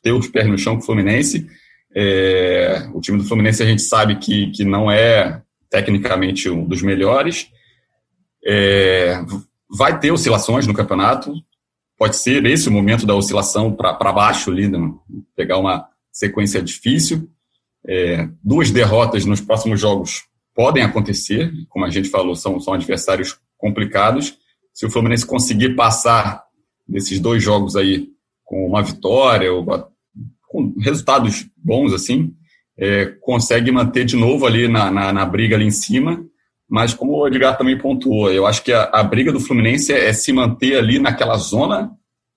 ter 0.02 0.12
os 0.12 0.28
pés 0.28 0.46
no 0.46 0.58
chão 0.58 0.76
com 0.76 0.82
o 0.82 0.84
Fluminense. 0.84 1.48
É, 1.94 2.86
o 2.92 3.00
time 3.00 3.16
do 3.16 3.24
Fluminense 3.24 3.62
a 3.62 3.66
gente 3.66 3.80
sabe 3.80 4.16
que, 4.16 4.50
que 4.50 4.62
não 4.62 4.90
é 4.90 5.42
tecnicamente 5.70 6.50
um 6.50 6.66
dos 6.66 6.82
melhores. 6.82 7.48
É, 8.46 9.18
vai 9.74 9.98
ter 9.98 10.12
oscilações 10.12 10.66
no 10.66 10.74
campeonato, 10.74 11.32
pode 11.98 12.16
ser 12.16 12.44
esse 12.44 12.68
o 12.68 12.72
momento 12.72 13.06
da 13.06 13.14
oscilação 13.14 13.72
para 13.72 14.12
baixo 14.12 14.50
ali, 14.50 14.68
né? 14.68 14.78
pegar 15.34 15.56
uma 15.56 15.88
sequência 16.12 16.62
difícil. 16.62 17.28
É, 17.88 18.28
duas 18.44 18.70
derrotas 18.70 19.24
nos 19.24 19.40
próximos 19.40 19.80
jogos 19.80 20.24
podem 20.56 20.82
acontecer, 20.82 21.52
como 21.68 21.84
a 21.84 21.90
gente 21.90 22.08
falou, 22.08 22.34
são, 22.34 22.58
são 22.58 22.72
adversários 22.72 23.38
complicados. 23.58 24.38
Se 24.72 24.86
o 24.86 24.90
Fluminense 24.90 25.26
conseguir 25.26 25.76
passar 25.76 26.42
desses 26.88 27.20
dois 27.20 27.42
jogos 27.42 27.76
aí 27.76 28.08
com 28.42 28.66
uma 28.66 28.82
vitória, 28.82 29.52
ou 29.52 29.64
com 30.48 30.74
resultados 30.80 31.46
bons 31.56 31.92
assim, 31.92 32.32
é, 32.78 33.06
consegue 33.20 33.70
manter 33.70 34.06
de 34.06 34.16
novo 34.16 34.46
ali 34.46 34.66
na, 34.66 34.90
na, 34.90 35.12
na, 35.12 35.26
briga 35.26 35.56
ali 35.56 35.66
em 35.66 35.70
cima. 35.70 36.24
Mas 36.68 36.94
como 36.94 37.12
o 37.12 37.28
Edgar 37.28 37.58
também 37.58 37.78
pontuou, 37.78 38.32
eu 38.32 38.46
acho 38.46 38.62
que 38.62 38.72
a, 38.72 38.84
a 38.84 39.04
briga 39.04 39.32
do 39.32 39.40
Fluminense 39.40 39.92
é, 39.92 40.08
é, 40.08 40.12
se 40.12 40.32
manter 40.32 40.76
ali 40.76 40.98
naquela 40.98 41.36
zona, 41.36 41.90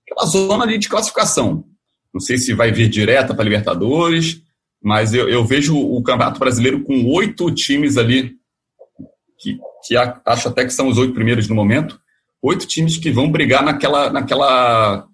aquela 0.06 0.26
zona 0.26 0.64
ali 0.64 0.78
de 0.78 0.88
classificação. 0.88 1.64
Não 2.12 2.20
sei 2.20 2.36
se 2.36 2.52
vai 2.52 2.70
vir 2.70 2.88
direta 2.88 3.34
para 3.34 3.44
Libertadores, 3.44 4.42
mas 4.82 5.12
eu, 5.12 5.28
eu, 5.28 5.44
vejo 5.44 5.76
o 5.76 6.02
Campeonato 6.02 6.40
Brasileiro 6.40 6.80
com 6.80 7.04
oito 7.06 7.50
times 7.52 7.96
ali, 7.96 8.32
que, 9.38 9.58
que 9.86 9.96
acho 9.96 10.48
até 10.48 10.64
que 10.64 10.72
são 10.72 10.88
os 10.88 10.96
oito 10.96 11.12
primeiros 11.12 11.48
no 11.48 11.54
momento, 11.54 12.00
oito 12.42 12.66
times 12.66 12.96
que 12.96 13.10
vão 13.10 13.30
brigar 13.30 13.62
naquela, 13.62 14.10
naquela 14.10 15.06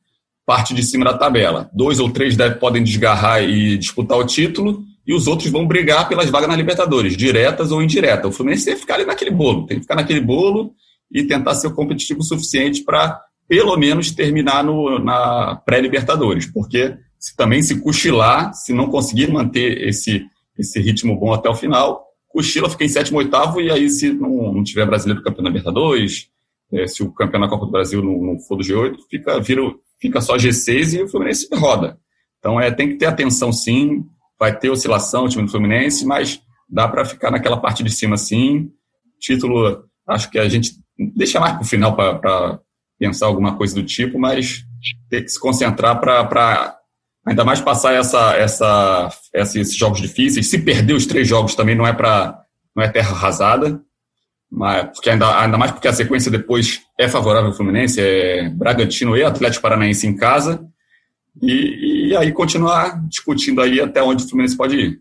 parte 0.46 0.72
de 0.72 0.82
cima 0.84 1.04
da 1.04 1.18
tabela. 1.18 1.68
Dois 1.74 1.98
ou 1.98 2.10
três 2.10 2.36
deve, 2.36 2.56
podem 2.56 2.84
desgarrar 2.84 3.42
e 3.42 3.76
disputar 3.76 4.16
o 4.16 4.24
título, 4.26 4.84
e 5.06 5.12
os 5.12 5.26
outros 5.26 5.50
vão 5.50 5.66
brigar 5.66 6.08
pelas 6.08 6.30
vagas 6.30 6.48
na 6.48 6.56
Libertadores, 6.56 7.16
diretas 7.16 7.70
ou 7.70 7.82
indiretas. 7.82 8.30
O 8.30 8.32
Fluminense 8.32 8.64
tem 8.64 8.74
que 8.74 8.80
ficar 8.80 8.94
ali 8.94 9.04
naquele 9.04 9.30
bolo, 9.30 9.66
tem 9.66 9.76
que 9.76 9.82
ficar 9.82 9.94
naquele 9.96 10.20
bolo 10.20 10.72
e 11.12 11.24
tentar 11.24 11.54
ser 11.54 11.72
competitivo 11.74 12.20
o 12.20 12.24
suficiente 12.24 12.82
para, 12.82 13.20
pelo 13.48 13.76
menos, 13.76 14.10
terminar 14.10 14.64
no, 14.64 14.98
na 14.98 15.56
pré-Libertadores, 15.64 16.46
porque 16.46 16.96
se 17.18 17.36
também 17.36 17.62
se 17.62 17.80
cochilar, 17.80 18.52
se 18.54 18.72
não 18.72 18.88
conseguir 18.88 19.30
manter 19.30 19.86
esse, 19.88 20.24
esse 20.58 20.80
ritmo 20.80 21.18
bom 21.18 21.32
até 21.32 21.48
o 21.48 21.54
final, 21.54 22.04
cochila, 22.28 22.70
fica 22.70 22.84
em 22.84 22.88
sétimo, 22.88 23.18
oitavo, 23.18 23.60
e 23.60 23.70
aí 23.70 23.88
se 23.88 24.12
não, 24.12 24.52
não 24.52 24.62
tiver 24.62 24.86
brasileiro 24.86 25.22
campeão 25.22 25.44
da 25.44 25.50
Libertadores, 25.50 26.28
é, 26.72 26.86
se 26.86 27.02
o 27.02 27.12
campeão 27.12 27.40
da 27.40 27.48
Copa 27.48 27.66
do 27.66 27.72
Brasil 27.72 28.02
não, 28.02 28.20
não 28.22 28.38
for 28.40 28.56
do 28.56 28.64
G8, 28.64 28.96
fica, 29.08 29.40
vira, 29.40 29.62
fica 30.00 30.20
só 30.20 30.36
G6 30.36 30.98
e 30.98 31.02
o 31.02 31.08
Fluminense 31.08 31.48
roda. 31.54 31.98
Então 32.38 32.60
é, 32.60 32.70
tem 32.70 32.88
que 32.88 32.96
ter 32.96 33.06
atenção 33.06 33.52
sim, 33.52 34.04
vai 34.38 34.56
ter 34.56 34.70
oscilação 34.70 35.24
o 35.24 35.28
time 35.28 35.44
do 35.44 35.50
Fluminense, 35.50 36.04
mas 36.04 36.40
dá 36.68 36.88
para 36.88 37.04
ficar 37.04 37.30
naquela 37.30 37.56
parte 37.56 37.82
de 37.82 37.90
cima 37.90 38.16
sim. 38.16 38.70
Título, 39.18 39.84
acho 40.06 40.30
que 40.30 40.38
a 40.38 40.48
gente 40.48 40.72
deixa 41.14 41.40
mais 41.40 41.54
para 41.54 41.62
o 41.62 41.66
final 41.66 41.94
para 41.94 42.60
pensar 42.98 43.26
alguma 43.26 43.56
coisa 43.56 43.74
do 43.74 43.84
tipo, 43.84 44.18
mas 44.18 44.64
tem 45.08 45.22
que 45.22 45.28
se 45.28 45.40
concentrar 45.40 45.98
para 46.00 46.76
ainda 47.26 47.44
mais 47.44 47.60
passar 47.60 47.92
essa, 47.94 48.34
essa, 48.36 49.10
esses 49.34 49.74
jogos 49.76 50.00
difíceis. 50.00 50.48
Se 50.48 50.58
perder 50.58 50.94
os 50.94 51.06
três 51.06 51.26
jogos 51.26 51.54
também 51.54 51.74
não 51.74 51.86
é 51.86 51.92
para 51.92 52.42
não 52.74 52.84
é 52.84 52.88
terra 52.88 53.10
arrasada, 53.10 53.80
mas 54.50 54.90
porque 54.92 55.10
ainda, 55.10 55.40
ainda 55.40 55.56
mais 55.56 55.72
porque 55.72 55.88
a 55.88 55.92
sequência 55.92 56.30
depois 56.30 56.82
é 56.98 57.08
favorável 57.08 57.48
ao 57.48 57.56
Fluminense, 57.56 58.00
é 58.00 58.50
Bragantino 58.50 59.16
e 59.16 59.24
Atlético 59.24 59.62
Paranaense 59.62 60.06
em 60.06 60.14
casa. 60.14 60.64
E, 61.42 62.08
e 62.10 62.16
aí 62.16 62.32
continuar 62.32 63.02
discutindo 63.08 63.60
aí 63.60 63.80
até 63.80 64.02
onde 64.02 64.24
o 64.24 64.28
Fluminense 64.28 64.56
pode 64.56 64.76
ir. 64.76 65.00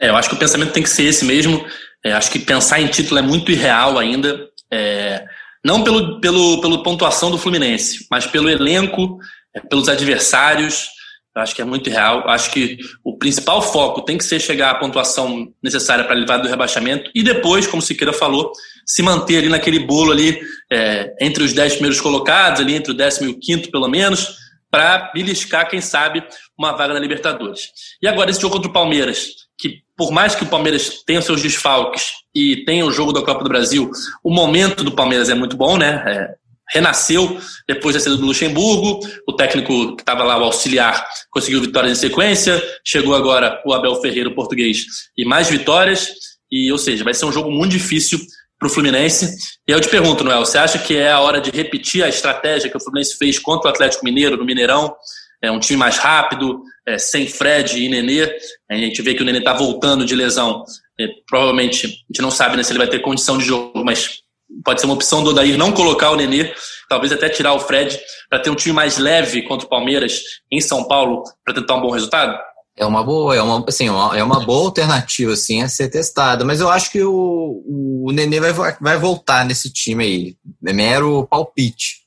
É, 0.00 0.08
eu 0.08 0.16
acho 0.16 0.28
que 0.28 0.34
o 0.34 0.38
pensamento 0.38 0.72
tem 0.72 0.82
que 0.82 0.88
ser 0.88 1.04
esse 1.04 1.24
mesmo. 1.24 1.64
É, 2.04 2.12
acho 2.12 2.30
que 2.30 2.38
pensar 2.38 2.80
em 2.80 2.88
título 2.88 3.18
é 3.18 3.22
muito 3.22 3.52
irreal 3.52 3.98
ainda. 3.98 4.48
É, 4.70 5.24
não 5.64 5.84
pelo, 5.84 6.20
pelo, 6.20 6.60
pelo 6.60 6.82
pontuação 6.82 7.30
do 7.30 7.38
Fluminense, 7.38 8.06
mas 8.10 8.26
pelo 8.26 8.48
elenco, 8.48 9.18
é, 9.54 9.60
pelos 9.60 9.88
adversários. 9.88 10.95
Acho 11.36 11.54
que 11.54 11.62
é 11.62 11.64
muito 11.64 11.90
real. 11.90 12.28
Acho 12.28 12.50
que 12.50 12.78
o 13.04 13.16
principal 13.16 13.60
foco 13.60 14.02
tem 14.02 14.16
que 14.16 14.24
ser 14.24 14.40
chegar 14.40 14.70
à 14.70 14.74
pontuação 14.74 15.52
necessária 15.62 16.04
para 16.04 16.14
livrar 16.14 16.40
do 16.40 16.48
rebaixamento 16.48 17.10
e 17.14 17.22
depois, 17.22 17.66
como 17.66 17.82
Siqueira 17.82 18.12
falou, 18.12 18.52
se 18.86 19.02
manter 19.02 19.38
ali 19.38 19.48
naquele 19.48 19.80
bolo 19.80 20.12
ali 20.12 20.40
é, 20.72 21.14
entre 21.20 21.44
os 21.44 21.52
dez 21.52 21.74
primeiros 21.74 22.00
colocados, 22.00 22.60
ali 22.60 22.74
entre 22.74 22.92
o 22.92 22.96
décimo 22.96 23.28
e 23.28 23.32
o 23.32 23.38
quinto, 23.38 23.70
pelo 23.70 23.88
menos, 23.88 24.36
para 24.70 25.10
beliscar, 25.12 25.68
quem 25.68 25.80
sabe, 25.80 26.24
uma 26.58 26.72
vaga 26.72 26.94
na 26.94 27.00
Libertadores. 27.00 27.70
E 28.02 28.08
agora 28.08 28.30
esse 28.30 28.40
jogo 28.40 28.54
contra 28.54 28.70
o 28.70 28.72
Palmeiras, 28.72 29.28
que 29.58 29.82
por 29.96 30.10
mais 30.10 30.34
que 30.34 30.44
o 30.44 30.48
Palmeiras 30.48 31.02
tenha 31.04 31.22
seus 31.22 31.42
desfalques 31.42 32.12
e 32.34 32.64
tenha 32.64 32.84
o 32.84 32.92
jogo 32.92 33.12
da 33.12 33.22
Copa 33.22 33.42
do 33.42 33.48
Brasil, 33.48 33.90
o 34.22 34.32
momento 34.32 34.84
do 34.84 34.92
Palmeiras 34.92 35.28
é 35.28 35.34
muito 35.34 35.56
bom, 35.56 35.76
né? 35.76 36.02
É, 36.06 36.34
renasceu 36.70 37.38
depois 37.68 37.94
da 37.94 38.00
saída 38.00 38.18
do 38.18 38.26
Luxemburgo, 38.26 39.00
o 39.26 39.32
técnico 39.32 39.96
que 39.96 40.02
estava 40.02 40.24
lá, 40.24 40.38
o 40.38 40.44
auxiliar, 40.44 41.06
conseguiu 41.30 41.60
vitórias 41.60 41.98
em 41.98 42.00
sequência, 42.00 42.62
chegou 42.84 43.14
agora 43.14 43.60
o 43.64 43.72
Abel 43.72 44.00
Ferreira, 44.00 44.28
o 44.28 44.34
português, 44.34 44.84
e 45.16 45.24
mais 45.24 45.48
vitórias, 45.48 46.10
e 46.50 46.70
ou 46.70 46.78
seja, 46.78 47.04
vai 47.04 47.14
ser 47.14 47.26
um 47.26 47.32
jogo 47.32 47.50
muito 47.50 47.72
difícil 47.72 48.18
para 48.58 48.66
o 48.66 48.70
Fluminense. 48.70 49.36
E 49.68 49.72
eu 49.72 49.80
te 49.80 49.88
pergunto, 49.88 50.24
Noel, 50.24 50.44
você 50.44 50.58
acha 50.58 50.78
que 50.78 50.96
é 50.96 51.10
a 51.10 51.20
hora 51.20 51.40
de 51.40 51.50
repetir 51.50 52.02
a 52.02 52.08
estratégia 52.08 52.70
que 52.70 52.76
o 52.76 52.80
Fluminense 52.80 53.16
fez 53.16 53.38
contra 53.38 53.68
o 53.68 53.70
Atlético 53.72 54.04
Mineiro, 54.04 54.36
no 54.36 54.44
Mineirão? 54.44 54.94
É 55.42 55.50
um 55.50 55.60
time 55.60 55.78
mais 55.78 55.98
rápido, 55.98 56.62
é, 56.86 56.96
sem 56.96 57.28
Fred 57.28 57.78
e 57.78 57.88
Nenê. 57.88 58.34
A 58.70 58.74
gente 58.74 59.02
vê 59.02 59.14
que 59.14 59.22
o 59.22 59.24
Nenê 59.24 59.38
está 59.38 59.52
voltando 59.52 60.04
de 60.04 60.14
lesão. 60.14 60.64
É, 60.98 61.06
provavelmente, 61.28 61.86
a 61.86 61.90
gente 61.90 62.22
não 62.22 62.30
sabe 62.30 62.56
né, 62.56 62.62
se 62.62 62.72
ele 62.72 62.78
vai 62.78 62.88
ter 62.88 63.00
condição 63.00 63.36
de 63.36 63.44
jogo, 63.44 63.84
mas 63.84 64.22
pode 64.64 64.80
ser 64.80 64.86
uma 64.86 64.94
opção 64.94 65.22
do 65.22 65.30
Odair 65.30 65.56
não 65.56 65.72
colocar 65.72 66.10
o 66.10 66.16
Nenê, 66.16 66.52
talvez 66.88 67.12
até 67.12 67.28
tirar 67.28 67.54
o 67.54 67.60
Fred, 67.60 67.98
para 68.28 68.40
ter 68.40 68.50
um 68.50 68.54
time 68.54 68.74
mais 68.74 68.98
leve 68.98 69.42
contra 69.42 69.66
o 69.66 69.70
Palmeiras 69.70 70.22
em 70.50 70.60
São 70.60 70.84
Paulo, 70.84 71.22
para 71.44 71.54
tentar 71.54 71.74
um 71.76 71.80
bom 71.80 71.90
resultado? 71.90 72.36
É 72.78 72.84
uma 72.84 73.02
boa, 73.02 73.34
é 73.34 73.40
uma, 73.40 73.64
assim, 73.66 73.86
é 73.88 74.22
uma 74.22 74.44
boa 74.44 74.66
alternativa 74.66 75.32
assim, 75.32 75.62
a 75.62 75.68
ser 75.68 75.88
testada, 75.88 76.44
mas 76.44 76.60
eu 76.60 76.68
acho 76.68 76.90
que 76.90 77.02
o, 77.02 77.62
o 77.66 78.12
Nenê 78.12 78.38
vai, 78.38 78.76
vai 78.78 78.98
voltar 78.98 79.46
nesse 79.46 79.72
time 79.72 80.04
aí. 80.04 80.36
É 80.66 80.72
mero 80.74 81.26
palpite. 81.26 82.04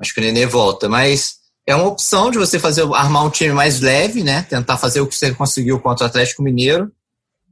Acho 0.00 0.14
que 0.14 0.20
o 0.20 0.22
Nenê 0.22 0.46
volta, 0.46 0.88
mas 0.88 1.38
é 1.66 1.74
uma 1.74 1.88
opção 1.88 2.30
de 2.30 2.38
você 2.38 2.58
fazer 2.58 2.82
armar 2.94 3.24
um 3.24 3.30
time 3.30 3.52
mais 3.52 3.80
leve, 3.80 4.22
né? 4.22 4.42
Tentar 4.42 4.78
fazer 4.78 5.00
o 5.00 5.06
que 5.06 5.16
você 5.16 5.34
conseguiu 5.34 5.80
contra 5.80 6.04
o 6.04 6.08
Atlético 6.08 6.42
Mineiro. 6.42 6.90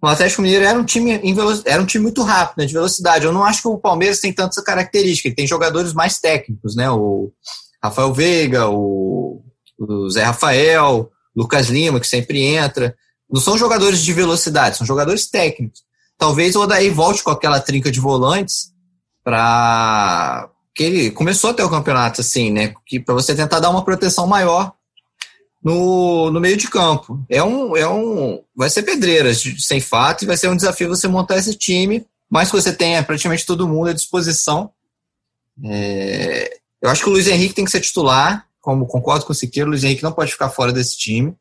O 0.03 0.07
Atlético 0.07 0.43
Mineiro 0.43 0.65
era 0.65 0.79
um 0.79 0.85
time 0.85 1.19
era 1.65 1.83
um 1.83 1.87
time 1.87 2.03
muito 2.03 2.23
rápido, 2.23 2.59
né, 2.59 2.67
de 2.67 2.73
velocidade. 2.73 3.25
Eu 3.25 3.33
não 3.33 3.45
acho 3.45 3.63
que 3.63 3.69
o 3.69 3.79
Palmeiras 3.79 4.21
tem 4.21 4.33
tanta 4.33 4.63
característica. 4.63 5.29
Ele 5.29 5.35
tem 5.35 5.47
jogadores 5.47 5.93
mais 5.93 6.19
técnicos, 6.19 6.77
né? 6.77 6.91
O 6.91 7.33
Rafael 7.83 8.13
Veiga, 8.13 8.69
o, 8.69 9.43
o 9.79 10.11
Zé 10.11 10.23
Rafael, 10.23 11.11
Lucas 11.35 11.69
Lima, 11.69 11.99
que 11.99 12.07
sempre 12.07 12.43
entra. 12.43 12.95
Não 13.31 13.41
são 13.41 13.57
jogadores 13.59 14.01
de 14.01 14.13
velocidade, 14.13 14.77
são 14.77 14.87
jogadores 14.87 15.29
técnicos. 15.29 15.81
Talvez 16.19 16.55
o 16.55 16.63
Odaí 16.63 16.91
volte 16.91 17.23
com 17.23 17.31
aquela 17.31 17.61
trinca 17.61 17.91
de 17.91 18.01
volantes 18.01 18.73
para 19.25 20.49
que 20.75 20.85
ele 20.85 21.11
começou 21.11 21.51
até 21.51 21.65
o 21.65 21.71
campeonato 21.71 22.21
assim, 22.21 22.51
né? 22.51 22.75
Que 22.87 23.01
para 23.01 23.15
você 23.15 23.35
tentar 23.35 23.61
dar 23.61 23.71
uma 23.71 23.85
proteção 23.85 24.27
maior 24.27 24.73
no, 25.63 26.31
no 26.31 26.41
meio 26.41 26.57
de 26.57 26.69
campo. 26.69 27.25
É 27.29 27.43
um, 27.43 27.77
é 27.77 27.89
um, 27.89 28.43
vai 28.55 28.71
ser 28.71 28.83
pedreiras 28.83 29.43
sem 29.59 29.81
fato 29.81 30.23
e 30.23 30.27
vai 30.27 30.37
ser 30.37 30.49
um 30.49 30.57
desafio 30.57 30.89
você 30.89 31.09
montar 31.09 31.37
esse 31.37 31.55
time 31.55 32.07
mais 32.31 32.51
que 32.51 32.57
você 32.57 32.73
tenha 32.73 33.03
praticamente 33.03 33.47
todo 33.47 33.69
mundo 33.69 33.91
à 33.91 33.93
disposição. 33.93 34.71
É, 35.65 36.59
eu 36.83 36.91
acho 36.91 37.03
que 37.03 37.09
o 37.09 37.13
Luiz 37.13 37.27
Henrique 37.27 37.55
tem 37.55 37.65
que 37.65 37.71
ser 37.71 37.81
titular, 37.81 38.47
como 38.61 38.87
concordo 38.87 39.25
com 39.25 39.33
o 39.33 39.35
Siqueira, 39.35 39.69
o 39.69 39.71
Luiz 39.71 39.85
Henrique 39.85 40.03
não 40.03 40.13
pode 40.13 40.33
ficar 40.33 40.51
fora 40.51 40.73
desse 40.73 40.97
time. 40.97 41.35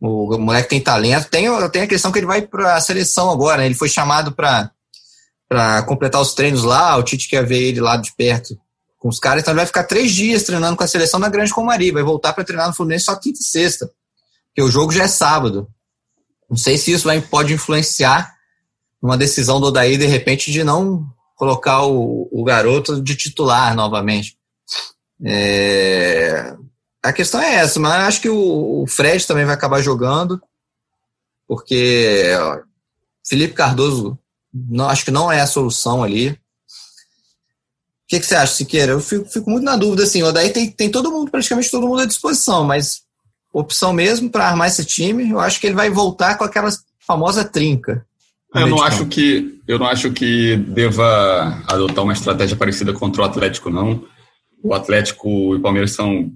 O, 0.00 0.36
moleque 0.38 0.68
tem 0.68 0.80
talento. 0.80 1.28
Tem, 1.28 1.46
tem 1.70 1.82
a 1.82 1.86
questão 1.86 2.10
que 2.10 2.18
ele 2.18 2.26
vai 2.26 2.42
para 2.42 2.74
a 2.74 2.80
seleção 2.80 3.30
agora, 3.30 3.58
né? 3.58 3.66
ele 3.66 3.74
foi 3.74 3.88
chamado 3.88 4.32
para 4.32 5.82
completar 5.86 6.20
os 6.20 6.34
treinos 6.34 6.64
lá, 6.64 6.96
o 6.96 7.02
Tite 7.02 7.28
quer 7.28 7.46
ver 7.46 7.62
ele 7.62 7.80
lá 7.80 7.96
de 7.96 8.12
perto 8.12 8.58
com 9.04 9.10
os 9.10 9.18
caras, 9.18 9.42
então 9.42 9.52
ele 9.52 9.58
vai 9.58 9.66
ficar 9.66 9.84
três 9.84 10.12
dias 10.12 10.44
treinando 10.44 10.78
com 10.78 10.82
a 10.82 10.88
seleção 10.88 11.20
da 11.20 11.28
Grande 11.28 11.52
Comari, 11.52 11.90
vai 11.90 12.02
voltar 12.02 12.32
para 12.32 12.42
treinar 12.42 12.68
no 12.68 12.74
Fluminense 12.74 13.04
só 13.04 13.14
quinta 13.14 13.38
e 13.38 13.44
sexta, 13.44 13.92
porque 14.46 14.62
o 14.62 14.70
jogo 14.70 14.92
já 14.92 15.04
é 15.04 15.08
sábado. 15.08 15.68
Não 16.48 16.56
sei 16.56 16.78
se 16.78 16.90
isso 16.90 17.04
vai, 17.04 17.20
pode 17.20 17.52
influenciar 17.52 18.34
uma 19.02 19.18
decisão 19.18 19.60
do 19.60 19.66
Odair, 19.66 19.98
de 19.98 20.06
repente, 20.06 20.50
de 20.50 20.64
não 20.64 21.06
colocar 21.36 21.84
o, 21.84 22.30
o 22.32 22.42
garoto 22.44 22.98
de 23.02 23.14
titular 23.14 23.74
novamente. 23.74 24.38
É, 25.22 26.56
a 27.02 27.12
questão 27.12 27.42
é 27.42 27.56
essa, 27.56 27.78
mas 27.78 27.92
acho 28.04 28.22
que 28.22 28.30
o, 28.30 28.84
o 28.84 28.86
Fred 28.86 29.26
também 29.26 29.44
vai 29.44 29.54
acabar 29.54 29.82
jogando, 29.82 30.40
porque 31.46 32.32
ó, 32.40 32.60
Felipe 33.22 33.52
Cardoso 33.52 34.18
não, 34.50 34.88
acho 34.88 35.04
que 35.04 35.10
não 35.10 35.30
é 35.30 35.42
a 35.42 35.46
solução 35.46 36.02
ali. 36.02 36.40
O 38.04 38.08
que, 38.08 38.20
que 38.20 38.26
você 38.26 38.34
acha, 38.34 38.54
Siqueira? 38.54 38.92
Eu 38.92 39.00
fico, 39.00 39.24
fico 39.24 39.50
muito 39.50 39.64
na 39.64 39.76
dúvida, 39.76 40.02
assim, 40.02 40.22
o 40.22 40.26
Odair 40.26 40.52
tem, 40.52 40.70
tem 40.70 40.90
todo 40.90 41.10
mundo, 41.10 41.30
praticamente 41.30 41.70
todo 41.70 41.88
mundo 41.88 42.02
à 42.02 42.06
disposição, 42.06 42.62
mas 42.62 43.02
opção 43.52 43.92
mesmo 43.92 44.28
para 44.28 44.46
armar 44.48 44.68
esse 44.68 44.84
time, 44.84 45.30
eu 45.30 45.40
acho 45.40 45.60
que 45.60 45.66
ele 45.66 45.76
vai 45.76 45.88
voltar 45.88 46.36
com 46.36 46.44
aquela 46.44 46.68
famosa 46.98 47.44
trinca. 47.44 48.04
Eu 48.54 48.68
não 48.68 48.82
acho 48.82 49.06
que 49.06 49.60
eu 49.66 49.78
não 49.78 49.86
acho 49.86 50.12
que 50.12 50.56
deva 50.56 51.62
adotar 51.66 52.04
uma 52.04 52.12
estratégia 52.12 52.56
parecida 52.56 52.92
contra 52.92 53.22
o 53.22 53.24
Atlético, 53.24 53.68
não. 53.68 54.04
O 54.62 54.72
Atlético 54.74 55.54
e 55.54 55.56
o 55.56 55.60
Palmeiras 55.60 55.92
são 55.92 56.32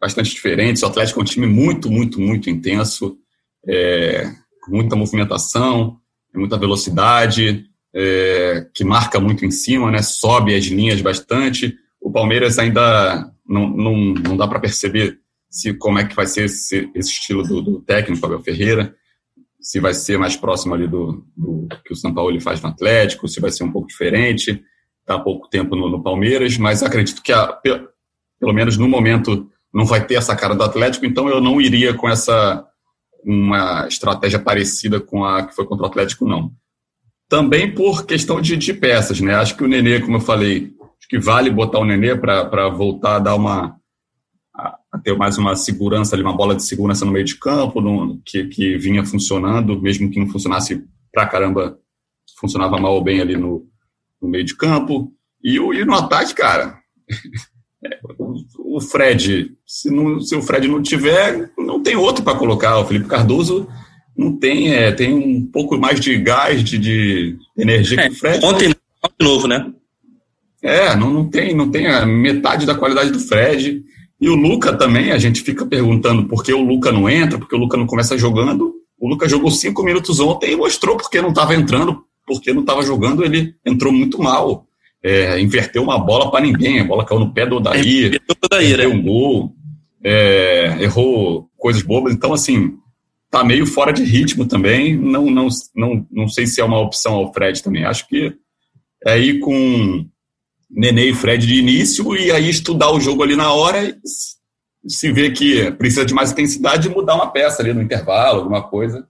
bastante 0.00 0.30
diferentes. 0.30 0.82
O 0.82 0.86
Atlético 0.86 1.20
é 1.20 1.22
um 1.22 1.26
time 1.26 1.46
muito, 1.46 1.90
muito, 1.90 2.20
muito 2.20 2.48
intenso, 2.48 3.18
é, 3.66 4.30
com 4.62 4.74
muita 4.74 4.96
movimentação, 4.96 5.98
muita 6.34 6.56
velocidade, 6.56 7.66
é, 7.94 8.66
que 8.74 8.84
marca 8.84 9.18
muito 9.18 9.44
em 9.44 9.50
cima, 9.50 9.90
né? 9.90 10.02
Sobe 10.02 10.54
as 10.54 10.64
linhas 10.64 11.00
bastante. 11.00 11.76
O 12.00 12.10
Palmeiras 12.10 12.58
ainda 12.58 13.30
não, 13.46 13.68
não, 13.68 13.96
não 13.96 14.36
dá 14.36 14.46
para 14.46 14.60
perceber 14.60 15.18
se 15.48 15.74
como 15.74 15.98
é 15.98 16.04
que 16.04 16.14
vai 16.14 16.26
ser 16.26 16.44
esse, 16.44 16.90
esse 16.94 17.10
estilo 17.10 17.42
do, 17.42 17.60
do 17.60 17.80
técnico 17.80 18.24
Abel 18.24 18.40
Ferreira 18.40 18.94
se 19.60 19.78
vai 19.78 19.92
ser 19.92 20.18
mais 20.18 20.36
próximo 20.36 20.74
ali 20.74 20.88
do, 20.88 21.24
do 21.36 21.68
que 21.84 21.92
o 21.92 21.96
São 21.96 22.14
Paulo 22.14 22.40
faz 22.40 22.60
no 22.62 22.70
Atlético, 22.70 23.28
se 23.28 23.40
vai 23.40 23.50
ser 23.50 23.62
um 23.62 23.70
pouco 23.70 23.88
diferente. 23.88 24.64
Está 25.00 25.16
há 25.16 25.20
pouco 25.20 25.48
tempo 25.48 25.76
no, 25.76 25.88
no, 25.88 26.02
Palmeiras, 26.02 26.56
mas 26.56 26.82
acredito 26.82 27.22
que, 27.22 27.32
a, 27.32 27.46
pelo 28.38 28.54
menos 28.54 28.78
no 28.78 28.88
momento, 28.88 29.50
não 29.72 29.84
vai 29.84 30.04
ter 30.06 30.14
essa 30.14 30.34
cara 30.34 30.54
do 30.54 30.62
Atlético, 30.62 31.04
então 31.04 31.28
eu 31.28 31.40
não 31.40 31.60
iria 31.60 31.92
com 31.92 32.08
essa 32.08 32.66
uma 33.22 33.86
estratégia 33.86 34.38
parecida 34.38 34.98
com 34.98 35.24
a 35.24 35.46
que 35.46 35.54
foi 35.54 35.66
contra 35.66 35.84
o 35.84 35.88
Atlético, 35.88 36.26
não. 36.26 36.50
Também 37.30 37.72
por 37.72 38.04
questão 38.04 38.40
de, 38.40 38.56
de 38.56 38.74
peças, 38.74 39.20
né? 39.20 39.36
Acho 39.36 39.56
que 39.56 39.62
o 39.62 39.68
Nenê, 39.68 40.00
como 40.00 40.16
eu 40.16 40.20
falei, 40.20 40.74
acho 40.98 41.08
que 41.08 41.16
vale 41.16 41.48
botar 41.48 41.78
o 41.78 41.84
Nenê 41.84 42.16
para 42.16 42.68
voltar 42.68 43.16
a 43.16 43.18
dar 43.20 43.36
uma, 43.36 43.76
a 44.52 44.98
ter 44.98 45.16
mais 45.16 45.38
uma 45.38 45.54
segurança 45.54 46.16
ali, 46.16 46.24
uma 46.24 46.36
bola 46.36 46.56
de 46.56 46.64
segurança 46.64 47.04
no 47.04 47.12
meio 47.12 47.24
de 47.24 47.36
campo, 47.36 47.80
no, 47.80 48.20
que, 48.24 48.48
que 48.48 48.76
vinha 48.76 49.04
funcionando, 49.04 49.80
mesmo 49.80 50.10
que 50.10 50.18
não 50.18 50.28
funcionasse 50.28 50.84
pra 51.12 51.24
caramba, 51.24 51.78
funcionava 52.36 52.80
mal 52.80 52.94
ou 52.94 53.04
bem 53.04 53.20
ali 53.20 53.36
no, 53.36 53.64
no 54.20 54.28
meio 54.28 54.44
de 54.44 54.56
campo. 54.56 55.12
E, 55.40 55.54
e 55.54 55.84
no 55.84 55.94
ataque, 55.94 56.34
cara, 56.34 56.80
o 58.58 58.80
Fred, 58.80 59.56
se, 59.64 59.88
não, 59.88 60.20
se 60.20 60.34
o 60.34 60.42
Fred 60.42 60.66
não 60.66 60.82
tiver, 60.82 61.52
não 61.56 61.80
tem 61.80 61.94
outro 61.94 62.24
para 62.24 62.36
colocar. 62.36 62.76
O 62.80 62.86
Felipe 62.86 63.06
Cardoso 63.06 63.68
não 64.16 64.36
tem, 64.36 64.72
é, 64.72 64.92
tem 64.92 65.14
um 65.14 65.46
pouco 65.46 65.78
mais 65.78 66.00
de 66.00 66.16
gás, 66.18 66.62
de, 66.62 66.78
de 66.78 67.36
energia 67.56 68.00
é, 68.00 68.08
que 68.08 68.14
o 68.14 68.16
Fred. 68.16 68.44
Ontem, 68.44 68.68
de 68.68 69.26
novo, 69.26 69.48
né? 69.48 69.72
É, 70.62 70.94
não, 70.94 71.10
não, 71.10 71.28
tem, 71.28 71.54
não 71.54 71.70
tem 71.70 71.86
a 71.86 72.04
metade 72.04 72.66
da 72.66 72.74
qualidade 72.74 73.10
do 73.10 73.18
Fred. 73.18 73.82
E 74.20 74.28
o 74.28 74.34
Luca 74.34 74.76
também, 74.76 75.12
a 75.12 75.18
gente 75.18 75.40
fica 75.40 75.64
perguntando 75.64 76.28
por 76.28 76.44
que 76.44 76.52
o 76.52 76.62
Luca 76.62 76.92
não 76.92 77.08
entra, 77.08 77.38
porque 77.38 77.56
o 77.56 77.58
Luca 77.58 77.76
não 77.76 77.86
começa 77.86 78.18
jogando. 78.18 78.74
O 78.98 79.08
Luca 79.08 79.26
jogou 79.26 79.50
cinco 79.50 79.82
minutos 79.82 80.20
ontem 80.20 80.52
e 80.52 80.56
mostrou 80.56 80.96
porque 80.96 81.22
não 81.22 81.30
estava 81.30 81.54
entrando, 81.54 82.04
porque 82.26 82.52
não 82.52 82.60
estava 82.60 82.82
jogando, 82.82 83.24
ele 83.24 83.54
entrou 83.64 83.90
muito 83.90 84.22
mal. 84.22 84.66
É, 85.02 85.40
inverteu 85.40 85.82
uma 85.82 85.98
bola 85.98 86.30
para 86.30 86.44
ninguém, 86.44 86.80
a 86.80 86.84
bola 86.84 87.06
caiu 87.06 87.20
no 87.20 87.32
pé 87.32 87.46
do 87.46 87.56
Odair, 87.56 88.20
deu 88.76 88.92
um 88.92 89.02
gol, 89.02 89.54
é, 90.04 90.76
errou 90.80 91.48
coisas 91.56 91.80
bobas. 91.80 92.12
Então, 92.12 92.34
assim, 92.34 92.74
tá 93.30 93.44
meio 93.44 93.66
fora 93.66 93.92
de 93.92 94.02
ritmo 94.02 94.46
também. 94.46 94.96
Não, 94.96 95.30
não, 95.30 95.48
não, 95.74 96.06
não 96.10 96.28
sei 96.28 96.46
se 96.46 96.60
é 96.60 96.64
uma 96.64 96.80
opção 96.80 97.14
ao 97.14 97.32
Fred 97.32 97.62
também. 97.62 97.84
Acho 97.84 98.06
que 98.08 98.34
é 99.06 99.12
aí 99.12 99.38
com 99.38 100.06
Nenê 100.70 101.10
e 101.10 101.14
Fred 101.14 101.46
de 101.46 101.54
início 101.54 102.16
e 102.16 102.30
aí 102.30 102.50
estudar 102.50 102.90
o 102.90 103.00
jogo 103.00 103.22
ali 103.22 103.36
na 103.36 103.52
hora 103.52 103.96
se 104.86 105.12
vê 105.12 105.30
que 105.30 105.70
precisa 105.72 106.04
de 106.04 106.14
mais 106.14 106.32
intensidade 106.32 106.88
e 106.88 106.90
mudar 106.90 107.14
uma 107.14 107.30
peça 107.30 107.62
ali 107.62 107.72
no 107.72 107.82
intervalo, 107.82 108.40
alguma 108.40 108.62
coisa. 108.62 109.06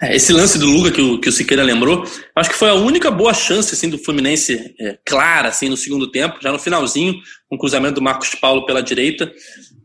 É, 0.00 0.14
esse 0.14 0.30
lance 0.30 0.58
do 0.58 0.66
Luca 0.66 0.90
que 0.90 1.00
o, 1.00 1.18
que 1.18 1.28
o 1.28 1.32
Siqueira 1.32 1.62
lembrou, 1.62 2.04
acho 2.34 2.50
que 2.50 2.56
foi 2.56 2.68
a 2.68 2.74
única 2.74 3.10
boa 3.10 3.32
chance 3.32 3.74
assim, 3.74 3.88
do 3.88 3.98
Fluminense 3.98 4.74
é, 4.78 4.98
clara 5.04 5.48
assim, 5.48 5.70
no 5.70 5.76
segundo 5.76 6.10
tempo, 6.10 6.38
já 6.42 6.52
no 6.52 6.58
finalzinho, 6.58 7.14
um 7.50 7.56
cruzamento 7.56 7.94
do 7.94 8.02
Marcos 8.02 8.34
Paulo 8.34 8.66
pela 8.66 8.82
direita. 8.82 9.32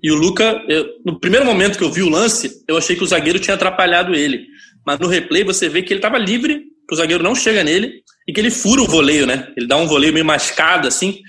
E 0.03 0.11
o 0.11 0.15
Luca, 0.15 0.63
eu, 0.67 0.87
no 1.05 1.19
primeiro 1.19 1.45
momento 1.45 1.77
que 1.77 1.83
eu 1.83 1.91
vi 1.91 2.01
o 2.01 2.09
lance, 2.09 2.63
eu 2.67 2.77
achei 2.77 2.95
que 2.95 3.03
o 3.03 3.07
zagueiro 3.07 3.39
tinha 3.39 3.55
atrapalhado 3.55 4.15
ele. 4.15 4.47
Mas 4.85 4.99
no 4.99 5.07
replay 5.07 5.43
você 5.43 5.69
vê 5.69 5.81
que 5.81 5.93
ele 5.93 5.99
estava 5.99 6.17
livre, 6.17 6.63
que 6.87 6.93
o 6.93 6.97
zagueiro 6.97 7.23
não 7.23 7.35
chega 7.35 7.63
nele, 7.63 8.01
e 8.27 8.33
que 8.33 8.39
ele 8.39 8.49
fura 8.49 8.81
o 8.81 8.87
voleio, 8.87 9.27
né? 9.27 9.51
Ele 9.55 9.67
dá 9.67 9.77
um 9.77 9.87
voleio 9.87 10.13
meio 10.13 10.25
mascado, 10.25 10.87
assim, 10.87 11.19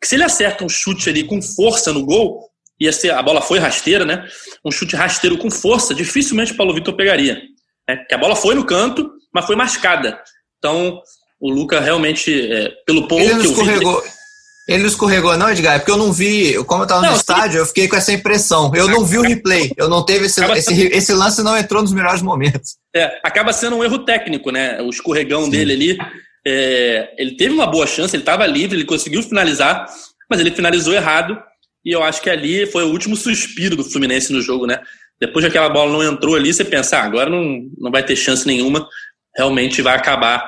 que 0.00 0.06
se 0.06 0.14
ele 0.14 0.24
acerta 0.24 0.64
um 0.64 0.68
chute 0.68 1.08
ali 1.08 1.24
com 1.24 1.42
força 1.42 1.92
no 1.92 2.04
gol, 2.04 2.48
ia 2.80 2.92
ser, 2.92 3.10
a 3.10 3.22
bola 3.22 3.40
foi 3.40 3.58
rasteira, 3.58 4.04
né? 4.04 4.26
Um 4.64 4.70
chute 4.70 4.96
rasteiro 4.96 5.38
com 5.38 5.50
força, 5.50 5.94
dificilmente 5.94 6.52
o 6.52 6.56
Paulo 6.56 6.74
Vitor 6.74 6.94
pegaria. 6.94 7.40
Né? 7.88 7.96
Que 8.08 8.14
a 8.14 8.18
bola 8.18 8.34
foi 8.34 8.54
no 8.54 8.64
canto, 8.64 9.10
mas 9.32 9.44
foi 9.44 9.56
mascada. 9.56 10.18
Então, 10.58 11.00
o 11.40 11.50
Luca 11.50 11.80
realmente, 11.80 12.50
é, 12.50 12.72
pelo 12.86 13.06
pouco 13.08 13.24
ele 13.24 13.42
que 13.42 13.60
eu 13.60 14.00
vi... 14.00 14.08
Ele 14.68 14.82
não 14.82 14.88
escorregou, 14.88 15.36
não, 15.36 15.50
Edgar? 15.50 15.74
É 15.74 15.78
porque 15.78 15.90
eu 15.90 15.96
não 15.96 16.12
vi. 16.12 16.54
Como 16.64 16.82
eu 16.82 16.84
estava 16.84 17.04
no 17.04 17.16
estádio, 17.16 17.58
eu 17.58 17.66
fiquei 17.66 17.88
com 17.88 17.96
essa 17.96 18.12
impressão. 18.12 18.70
Eu 18.74 18.88
não 18.88 19.04
vi 19.04 19.18
o 19.18 19.22
replay. 19.22 19.72
Eu 19.76 19.88
não 19.88 20.04
teve 20.04 20.26
esse, 20.26 20.40
esse, 20.44 20.82
esse 20.86 21.12
lance 21.12 21.42
não 21.42 21.56
entrou 21.56 21.82
nos 21.82 21.92
melhores 21.92 22.22
momentos. 22.22 22.76
É, 22.94 23.18
acaba 23.24 23.52
sendo 23.52 23.76
um 23.76 23.84
erro 23.84 24.04
técnico, 24.04 24.50
né? 24.50 24.80
O 24.80 24.88
escorregão 24.88 25.44
Sim. 25.44 25.50
dele 25.50 25.72
ali 25.72 25.98
é, 26.44 27.14
ele 27.16 27.36
teve 27.36 27.54
uma 27.54 27.66
boa 27.66 27.86
chance, 27.86 28.14
ele 28.14 28.22
estava 28.22 28.46
livre, 28.46 28.76
ele 28.76 28.84
conseguiu 28.84 29.22
finalizar, 29.22 29.86
mas 30.28 30.40
ele 30.40 30.50
finalizou 30.50 30.92
errado. 30.92 31.38
E 31.84 31.90
eu 31.90 32.02
acho 32.02 32.20
que 32.20 32.30
ali 32.30 32.66
foi 32.66 32.84
o 32.84 32.90
último 32.90 33.16
suspiro 33.16 33.76
do 33.76 33.84
Fluminense 33.84 34.32
no 34.32 34.40
jogo, 34.40 34.66
né? 34.66 34.80
Depois 35.20 35.44
que 35.44 35.48
aquela 35.48 35.68
bola 35.68 35.92
não 35.92 36.02
entrou 36.02 36.34
ali, 36.34 36.52
você 36.52 36.64
pensa, 36.64 36.98
ah, 36.98 37.04
agora 37.04 37.30
não, 37.30 37.68
não 37.78 37.90
vai 37.90 38.04
ter 38.04 38.16
chance 38.16 38.46
nenhuma, 38.46 38.88
realmente 39.36 39.82
vai 39.82 39.94
acabar 39.94 40.44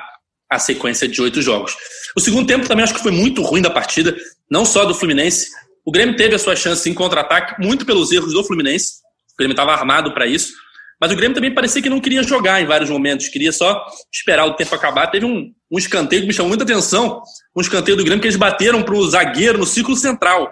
a 0.49 0.59
sequência 0.59 1.07
de 1.07 1.21
oito 1.21 1.41
jogos. 1.41 1.75
O 2.15 2.19
segundo 2.19 2.47
tempo 2.47 2.67
também 2.67 2.83
acho 2.83 2.93
que 2.93 3.01
foi 3.01 3.11
muito 3.11 3.41
ruim 3.41 3.61
da 3.61 3.69
partida, 3.69 4.15
não 4.49 4.65
só 4.65 4.85
do 4.85 4.93
Fluminense. 4.93 5.49
O 5.83 5.91
Grêmio 5.91 6.15
teve 6.15 6.35
a 6.35 6.39
sua 6.39 6.55
chance 6.55 6.89
em 6.89 6.93
contra-ataque, 6.93 7.61
muito 7.61 7.85
pelos 7.85 8.11
erros 8.11 8.33
do 8.33 8.43
Fluminense. 8.43 9.01
O 9.33 9.37
Grêmio 9.37 9.53
estava 9.53 9.73
armado 9.73 10.13
para 10.13 10.25
isso. 10.25 10.53
Mas 10.99 11.11
o 11.11 11.15
Grêmio 11.15 11.35
também 11.35 11.53
parecia 11.53 11.81
que 11.81 11.89
não 11.89 11.99
queria 11.99 12.23
jogar 12.23 12.61
em 12.61 12.65
vários 12.65 12.89
momentos, 12.89 13.27
queria 13.27 13.51
só 13.51 13.85
esperar 14.11 14.45
o 14.45 14.55
tempo 14.55 14.73
acabar. 14.73 15.07
Teve 15.07 15.25
um, 15.25 15.51
um 15.69 15.77
escanteio 15.77 16.21
que 16.21 16.27
me 16.27 16.33
chamou 16.33 16.49
muita 16.49 16.63
atenção, 16.63 17.21
um 17.55 17.61
escanteio 17.61 17.97
do 17.97 18.03
Grêmio 18.03 18.21
que 18.21 18.27
eles 18.27 18.37
bateram 18.37 18.81
para 18.81 18.95
o 18.95 19.09
zagueiro 19.09 19.57
no 19.57 19.65
círculo 19.65 19.97
central. 19.97 20.51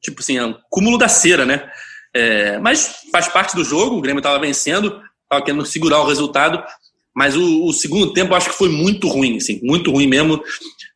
Tipo 0.00 0.20
assim, 0.20 0.38
é 0.38 0.44
um 0.44 0.54
cúmulo 0.70 0.96
da 0.96 1.08
cera, 1.08 1.44
né? 1.44 1.68
É, 2.14 2.58
mas 2.58 3.02
faz 3.10 3.28
parte 3.28 3.56
do 3.56 3.64
jogo, 3.64 3.96
o 3.96 4.00
Grêmio 4.00 4.20
estava 4.20 4.38
vencendo, 4.38 5.00
estava 5.24 5.44
querendo 5.44 5.64
segurar 5.66 6.00
o 6.00 6.06
resultado, 6.06 6.62
mas 7.14 7.36
o, 7.36 7.66
o, 7.66 7.72
segundo 7.72 8.12
tempo 8.12 8.34
acho 8.34 8.50
que 8.50 8.56
foi 8.56 8.68
muito 8.68 9.06
ruim, 9.08 9.36
assim, 9.36 9.60
muito 9.62 9.90
ruim 9.90 10.06
mesmo. 10.06 10.42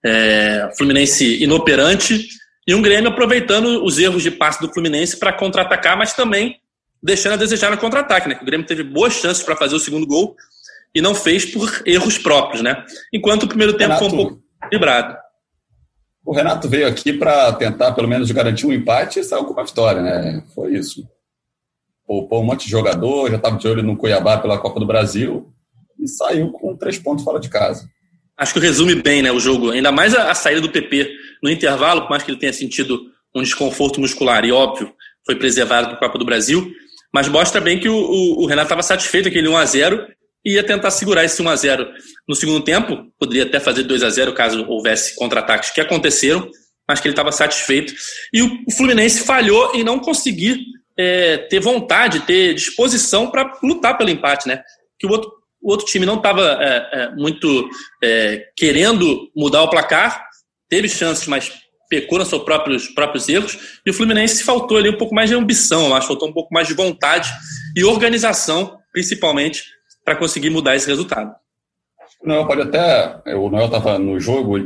É, 0.04 0.70
Fluminense 0.76 1.42
inoperante 1.42 2.26
e 2.66 2.74
um 2.74 2.82
Grêmio 2.82 3.10
aproveitando 3.10 3.84
os 3.84 3.98
erros 3.98 4.22
de 4.22 4.30
passe 4.30 4.60
do 4.60 4.72
Fluminense 4.72 5.18
para 5.18 5.32
contra-atacar, 5.32 5.96
mas 5.96 6.14
também 6.14 6.58
deixando 7.02 7.34
a 7.34 7.36
desejar 7.36 7.70
no 7.70 7.78
contra-ataque, 7.78 8.28
né? 8.28 8.38
O 8.40 8.44
Grêmio 8.44 8.66
teve 8.66 8.82
boas 8.82 9.14
chances 9.14 9.42
para 9.42 9.56
fazer 9.56 9.76
o 9.76 9.80
segundo 9.80 10.06
gol 10.06 10.34
e 10.94 11.02
não 11.02 11.14
fez 11.14 11.44
por 11.44 11.82
erros 11.84 12.16
próprios, 12.18 12.62
né? 12.62 12.84
Enquanto 13.12 13.42
o 13.42 13.48
primeiro 13.48 13.74
tempo 13.74 13.94
Renato, 13.94 14.04
foi 14.04 14.12
um 14.12 14.16
pouco 14.16 14.42
equilibrado. 14.64 15.16
O 16.24 16.34
Renato 16.34 16.68
veio 16.68 16.88
aqui 16.88 17.12
para 17.12 17.52
tentar, 17.52 17.92
pelo 17.92 18.08
menos, 18.08 18.30
garantir 18.30 18.66
um 18.66 18.72
empate 18.72 19.20
e 19.20 19.24
saiu 19.24 19.44
com 19.44 19.52
uma 19.52 19.64
vitória, 19.64 20.00
né? 20.00 20.42
Foi 20.54 20.74
isso. 20.74 21.06
Poupou 22.06 22.42
um 22.42 22.46
monte 22.46 22.64
de 22.64 22.70
jogador, 22.70 23.30
já 23.30 23.36
estava 23.36 23.58
de 23.58 23.68
olho 23.68 23.82
no 23.82 23.96
Cuiabá 23.96 24.38
pela 24.38 24.58
Copa 24.58 24.80
do 24.80 24.86
Brasil 24.86 25.52
e 25.98 26.08
saiu 26.08 26.50
com 26.52 26.76
três 26.76 26.98
pontos 26.98 27.24
fora 27.24 27.40
de 27.40 27.48
casa. 27.48 27.88
Acho 28.36 28.52
que 28.52 28.60
resume 28.60 28.94
bem 28.94 29.22
né, 29.22 29.32
o 29.32 29.40
jogo. 29.40 29.70
Ainda 29.70 29.90
mais 29.90 30.14
a, 30.14 30.30
a 30.30 30.34
saída 30.34 30.60
do 30.60 30.70
PP 30.70 31.10
no 31.42 31.50
intervalo, 31.50 32.02
por 32.02 32.10
mais 32.10 32.22
que 32.22 32.30
ele 32.30 32.38
tenha 32.38 32.52
sentido 32.52 33.00
um 33.34 33.42
desconforto 33.42 34.00
muscular, 34.00 34.44
e 34.44 34.52
óbvio, 34.52 34.92
foi 35.24 35.36
preservado 35.36 35.88
para 35.88 35.98
Copa 35.98 36.18
do 36.18 36.24
Brasil, 36.24 36.70
mas 37.12 37.28
mostra 37.28 37.60
bem 37.60 37.80
que 37.80 37.88
o, 37.88 37.96
o, 37.96 38.42
o 38.42 38.46
Renato 38.46 38.66
estava 38.66 38.82
satisfeito 38.82 39.24
com 39.24 39.30
aquele 39.30 39.48
1x0 39.48 40.06
e 40.44 40.52
ia 40.52 40.62
tentar 40.62 40.90
segurar 40.90 41.24
esse 41.24 41.42
1x0 41.42 41.88
no 42.28 42.34
segundo 42.34 42.62
tempo. 42.62 43.10
Poderia 43.18 43.44
até 43.44 43.58
fazer 43.58 43.84
2x0 43.84 44.32
caso 44.32 44.64
houvesse 44.68 45.16
contra-ataques 45.16 45.70
que 45.70 45.80
aconteceram, 45.80 46.48
mas 46.88 47.00
que 47.00 47.08
ele 47.08 47.12
estava 47.12 47.32
satisfeito. 47.32 47.92
E 48.32 48.42
o, 48.42 48.64
o 48.68 48.72
Fluminense 48.72 49.24
falhou 49.24 49.74
em 49.74 49.82
não 49.82 49.98
conseguir 49.98 50.60
é, 50.96 51.38
ter 51.38 51.58
vontade, 51.58 52.20
ter 52.20 52.54
disposição 52.54 53.30
para 53.30 53.58
lutar 53.62 53.98
pelo 53.98 54.10
empate, 54.10 54.46
né? 54.46 54.62
Que 54.98 55.06
o 55.06 55.10
outro, 55.10 55.30
o 55.60 55.70
outro 55.70 55.86
time 55.86 56.06
não 56.06 56.16
estava 56.16 56.58
é, 56.60 56.88
é, 56.92 57.14
muito 57.14 57.68
é, 58.02 58.48
querendo 58.56 59.30
mudar 59.34 59.62
o 59.62 59.70
placar, 59.70 60.26
teve 60.68 60.88
chances, 60.88 61.26
mas 61.26 61.52
pecou 61.88 62.18
nos 62.18 62.28
seus 62.28 62.42
próprios, 62.42 62.88
próprios 62.88 63.28
erros, 63.28 63.80
e 63.84 63.90
o 63.90 63.94
Fluminense 63.94 64.42
faltou 64.42 64.76
ali 64.76 64.88
um 64.88 64.96
pouco 64.96 65.14
mais 65.14 65.30
de 65.30 65.36
ambição, 65.36 65.94
acho, 65.94 66.08
faltou 66.08 66.28
um 66.28 66.32
pouco 66.32 66.52
mais 66.52 66.66
de 66.66 66.74
vontade 66.74 67.30
e 67.76 67.84
organização, 67.84 68.78
principalmente, 68.92 69.64
para 70.04 70.16
conseguir 70.16 70.50
mudar 70.50 70.76
esse 70.76 70.86
resultado. 70.86 71.34
Não, 72.24 72.46
pode 72.46 72.62
até. 72.62 73.20
O 73.36 73.48
Noel 73.48 73.66
estava 73.66 73.98
no 73.98 74.18
jogo, 74.18 74.58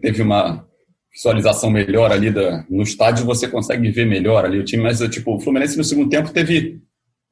teve 0.00 0.22
uma 0.22 0.64
visualização 1.12 1.70
melhor 1.70 2.12
ali 2.12 2.30
da, 2.30 2.64
no 2.68 2.82
estádio, 2.82 3.24
você 3.24 3.48
consegue 3.48 3.90
ver 3.90 4.06
melhor 4.06 4.44
ali 4.44 4.58
o 4.58 4.64
time, 4.64 4.82
mas 4.82 4.98
tipo, 5.08 5.34
o 5.34 5.40
Fluminense 5.40 5.76
no 5.76 5.84
segundo 5.84 6.10
tempo 6.10 6.30
teve 6.30 6.80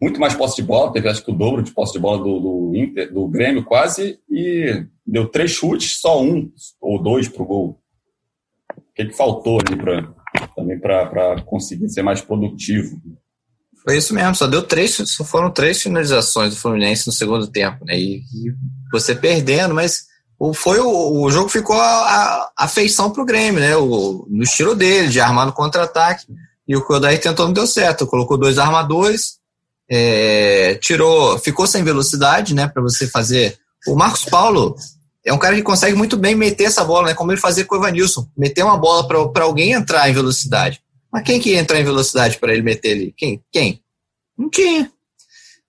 muito 0.05 0.21
mais 0.21 0.35
posse 0.35 0.57
de 0.57 0.63
bola, 0.63 0.93
teve 0.93 1.09
acho 1.09 1.25
que 1.25 1.31
o 1.31 1.35
dobro 1.35 1.63
de 1.63 1.73
posse 1.73 1.95
de 1.95 1.99
bola 1.99 2.19
do, 2.19 2.39
do 2.39 2.77
Inter, 2.77 3.11
do 3.11 3.27
Grêmio 3.27 3.65
quase, 3.65 4.19
e 4.31 4.85
deu 5.07 5.27
três 5.31 5.51
chutes, 5.51 5.99
só 5.99 6.23
um 6.23 6.53
ou 6.79 7.03
dois 7.03 7.27
para 7.27 7.43
o 7.43 7.47
gol. 7.47 7.81
O 8.77 8.83
que, 8.95 9.07
que 9.07 9.17
faltou 9.17 9.59
ali 9.61 9.75
pra, 9.75 10.13
também 10.55 10.79
para 10.79 11.41
conseguir 11.47 11.89
ser 11.89 12.03
mais 12.03 12.21
produtivo? 12.21 13.01
Foi 13.83 13.97
isso 13.97 14.15
mesmo, 14.15 14.35
só 14.35 14.47
deu 14.47 14.63
três, 14.63 14.95
só 14.95 15.25
foram 15.25 15.51
três 15.51 15.83
finalizações 15.83 16.55
do 16.55 16.61
Fluminense 16.61 17.07
no 17.07 17.13
segundo 17.13 17.47
tempo, 17.47 17.83
né? 17.87 17.99
E, 17.99 18.19
e 18.19 18.55
você 18.93 19.15
perdendo, 19.15 19.75
mas 19.75 20.05
o, 20.39 20.53
foi 20.53 20.81
o, 20.81 21.23
o 21.23 21.31
jogo 21.31 21.49
ficou 21.49 21.77
a, 21.81 22.51
a, 22.59 22.69
feição 22.69 23.11
pro 23.11 23.25
Grêmio, 23.25 23.61
né? 23.61 23.75
O, 23.75 24.27
no 24.29 24.43
estilo 24.43 24.75
dele, 24.75 25.09
de 25.09 25.19
armar 25.19 25.47
no 25.47 25.53
contra-ataque. 25.53 26.27
E 26.69 26.77
o 26.77 26.87
que 26.87 26.93
o 26.93 26.97
Odair 26.97 27.21
tentou 27.21 27.47
não 27.47 27.53
deu 27.55 27.67
certo. 27.67 28.07
Colocou 28.07 28.37
dois 28.37 28.59
armadores, 28.59 29.39
é, 29.91 30.75
tirou, 30.81 31.39
ficou 31.39 31.67
sem 31.67 31.83
velocidade, 31.83 32.55
né? 32.55 32.69
Para 32.69 32.83
você 32.83 33.07
fazer. 33.07 33.59
O 33.87 33.95
Marcos 33.95 34.25
Paulo 34.25 34.77
é 35.25 35.33
um 35.33 35.39
cara 35.39 35.55
que 35.55 35.63
consegue 35.63 35.97
muito 35.97 36.17
bem 36.17 36.35
meter 36.35 36.65
essa 36.65 36.85
bola, 36.85 37.09
né? 37.09 37.15
Como 37.15 37.33
ele 37.33 37.41
fazia 37.41 37.65
com 37.65 37.75
o 37.75 37.79
Evanilson. 37.79 38.29
Meter 38.37 38.65
uma 38.65 38.79
bola 38.79 39.07
para 39.33 39.45
alguém 39.45 39.73
entrar 39.73 40.09
em 40.09 40.13
velocidade. 40.13 40.81
Mas 41.13 41.23
quem 41.23 41.41
que 41.41 41.51
ia 41.51 41.61
entrar 41.61 41.81
em 41.81 41.85
velocidade 41.85 42.39
para 42.39 42.53
ele 42.53 42.63
meter 42.63 42.93
ali? 42.93 43.15
Quem? 43.17 43.43
Quem? 43.53 43.81
Não 44.37 44.51
tinha. 44.51 44.91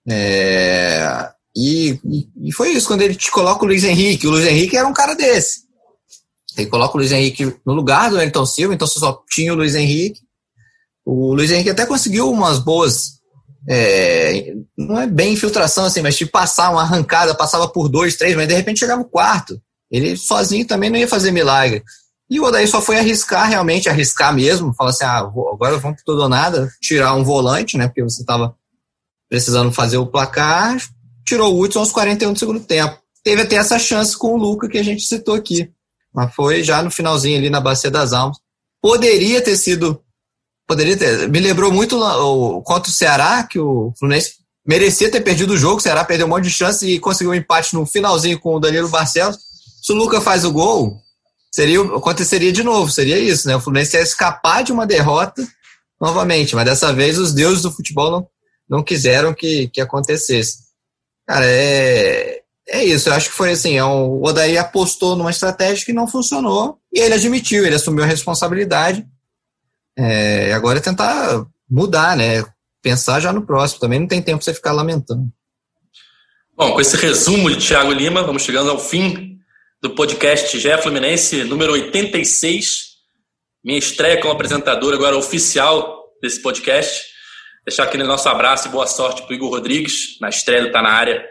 É, 0.08 1.30
e, 1.56 1.98
e, 2.42 2.52
foi 2.52 2.70
isso, 2.72 2.86
quando 2.86 3.02
ele 3.02 3.14
te 3.14 3.30
coloca 3.30 3.64
o 3.64 3.68
Luiz 3.68 3.82
Henrique. 3.82 4.26
O 4.26 4.30
Luiz 4.30 4.46
Henrique 4.46 4.76
era 4.76 4.86
um 4.86 4.92
cara 4.92 5.14
desse. 5.14 5.64
Ele 6.56 6.68
coloca 6.68 6.94
o 6.94 6.98
Luiz 6.98 7.12
Henrique 7.12 7.56
no 7.64 7.72
lugar 7.72 8.10
do 8.10 8.20
Elton 8.20 8.44
Silva, 8.46 8.74
então 8.74 8.86
você 8.86 8.98
só 8.98 9.22
tinha 9.30 9.52
o 9.52 9.56
Luiz 9.56 9.74
Henrique. 9.74 10.20
O 11.04 11.34
Luiz 11.34 11.50
Henrique 11.50 11.70
até 11.70 11.86
conseguiu 11.86 12.30
umas 12.30 12.58
boas. 12.58 13.20
É, 13.68 14.54
não 14.76 15.00
é 15.00 15.06
bem 15.06 15.32
infiltração 15.32 15.84
assim, 15.84 16.02
mas 16.02 16.16
de 16.16 16.26
passar 16.26 16.70
uma 16.70 16.82
arrancada, 16.82 17.34
passava 17.34 17.66
por 17.68 17.88
dois, 17.88 18.16
três, 18.16 18.36
mas 18.36 18.46
de 18.46 18.54
repente 18.54 18.80
chegava 18.80 19.02
o 19.02 19.08
quarto. 19.08 19.60
Ele 19.90 20.16
sozinho 20.16 20.66
também 20.66 20.90
não 20.90 20.98
ia 20.98 21.08
fazer 21.08 21.30
milagre. 21.30 21.82
E 22.28 22.40
o 22.40 22.44
Odaí 22.44 22.66
só 22.66 22.82
foi 22.82 22.98
arriscar, 22.98 23.48
realmente, 23.48 23.88
arriscar 23.88 24.34
mesmo. 24.34 24.74
Falar 24.74 24.90
assim, 24.90 25.04
ah, 25.04 25.18
agora 25.18 25.78
vamos 25.78 26.02
tudo 26.04 26.22
ou 26.22 26.28
nada, 26.28 26.68
tirar 26.80 27.14
um 27.14 27.22
volante, 27.22 27.76
né? 27.76 27.86
Porque 27.86 28.02
você 28.02 28.22
estava 28.22 28.54
precisando 29.28 29.72
fazer 29.72 29.98
o 29.98 30.06
placar. 30.06 30.76
Tirou 31.24 31.54
o 31.54 31.60
Hudson 31.60 31.80
aos 31.80 31.92
41 31.92 32.32
do 32.32 32.38
segundo 32.38 32.60
tempo. 32.60 32.98
Teve 33.22 33.42
até 33.42 33.56
essa 33.56 33.78
chance 33.78 34.16
com 34.16 34.34
o 34.34 34.36
Luca 34.36 34.68
que 34.68 34.78
a 34.78 34.82
gente 34.82 35.02
citou 35.02 35.34
aqui. 35.34 35.70
Mas 36.12 36.34
foi 36.34 36.62
já 36.62 36.82
no 36.82 36.90
finalzinho 36.90 37.38
ali 37.38 37.50
na 37.50 37.60
Bacia 37.60 37.90
das 37.90 38.12
Almas. 38.12 38.38
Poderia 38.80 39.40
ter 39.40 39.56
sido. 39.56 40.00
Poderia 40.66 40.96
ter. 40.96 41.28
Me 41.28 41.40
lembrou 41.40 41.72
muito 41.72 41.96
o, 41.98 42.62
contra 42.62 42.90
o 42.90 42.94
Ceará, 42.94 43.44
que 43.44 43.58
o 43.58 43.92
Fluminense 43.98 44.34
merecia 44.66 45.10
ter 45.10 45.20
perdido 45.20 45.54
o 45.54 45.56
jogo. 45.56 45.76
O 45.76 45.80
Ceará 45.80 46.04
perdeu 46.04 46.26
um 46.26 46.30
monte 46.30 46.44
de 46.44 46.50
chance 46.50 46.86
e 46.86 46.98
conseguiu 46.98 47.30
um 47.30 47.34
empate 47.34 47.74
no 47.74 47.86
finalzinho 47.86 48.38
com 48.40 48.54
o 48.54 48.60
Danilo 48.60 48.88
Barcelos. 48.88 49.38
Se 49.80 49.92
o 49.92 49.94
Luca 49.94 50.20
faz 50.20 50.44
o 50.44 50.50
gol, 50.50 51.00
seria, 51.52 51.80
aconteceria 51.80 52.52
de 52.52 52.62
novo, 52.62 52.90
seria 52.90 53.18
isso, 53.18 53.46
né? 53.46 53.54
O 53.54 53.60
Fluminense 53.60 53.96
ia 53.96 54.02
escapar 54.02 54.64
de 54.64 54.72
uma 54.72 54.86
derrota 54.86 55.46
novamente, 56.00 56.54
mas 56.54 56.64
dessa 56.64 56.92
vez 56.92 57.18
os 57.18 57.32
deuses 57.32 57.62
do 57.62 57.72
futebol 57.72 58.10
não, 58.10 58.28
não 58.68 58.84
quiseram 58.84 59.32
que, 59.32 59.68
que 59.68 59.80
acontecesse. 59.80 60.66
Cara, 61.26 61.46
é, 61.46 62.40
é 62.68 62.84
isso, 62.84 63.08
eu 63.08 63.14
acho 63.14 63.30
que 63.30 63.36
foi 63.36 63.52
assim, 63.52 63.76
é 63.76 63.84
um, 63.84 64.06
o 64.08 64.26
Odaí 64.26 64.58
apostou 64.58 65.16
numa 65.16 65.30
estratégia 65.30 65.86
que 65.86 65.92
não 65.92 66.06
funcionou 66.06 66.78
e 66.92 67.00
ele 67.00 67.14
admitiu, 67.14 67.64
ele 67.64 67.76
assumiu 67.76 68.04
a 68.04 68.06
responsabilidade. 68.06 69.06
É, 69.98 70.52
agora 70.52 70.78
é 70.78 70.82
tentar 70.82 71.46
mudar, 71.68 72.16
né? 72.16 72.44
Pensar 72.82 73.20
já 73.20 73.32
no 73.32 73.46
próximo, 73.46 73.80
também 73.80 73.98
não 73.98 74.06
tem 74.06 74.20
tempo 74.20 74.44
você 74.44 74.52
ficar 74.52 74.72
lamentando. 74.72 75.30
Bom, 76.54 76.72
com 76.72 76.80
esse 76.80 76.96
resumo 76.96 77.50
de 77.50 77.66
Thiago 77.66 77.92
Lima, 77.92 78.22
vamos 78.22 78.42
chegando 78.42 78.70
ao 78.70 78.78
fim 78.78 79.38
do 79.82 79.90
podcast 79.90 80.58
GE 80.58 80.78
Fluminense, 80.82 81.44
número 81.44 81.72
86. 81.72 82.96
Minha 83.64 83.78
estreia 83.78 84.20
como 84.20 84.32
apresentador 84.32 84.94
agora 84.94 85.16
oficial 85.16 86.04
desse 86.22 86.40
podcast. 86.40 87.04
Deixar 87.66 87.84
aqui 87.84 87.98
no 87.98 88.06
nosso 88.06 88.28
abraço 88.28 88.68
e 88.68 88.70
boa 88.70 88.86
sorte 88.86 89.22
para 89.22 89.32
o 89.32 89.34
Igor 89.34 89.50
Rodrigues, 89.50 90.18
na 90.20 90.28
estreia 90.28 90.62
do 90.62 90.70
Tá 90.70 90.80
Na 90.80 90.90
Área, 90.90 91.26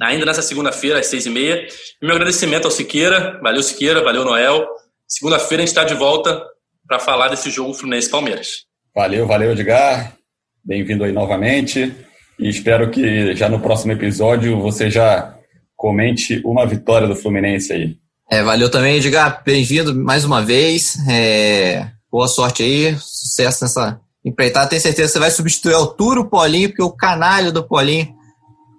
ainda 0.00 0.26
nessa 0.26 0.42
segunda-feira, 0.42 0.98
às 0.98 1.06
seis 1.06 1.24
e 1.26 1.30
meia. 1.30 1.66
E 2.00 2.06
meu 2.06 2.14
agradecimento 2.14 2.66
ao 2.66 2.70
Siqueira, 2.70 3.40
valeu 3.42 3.62
Siqueira, 3.62 4.02
valeu 4.02 4.24
Noel. 4.24 4.66
Segunda-feira 5.06 5.62
a 5.62 5.66
gente 5.66 5.74
está 5.74 5.84
de 5.84 5.94
volta 5.94 6.44
para 6.88 6.98
falar 6.98 7.28
desse 7.28 7.50
jogo 7.50 7.74
Fluminense-Palmeiras. 7.74 8.64
Valeu, 8.94 9.26
valeu 9.26 9.52
Edgar, 9.52 10.14
bem-vindo 10.64 11.04
aí 11.04 11.12
novamente. 11.12 11.94
E 12.38 12.48
espero 12.48 12.90
que 12.90 13.34
já 13.36 13.48
no 13.48 13.60
próximo 13.60 13.92
episódio 13.92 14.58
você 14.60 14.90
já 14.90 15.36
comente 15.76 16.40
uma 16.44 16.66
vitória 16.66 17.06
do 17.06 17.14
Fluminense 17.14 17.72
aí. 17.72 17.96
É, 18.30 18.42
valeu 18.42 18.70
também, 18.70 18.96
Edgar. 18.96 19.42
Bem-vindo 19.44 19.94
mais 19.94 20.24
uma 20.24 20.42
vez. 20.42 20.96
É, 21.08 21.86
boa 22.10 22.26
sorte 22.26 22.62
aí, 22.62 22.96
sucesso 22.98 23.64
nessa 23.64 24.00
empreitada. 24.24 24.68
Tenho 24.68 24.82
certeza 24.82 25.08
que 25.08 25.12
você 25.12 25.18
vai 25.18 25.30
substituir 25.30 25.74
o 25.74 26.24
Paulinho, 26.24 26.68
porque 26.68 26.82
o 26.82 26.90
canalho 26.90 27.52
do 27.52 27.66
Paulinho 27.66 28.14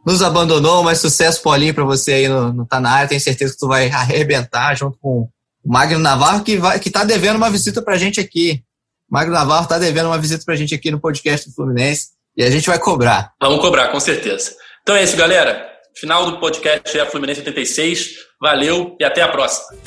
nos 0.06 0.22
abandonou, 0.22 0.84
mas 0.84 1.00
sucesso, 1.00 1.42
Paulinho, 1.42 1.74
para 1.74 1.84
você 1.84 2.14
aí 2.14 2.28
no, 2.28 2.52
no 2.54 2.66
Tá 2.66 2.80
Na 2.80 2.92
Área. 2.92 3.10
Tenho 3.10 3.22
certeza 3.22 3.54
que 3.54 3.60
tu 3.60 3.68
vai 3.68 3.90
arrebentar 3.90 4.76
junto 4.76 4.98
com 5.00 5.22
o 5.22 5.30
Magno 5.70 6.00
Navarro, 6.00 6.44
que, 6.44 6.58
vai, 6.58 6.80
que 6.80 6.90
tá 6.90 7.04
devendo 7.04 7.36
uma 7.36 7.52
visita 7.52 7.80
pra 7.80 7.96
gente 7.96 8.20
aqui. 8.20 8.64
Magno 9.08 9.32
Navarro 9.32 9.68
tá 9.68 9.78
devendo 9.78 10.08
uma 10.08 10.18
visita 10.18 10.44
pra 10.44 10.56
gente 10.56 10.74
aqui 10.74 10.90
no 10.90 11.00
podcast 11.00 11.48
do 11.48 11.54
Fluminense 11.54 12.08
e 12.36 12.44
a 12.44 12.50
gente 12.50 12.68
vai 12.68 12.80
cobrar. 12.80 13.34
Vamos 13.40 13.62
cobrar, 13.62 13.90
com 13.90 14.00
certeza. 14.00 14.56
Então 14.82 14.96
é 14.96 15.04
isso, 15.04 15.16
galera. 15.16 15.70
Final 15.96 16.26
do 16.26 16.40
podcast 16.40 16.98
é 16.98 17.06
Fluminense 17.06 17.42
86. 17.42 18.10
Valeu 18.42 18.98
e 19.00 19.04
até 19.04 19.22
a 19.22 19.28
próxima. 19.28 19.78